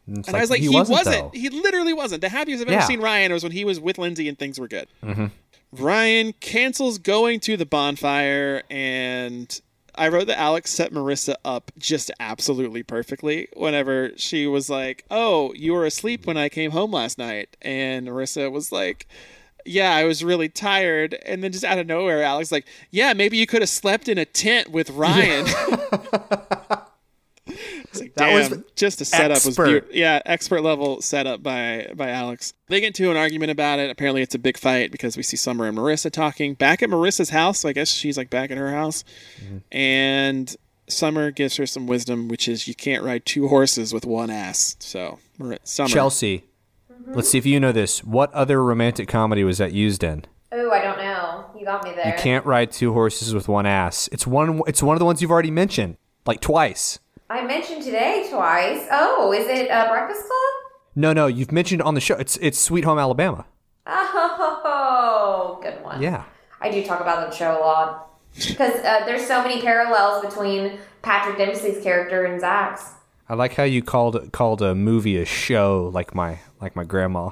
[0.08, 0.98] It's And I was like, he, wasn't.
[0.98, 1.34] wasn't.
[1.36, 2.20] He literally wasn't.
[2.20, 2.86] The happiest I've ever Yeah.
[2.86, 4.88] seen Ryan was when he was with Lindsay and things were good.
[5.72, 9.60] Ryan cancels going to the bonfire, and
[9.96, 13.48] I wrote that Alex set Marissa up just absolutely perfectly.
[13.54, 18.06] Whenever she was like, "Oh, you were asleep when I came home last night," and
[18.06, 19.06] Marissa was like.
[19.66, 23.38] Yeah, I was really tired, and then just out of nowhere, Alex like, "Yeah, maybe
[23.38, 25.46] you could have slept in a tent with Ryan."
[28.16, 29.64] It's like, That damn, was just a setup was expert.
[29.66, 29.90] beautiful.
[29.96, 32.54] Yeah, expert level setup by by Alex.
[32.68, 33.90] They get into an argument about it.
[33.90, 37.30] Apparently, it's a big fight because we see Summer and Marissa talking back at Marissa's
[37.30, 37.60] house.
[37.60, 39.04] So I guess she's like back at her house,
[39.44, 39.56] Mm-hmm.
[39.72, 44.30] and Summer gives her some wisdom, which is you can't ride two horses with one
[44.30, 44.76] ass.
[44.80, 46.44] So Mar- Summer, Chelsea.
[47.06, 48.02] Let's see if you know this.
[48.02, 50.24] What other romantic comedy was that used in?
[50.52, 51.46] Oh, I don't know.
[51.58, 52.06] You got me there.
[52.06, 54.08] You can't ride two horses with one ass.
[54.12, 54.62] It's one.
[54.66, 55.96] It's one of the ones you've already mentioned,
[56.26, 56.98] like twice.
[57.34, 58.86] I mentioned today twice.
[58.92, 60.72] Oh, is it uh, Breakfast Club?
[60.94, 62.14] No, no, you've mentioned on the show.
[62.14, 63.44] It's it's Sweet Home Alabama.
[63.86, 66.00] Oh, good one.
[66.00, 66.24] Yeah.
[66.60, 70.78] I do talk about the show a lot because uh, there's so many parallels between
[71.02, 72.92] Patrick Dempsey's character and Zach's.
[73.28, 77.30] I like how you called called a movie a show, like my like my grandma.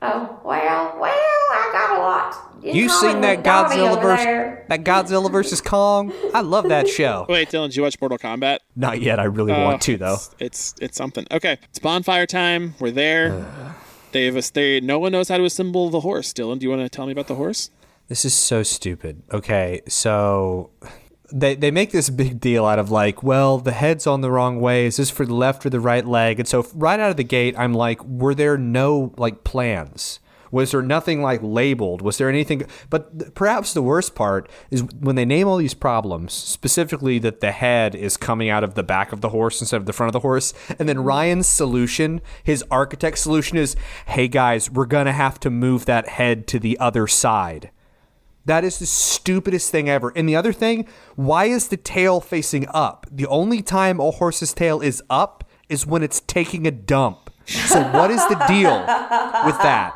[0.00, 1.59] Oh well, well, a
[2.00, 2.36] lot.
[2.62, 6.12] in You seen that Godzilla over versus that Godzilla versus Kong?
[6.34, 7.26] I love that show.
[7.28, 8.58] Wait, Dylan, did you watch Mortal Kombat?
[8.76, 9.18] Not yet.
[9.18, 10.14] I really Oh, want to though.
[10.14, 11.26] It's, it's it's something.
[11.30, 12.74] Okay, it's bonfire time.
[12.80, 13.46] We're there.
[14.12, 16.32] They've they no one knows how to assemble the horse.
[16.32, 17.70] Dylan, do you want to tell me about the horse?
[18.08, 19.22] This is so stupid.
[19.32, 20.70] Okay, so
[21.32, 24.60] they they make this big deal out of like, well, the head's on the wrong
[24.60, 24.86] way.
[24.86, 26.40] Is this for the left or the right leg?
[26.40, 30.18] And so right out of the gate, I'm like, were there no like plans?
[30.50, 32.02] Was there nothing like labeled?
[32.02, 32.64] Was there anything?
[32.88, 37.52] But perhaps the worst part is when they name all these problems, specifically that the
[37.52, 40.12] head is coming out of the back of the horse instead of the front of
[40.12, 40.52] the horse.
[40.78, 41.06] And then mm-hmm.
[41.06, 46.08] Ryan's solution, his architect solution is, hey guys, we're going to have to move that
[46.08, 47.70] head to the other side.
[48.46, 50.12] That is the stupidest thing ever.
[50.16, 53.06] And the other thing, why is the tail facing up?
[53.10, 57.29] The only time a horse's tail is up is when it's taking a dump.
[57.46, 58.80] So what is the deal
[59.44, 59.94] with that?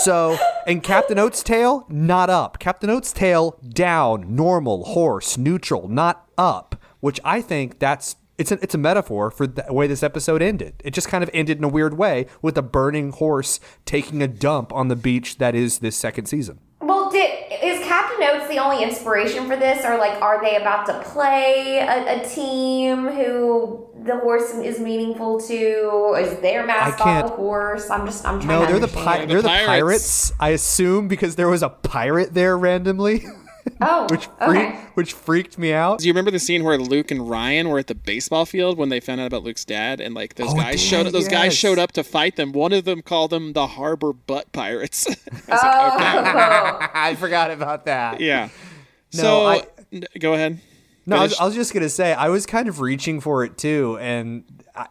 [0.00, 0.36] So,
[0.66, 2.58] and Captain Oats' tail, not up.
[2.58, 6.74] Captain Oats' tail, down, normal, horse, neutral, not up.
[7.00, 10.74] Which I think that's it's a, it's a metaphor for the way this episode ended.
[10.84, 14.28] It just kind of ended in a weird way with a burning horse taking a
[14.28, 16.58] dump on the beach that is this second season.
[16.80, 17.30] Well, did
[17.62, 21.78] is Captain Oats the only inspiration for this, or like, are they about to play
[21.78, 26.14] a, a team who the horse is meaningful to?
[26.18, 27.88] Is their mascot can't- the horse?
[27.90, 28.48] I'm just, I'm trying.
[28.48, 29.04] No, to they're the understand.
[29.06, 29.66] pi- the they're the pirates.
[29.66, 30.32] pirates.
[30.38, 33.24] I assume because there was a pirate there randomly,
[33.80, 34.46] Oh, which okay.
[34.46, 35.98] freaked, which freaked me out.
[35.98, 38.88] Do you remember the scene where Luke and Ryan were at the baseball field when
[38.88, 41.12] they found out about Luke's dad, and like those Oh, guys dang, showed up?
[41.12, 42.52] Those guys showed up to fight them.
[42.52, 45.06] One of them called them the Harbor Butt Pirates.
[45.48, 48.20] I Oh, like, okay, I forgot about that.
[48.20, 48.48] yeah.
[49.14, 50.60] No, so I- n- go ahead.
[51.08, 53.56] No, I was, I was just gonna say I was kind of reaching for it
[53.56, 54.42] too, and
[54.74, 54.86] I,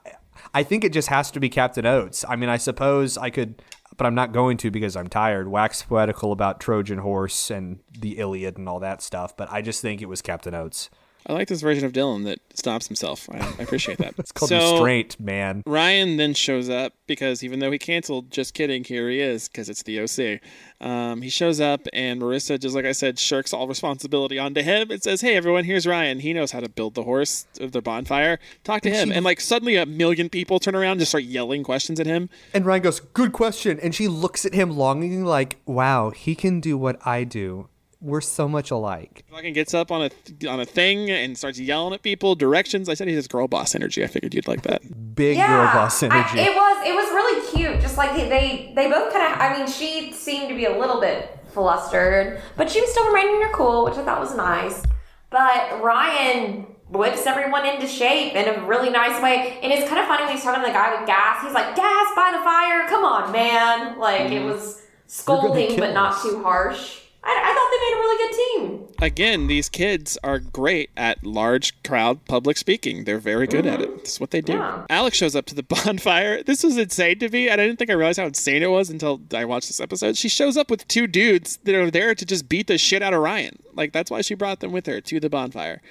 [0.53, 2.24] I think it just has to be Captain Oats.
[2.30, 3.62] I mean, I suppose I could,
[3.98, 5.48] but I'm not going to because I'm tired.
[5.48, 9.82] Wax poetical about Trojan horse and the Iliad and all that stuff, but I just
[9.82, 10.90] think it was Captain Oats.
[11.27, 13.27] I like this version of Dylan that stops himself.
[13.31, 14.14] I, I appreciate that.
[14.26, 15.61] It's called so, restraint, man.
[15.68, 19.69] Ryan then shows up because even though he canceled, just kidding, here he is because
[19.69, 20.41] it's the OC.
[20.81, 24.89] Um, he shows up and Marissa, just like I said, shirks all responsibility onto him
[24.89, 26.19] and says, "Hey, everyone, here's Ryan.
[26.19, 28.39] He knows how to build the horse of the bonfire.
[28.64, 31.64] Talk to him." And like suddenly, a million people turn around and just start yelling
[31.64, 32.30] questions at him.
[32.53, 36.60] And Ryan goes, "Good question." And she looks at him longingly, like, "Wow, he can
[36.60, 37.69] do what I do.
[38.02, 41.60] We're so much alike." Fucking gets up on a th- on a thing and starts
[41.60, 42.90] yelling at people directions.
[42.90, 44.04] I said he has girl boss energy.
[44.04, 45.16] I figured you'd like that.
[45.16, 46.40] Big yeah, girl boss I- energy.
[46.40, 47.82] it was it was really cute.
[47.82, 49.40] Just like they they, they both kind of.
[49.40, 53.42] I mean, she seemed to be a little bit flustered, but she was still remaining
[53.42, 54.84] her cool, which I thought was nice.
[55.30, 60.08] But Ryan whips everyone into shape in a really nice way, and it's kind of
[60.08, 61.44] funny when he's talking to the guy with gas.
[61.44, 64.46] He's like, "Gas by the fire, come on, man!" Like it mm-hmm.
[64.46, 66.24] was scolding, kill but not us.
[66.24, 67.02] too harsh.
[67.26, 68.95] I, I thought they made a really good team.
[69.02, 73.03] Again, these kids are great at large crowd public speaking.
[73.03, 73.97] They're very good at it.
[73.97, 74.53] That's what they do.
[74.53, 74.85] Yeah.
[74.89, 76.43] Alex shows up to the bonfire.
[76.43, 78.89] This was insane to me, and I didn't think I realized how insane it was
[78.89, 80.18] until I watched this episode.
[80.18, 83.14] She shows up with two dudes that are there to just beat the shit out
[83.14, 83.60] of Ryan.
[83.73, 85.81] Like that's why she brought them with her to the bonfire.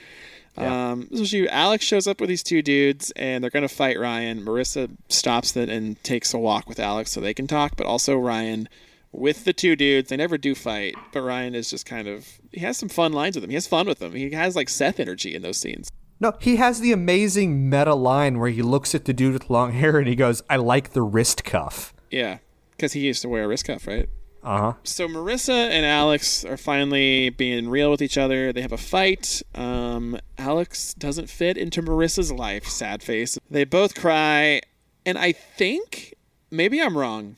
[0.56, 4.44] Um, so she, Alex shows up with these two dudes, and they're gonna fight Ryan.
[4.44, 8.16] Marissa stops them and takes a walk with Alex so they can talk, but also
[8.16, 8.68] Ryan
[9.14, 10.08] with the two dudes.
[10.10, 13.36] They never do fight, but Ryan is just kind of he has some fun lines
[13.36, 13.50] with them.
[13.50, 14.12] He has fun with them.
[14.14, 15.90] He has like Seth energy in those scenes.
[16.20, 19.72] No, he has the amazing meta line where he looks at the dude with long
[19.80, 22.38] hair and he goes, "I like the wrist cuff." Yeah,
[22.72, 24.08] because he used to wear a wrist cuff, right?
[24.42, 24.72] Uh huh.
[24.84, 28.52] So Marissa and Alex are finally being real with each other.
[28.52, 29.42] They have a fight.
[29.54, 32.66] Um, Alex doesn't fit into Marissa's life.
[32.66, 33.38] Sad face.
[33.50, 34.60] They both cry,
[35.06, 36.14] and I think
[36.50, 37.36] maybe I'm wrong.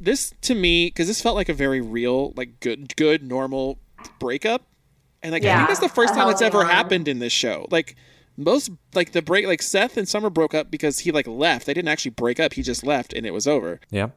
[0.00, 3.78] This to me, because this felt like a very real, like good, good, normal
[4.18, 4.62] breakup,
[5.22, 6.66] and like I think that's the first time that's ever one.
[6.66, 7.66] happened in this show.
[7.70, 7.96] Like
[8.36, 11.66] most, like the break, like Seth and Summer broke up because he like left.
[11.66, 12.54] They didn't actually break up.
[12.54, 13.80] He just left, and it was over.
[13.90, 14.10] Yeah.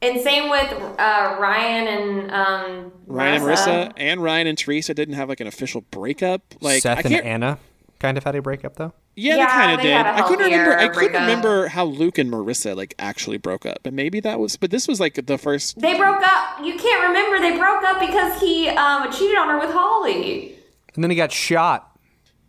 [0.00, 5.14] And same with uh, Ryan and um, Ryan and Marissa and Ryan and Teresa didn't
[5.14, 6.42] have like an official breakup.
[6.60, 7.58] Like Seth I and can't, Anna
[7.98, 8.92] kind of had a breakup though.
[9.16, 9.94] yeah, they kind of did.
[9.94, 10.72] I couldn't remember.
[10.72, 11.20] I couldn't breakup.
[11.22, 14.56] remember how Luke and Marissa like actually broke up, but maybe that was.
[14.56, 15.80] But this was like the first.
[15.80, 16.60] They broke up.
[16.64, 20.54] You can't remember they broke up because he um, cheated on her with Holly.
[20.94, 21.97] And then he got shot.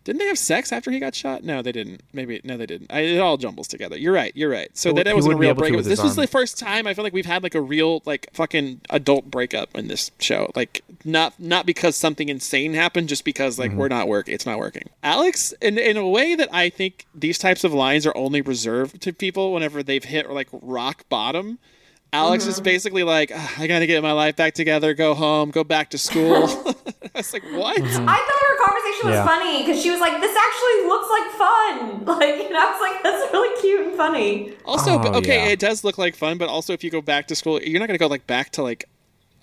[0.04, 1.44] Didn't they have sex after he got shot?
[1.44, 2.02] No, they didn't.
[2.14, 2.92] Maybe no, they didn't.
[2.92, 3.98] I, it all jumbles together.
[3.98, 4.32] You're right.
[4.36, 4.70] You're right.
[4.76, 5.84] So that, wasn't a real breakup.
[5.84, 8.82] This was the first time I feel like we've had like a real like fucking
[8.90, 10.52] adult breakup in this show.
[10.56, 13.80] Like not not because something insane happened, just because like Mm-hmm.
[13.80, 14.34] we're not working.
[14.34, 14.90] It's not working.
[15.04, 19.02] Alex, in in a way that I think these types of lines are only reserved
[19.02, 21.60] to people whenever they've hit like rock bottom.
[22.12, 22.52] Alex Mm-hmm.
[22.52, 25.92] is basically like, "Ah, I gotta get my life back together, go home, go back
[25.92, 26.46] to school.
[27.16, 27.78] I was like, what?
[27.78, 28.10] Mm-hmm.
[28.10, 29.26] I thought her conversation was Yeah.
[29.26, 33.04] funny because she was like, "This actually looks like fun." Like, and I was like,
[33.04, 35.52] "That's really cute and funny." Also, but Oh, okay, yeah.
[35.52, 37.88] it does look like fun, but also if you go back to school, you're not
[37.88, 38.86] going to go like back to like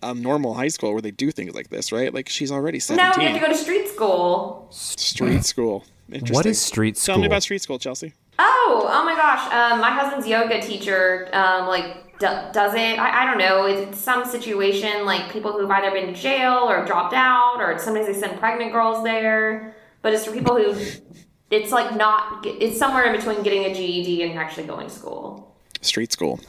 [0.02, 2.12] a normal high school where they do things like this, right?
[2.12, 3.26] Like she's already No, you 17.
[3.28, 4.66] have to go to street school.
[4.70, 5.84] street school.
[6.08, 6.34] Interesting.
[6.34, 7.14] What is street school?
[7.14, 8.12] Tell me about street school, Chelsea.
[8.38, 9.50] Oh, oh my gosh.
[9.52, 12.98] Um, my husband's yoga teacher, um, like, d- does it.
[12.98, 13.66] I, I don't know.
[13.66, 18.06] It's some situation, like people who've either been to jail or dropped out, or sometimes
[18.06, 19.74] they send pregnant girls there.
[20.02, 20.74] But it's for people who,
[21.50, 25.56] it's like not, it's somewhere in between getting a GED and actually going to school.
[25.80, 26.40] Street school.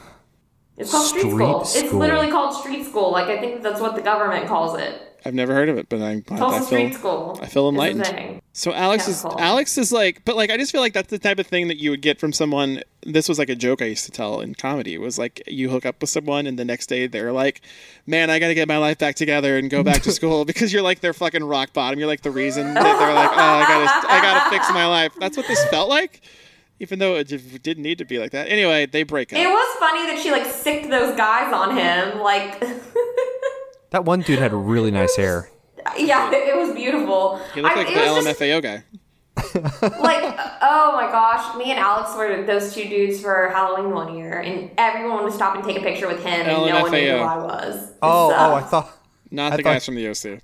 [0.76, 1.62] It's called street, Street school.
[1.62, 3.10] It's literally called street school.
[3.10, 5.07] Like, I think that's what the government calls it.
[5.24, 7.38] I've never heard of it, but I'm I, Tulsa I Street feel School.
[7.42, 8.40] I feel enlightened.
[8.52, 9.36] So Alex is cool.
[9.38, 11.76] Alex is like, but like I just feel like that's the type of thing that
[11.78, 12.82] you would get from someone.
[13.02, 14.94] This was like a joke I used to tell in comedy.
[14.94, 17.60] It was like you hook up with someone and the next day they're like,
[18.06, 20.72] "Man, I got to get my life back together and go back to school," because
[20.72, 21.98] you're like their fucking rock bottom.
[21.98, 25.12] You're like the reason that they're like, "Oh, I gotta, I gotta fix my life."
[25.18, 26.20] That's what this felt like,
[26.80, 27.24] even though it
[27.62, 28.48] didn't need to be like that.
[28.48, 29.38] Anyway, they break up.
[29.38, 32.20] It was funny that she, like, sicked those guys on him.
[32.20, 32.60] Like,
[33.90, 35.50] That one dude had really nice hair.
[35.96, 37.40] yeah, it was beautiful.
[37.54, 38.84] He looked like it the was just- LMFAO guy.
[40.00, 44.40] like oh my gosh me and alex were those two dudes for halloween one year
[44.40, 47.18] and everyone would stop and take a picture with him and no one knew who
[47.18, 48.90] i was It Oh, oh, I thought
[49.30, 50.40] Not I the thought- guys from the OC.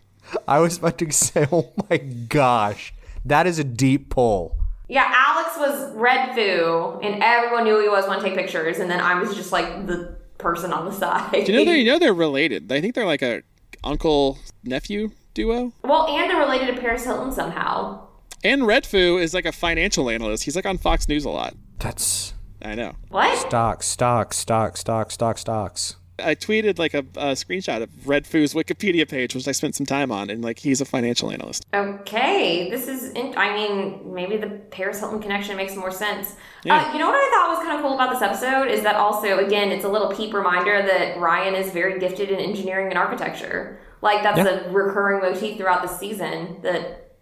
[0.46, 2.94] I was about to say, oh my gosh,
[3.24, 4.56] that is a deep pull.
[4.88, 8.88] yeah alex was Redfoo and everyone knew who he was want to take pictures and
[8.88, 11.84] then i was just like the person on the side Do you know they you
[11.92, 12.70] know they're related?
[12.72, 13.42] I think they're like a
[13.82, 15.72] uncle nephew duo.
[15.82, 18.06] well and they're related to paris hilton somehow
[18.44, 20.44] And Redfoo is like a financial analyst.
[20.44, 21.54] He's like on Fox News a lot.
[21.78, 22.94] That's I know.
[23.08, 25.96] what stocks, stocks, stocks, stocks, stocks, stocks.
[26.18, 30.12] I tweeted like a, a screenshot of Redfoo's Wikipedia page, which I spent some time
[30.12, 31.66] on, and like he's a financial analyst.
[31.74, 33.10] Okay, this is.
[33.10, 36.36] In- I mean, maybe the Paris Hilton connection makes more sense.
[36.64, 36.76] Yeah.
[36.88, 38.94] Uh, you know what I thought was kind of cool about this episode is that
[38.94, 42.98] also, again, it's a little peep reminder that Ryan is very gifted in engineering and
[42.98, 43.80] architecture.
[44.00, 44.66] Like that's Yeah.
[44.66, 47.16] a recurring motif throughout the season that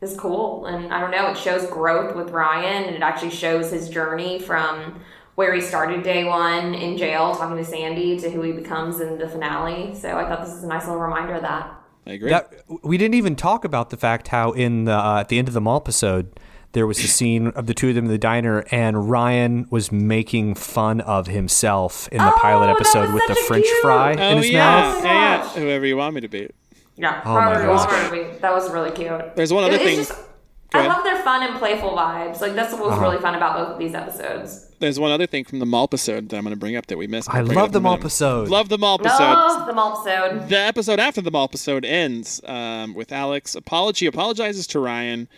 [0.00, 1.28] is cool, and I don't know.
[1.30, 5.00] It shows growth with Ryan, and it actually shows his journey from
[5.38, 9.18] where he started day one in jail talking to Sandy to who he becomes in
[9.18, 9.94] the finale.
[9.94, 11.72] So I thought this is a nice little reminder of that.
[12.08, 12.30] I agree.
[12.30, 12.52] That,
[12.82, 15.54] we didn't even talk about the fact how in the uh, at the end of
[15.54, 16.40] the mall episode
[16.72, 19.92] there was a scene of the two of them in the diner and Ryan was
[19.92, 24.30] making fun of himself in the Oh, pilot episode with the French cute- fry oh
[24.32, 25.04] in his yeah, mouth.
[25.04, 25.12] yeah,
[25.44, 25.48] yeah.
[25.62, 26.50] Whoever you want me to be.
[26.96, 27.64] Yeah, Oh my Robert
[28.10, 28.40] God.
[28.40, 29.36] That was really cute.
[29.36, 30.27] There's one other It- it's thing- just- Go
[30.74, 30.90] I ahead.
[30.90, 32.40] love their fun and playful vibes.
[32.40, 33.02] Like that's what was Uh-huh.
[33.02, 34.66] really fun about both of these episodes.
[34.80, 36.98] There's one other thing from the mall episode that I'm going to bring up that
[36.98, 37.28] we missed.
[37.30, 38.48] I I'll bring it love the in a mall episode.
[38.48, 39.16] Love the mall episode.
[39.20, 40.48] Oh, the mall episode.
[40.48, 45.28] The episode after the mall episode ends um, with Alex apology apologizes to Ryan,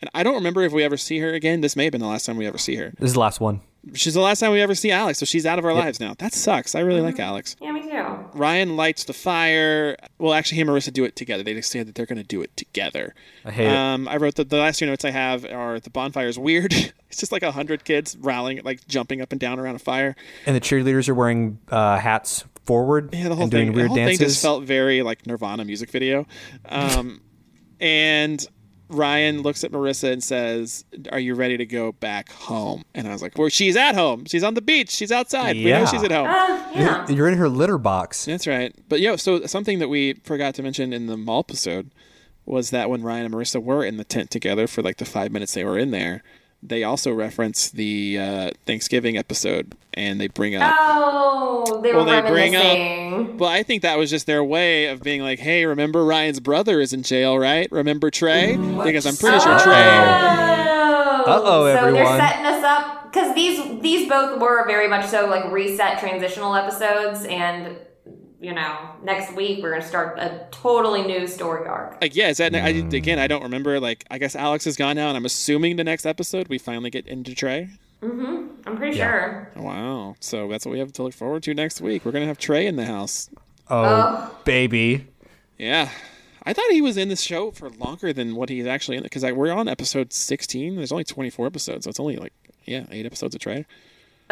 [0.00, 1.60] and I don't remember if we ever see her again.
[1.62, 2.92] This may have been the last time we ever see her.
[2.98, 3.60] This is the last one.
[3.94, 6.14] She's the last time we ever see Alex, so she's out of our lives now.
[6.18, 6.74] That sucks.
[6.74, 7.56] I really like Alex.
[7.62, 8.04] Yeah, me too.
[8.34, 9.96] Ryan lights the fire.
[10.18, 11.42] Well, actually, he and Marissa do it together.
[11.42, 13.14] They decide that they're going to do it together.
[13.44, 13.74] I hate it.
[13.74, 16.72] um, I wrote that the last two notes I have are the bonfire is weird.
[17.08, 20.14] it's just like a hundred kids rallying, like jumping up and down around a fire.
[20.44, 23.66] And the cheerleaders are wearing uh, hats forward Yeah, the whole and thing.
[23.66, 24.18] doing weird the whole dances.
[24.18, 26.26] thing just felt very like Nirvana music video.
[26.68, 27.22] Um,
[27.80, 28.46] and
[28.90, 33.12] Ryan looks at Marissa and says, "Are you ready to go back home?" And I
[33.12, 34.24] was like, "Well, she's at home.
[34.26, 34.90] She's on the beach.
[34.90, 35.56] She's outside.
[35.56, 35.86] We know Yeah.
[35.86, 37.08] she's at home." Uh, yeah.
[37.08, 38.24] You're in her litter box.
[38.24, 38.74] That's right.
[38.88, 41.90] But yo, so something that we forgot to mention in the mall episode
[42.46, 45.30] was that when Ryan and Marissa were in the tent together for like the five
[45.30, 46.22] minutes they were in there,
[46.62, 50.74] they also reference the uh, Thanksgiving episode and they bring up.
[50.78, 54.86] Oh, they were Well, they bring up- Well, I think that was just their way
[54.86, 57.66] of being like, "Hey, remember Ryan's brother is in jail, right?
[57.72, 58.56] Remember Trey?
[58.56, 59.98] Because I'm pretty sure Trey."
[61.22, 62.04] Oh, Uh-oh, so everyone.
[62.04, 66.54] they're setting us up because these these both were very much so like reset transitional
[66.54, 67.76] episodes, and
[68.40, 72.00] you know, next week we're gonna start a totally new story arc.
[72.00, 72.92] Like, yeah, is that I, Mm.
[72.94, 73.18] again?
[73.18, 73.78] I don't remember.
[73.80, 76.90] Like, I guess Alex is gone now, and I'm assuming the next episode we finally
[76.90, 77.68] get into Trey.
[78.02, 78.46] Mm-hmm.
[78.66, 79.50] I'm pretty sure.
[79.56, 80.16] Wow.
[80.20, 82.04] So that's what we have to look forward to next week.
[82.04, 83.28] We're gonna have Trey in the house.
[83.68, 85.06] Oh, baby.
[85.58, 85.90] Yeah.
[86.42, 89.22] I thought he was in this show for longer than what he's actually in because
[89.22, 90.76] we're on episode 16.
[90.76, 92.32] There's only 24 episodes, so it's only like
[92.64, 93.66] yeah, eight episodes of Trey.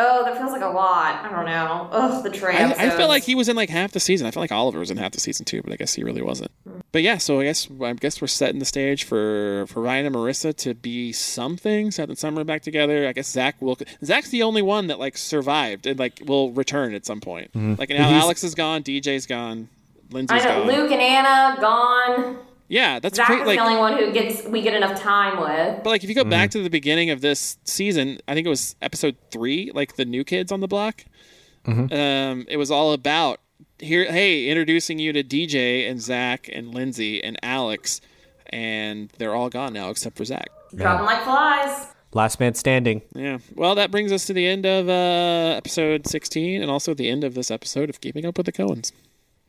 [0.00, 1.24] Oh, that feels like a lot.
[1.24, 1.88] I don't know.
[1.90, 2.80] Ugh, the Trey I, episodes.
[2.94, 4.28] I felt like he was in like half the season.
[4.28, 6.22] I felt like Oliver was in half the season too, but I guess he really
[6.22, 6.52] wasn't.
[6.92, 10.14] But yeah, so I guess I guess we're setting the stage for for Ryan and
[10.14, 11.90] Marissa to be something.
[11.90, 13.08] Set the summer back together.
[13.08, 13.76] I guess Zach will.
[14.04, 17.48] Zach's the only one that like survived and like will return at some point.
[17.52, 17.74] Mm-hmm.
[17.78, 19.68] Like now, Alex is gone, DJ's gone,
[20.10, 20.66] I Lindsay's know gone.
[20.68, 22.38] Luke and Anna gone.
[22.68, 23.40] Yeah, that's Zach great.
[23.40, 25.82] is Like the only one who gets we get enough time with.
[25.82, 28.50] But like if you go back to the beginning of this season, I think it
[28.50, 31.04] was episode three, like the new kids on the block.
[31.66, 33.40] Um, it was all about
[33.78, 34.10] here.
[34.10, 38.00] Hey, introducing you to DJ and Zach and Lindsay and Alex,
[38.46, 40.48] and they're all gone now except for Zach.
[40.74, 41.88] Dropping like flies.
[42.14, 43.02] Last man standing.
[43.14, 43.38] Yeah.
[43.54, 47.22] Well, that brings us to the end of uh, episode sixteen, and also the end
[47.24, 48.92] of this episode of Keeping Up with the Cohens.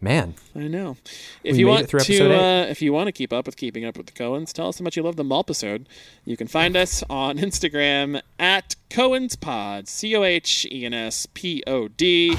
[0.02, 0.36] Man.
[0.56, 0.96] I know.
[1.44, 1.98] If We you want to,
[2.34, 4.80] uh, if you want to keep up with keeping up with the Cohens, tell us
[4.80, 5.88] how much you love the Mulpisode.
[6.24, 11.26] You can find us on Instagram at Cohen's Pod, C O H E N S
[11.34, 12.38] P O D,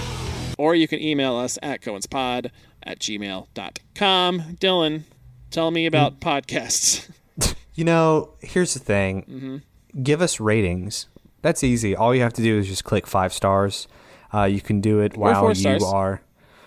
[0.57, 2.51] or you can email us at cohenspod
[2.83, 4.41] at gmail.com.
[4.59, 5.03] Dylan,
[5.51, 7.11] tell me about podcasts.
[7.73, 9.23] You know, here's the thing.
[9.23, 10.03] Mm-hmm.
[10.03, 11.07] Give us ratings.
[11.41, 11.97] That's easy.
[11.97, 13.89] All you have to do is just click five stars.
[14.35, 15.83] Uh, you can do it while you stars.
[15.83, 16.21] are,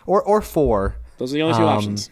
[0.05, 0.97] or or four.
[1.17, 2.09] Those are the only two Um, options.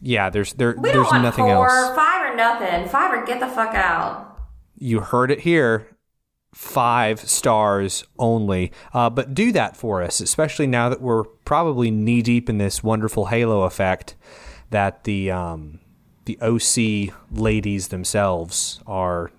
[0.00, 1.96] Yeah, there's there We there's don't want nothing four, else.
[1.96, 2.88] five or nothing.
[2.88, 4.38] Five or get the fuck out.
[4.76, 5.86] You heard it here.
[6.54, 8.72] Five stars only.
[8.92, 12.82] Uh, but do that for us, especially now that we're probably knee deep in this
[12.82, 14.16] wonderful Halo effect
[14.70, 15.78] that the um,
[16.26, 19.30] the OC ladies themselves are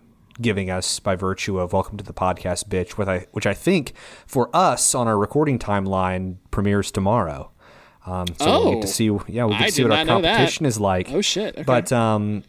[0.42, 3.94] giving us by virtue of Welcome to the Podcast, bitch, which I which I think
[4.26, 7.52] for us on our recording timeline premieres tomorrow.
[8.06, 8.74] Um, so we'll Oh.
[8.74, 10.36] get to see, yeah, we get I to see what our not know that.
[10.38, 11.10] competition is like.
[11.12, 11.56] Oh, shit.
[11.56, 11.64] Okay.
[11.64, 12.44] But um,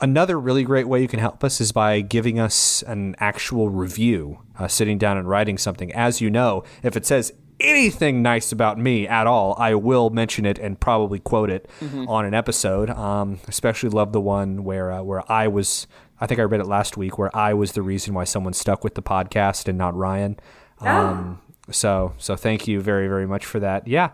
[0.00, 4.38] another really great way you can help us is by giving us an actual review,
[4.58, 5.92] uh, sitting down and writing something.
[5.92, 10.46] As you know, if it says anything nice about me at all, I will mention
[10.46, 12.08] it and probably quote it Mm-hmm.
[12.08, 12.88] on an episode.
[12.90, 15.86] Um, especially love the one where uh, where I was.
[16.22, 18.84] I think I read it last week where I was the reason why someone stuck
[18.84, 20.38] with the podcast and not Ryan.
[20.80, 23.86] Um, so so thank you very very much for that.
[23.88, 24.10] Yeah.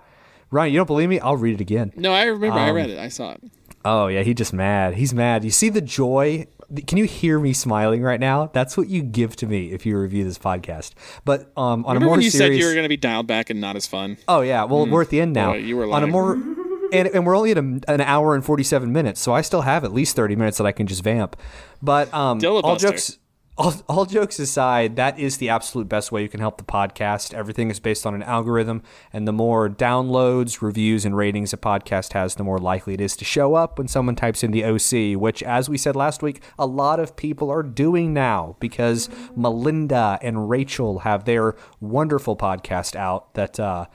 [0.56, 1.20] Ryan, you don't believe me?
[1.20, 1.92] I'll read it again.
[1.96, 2.58] No, I remember.
[2.58, 2.98] Um, I read it.
[2.98, 3.42] I saw it.
[3.84, 4.94] Oh yeah, he's just mad.
[4.94, 5.44] He's mad.
[5.44, 6.46] You see the joy?
[6.86, 8.46] Can you hear me smiling right now?
[8.52, 10.94] That's what you give to me if you review this podcast.
[11.24, 12.96] But um, on Remember a more when you serious, said you were going to be
[12.96, 14.16] dialed back and not as fun?
[14.28, 15.52] oh yeah, well we're at the end now.
[15.52, 18.64] You were on a more, and, and we're only at a, an hour and forty
[18.64, 21.36] seven minutes, so I still have at least thirty minutes that I can just vamp.
[21.82, 23.18] But um, all jokes.
[23.58, 27.32] All, all jokes aside, that is the absolute best way you can help the podcast.
[27.32, 28.82] Everything is based on an algorithm,
[29.14, 33.16] and the more downloads, reviews, and ratings a podcast has, the more likely it is
[33.16, 36.42] to show up when someone types in the OC, which, as we said last week,
[36.58, 42.94] a lot of people are doing now because Melinda and Rachel have their wonderful podcast
[42.94, 43.86] out that uh,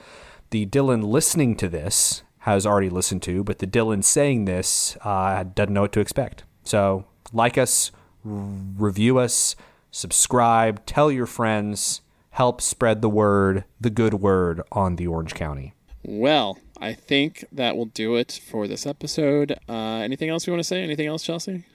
[0.49, 5.43] the Dylan listening to this has already listened to, but the Dylan saying this uh,
[5.43, 6.45] doesn't know what to expect.
[6.63, 7.91] So, like us,
[8.23, 9.55] review us,
[9.91, 15.73] subscribe, tell your friends, help spread the word, the good word on the Orange County.
[16.03, 19.57] Well, I think that will do it for this episode.
[19.69, 20.81] Uh, anything else you want to say?
[20.81, 21.65] Anything else, Chelsea?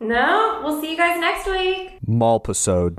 [0.00, 1.98] No, we'll see you guys next week.
[2.06, 2.98] Malpisode.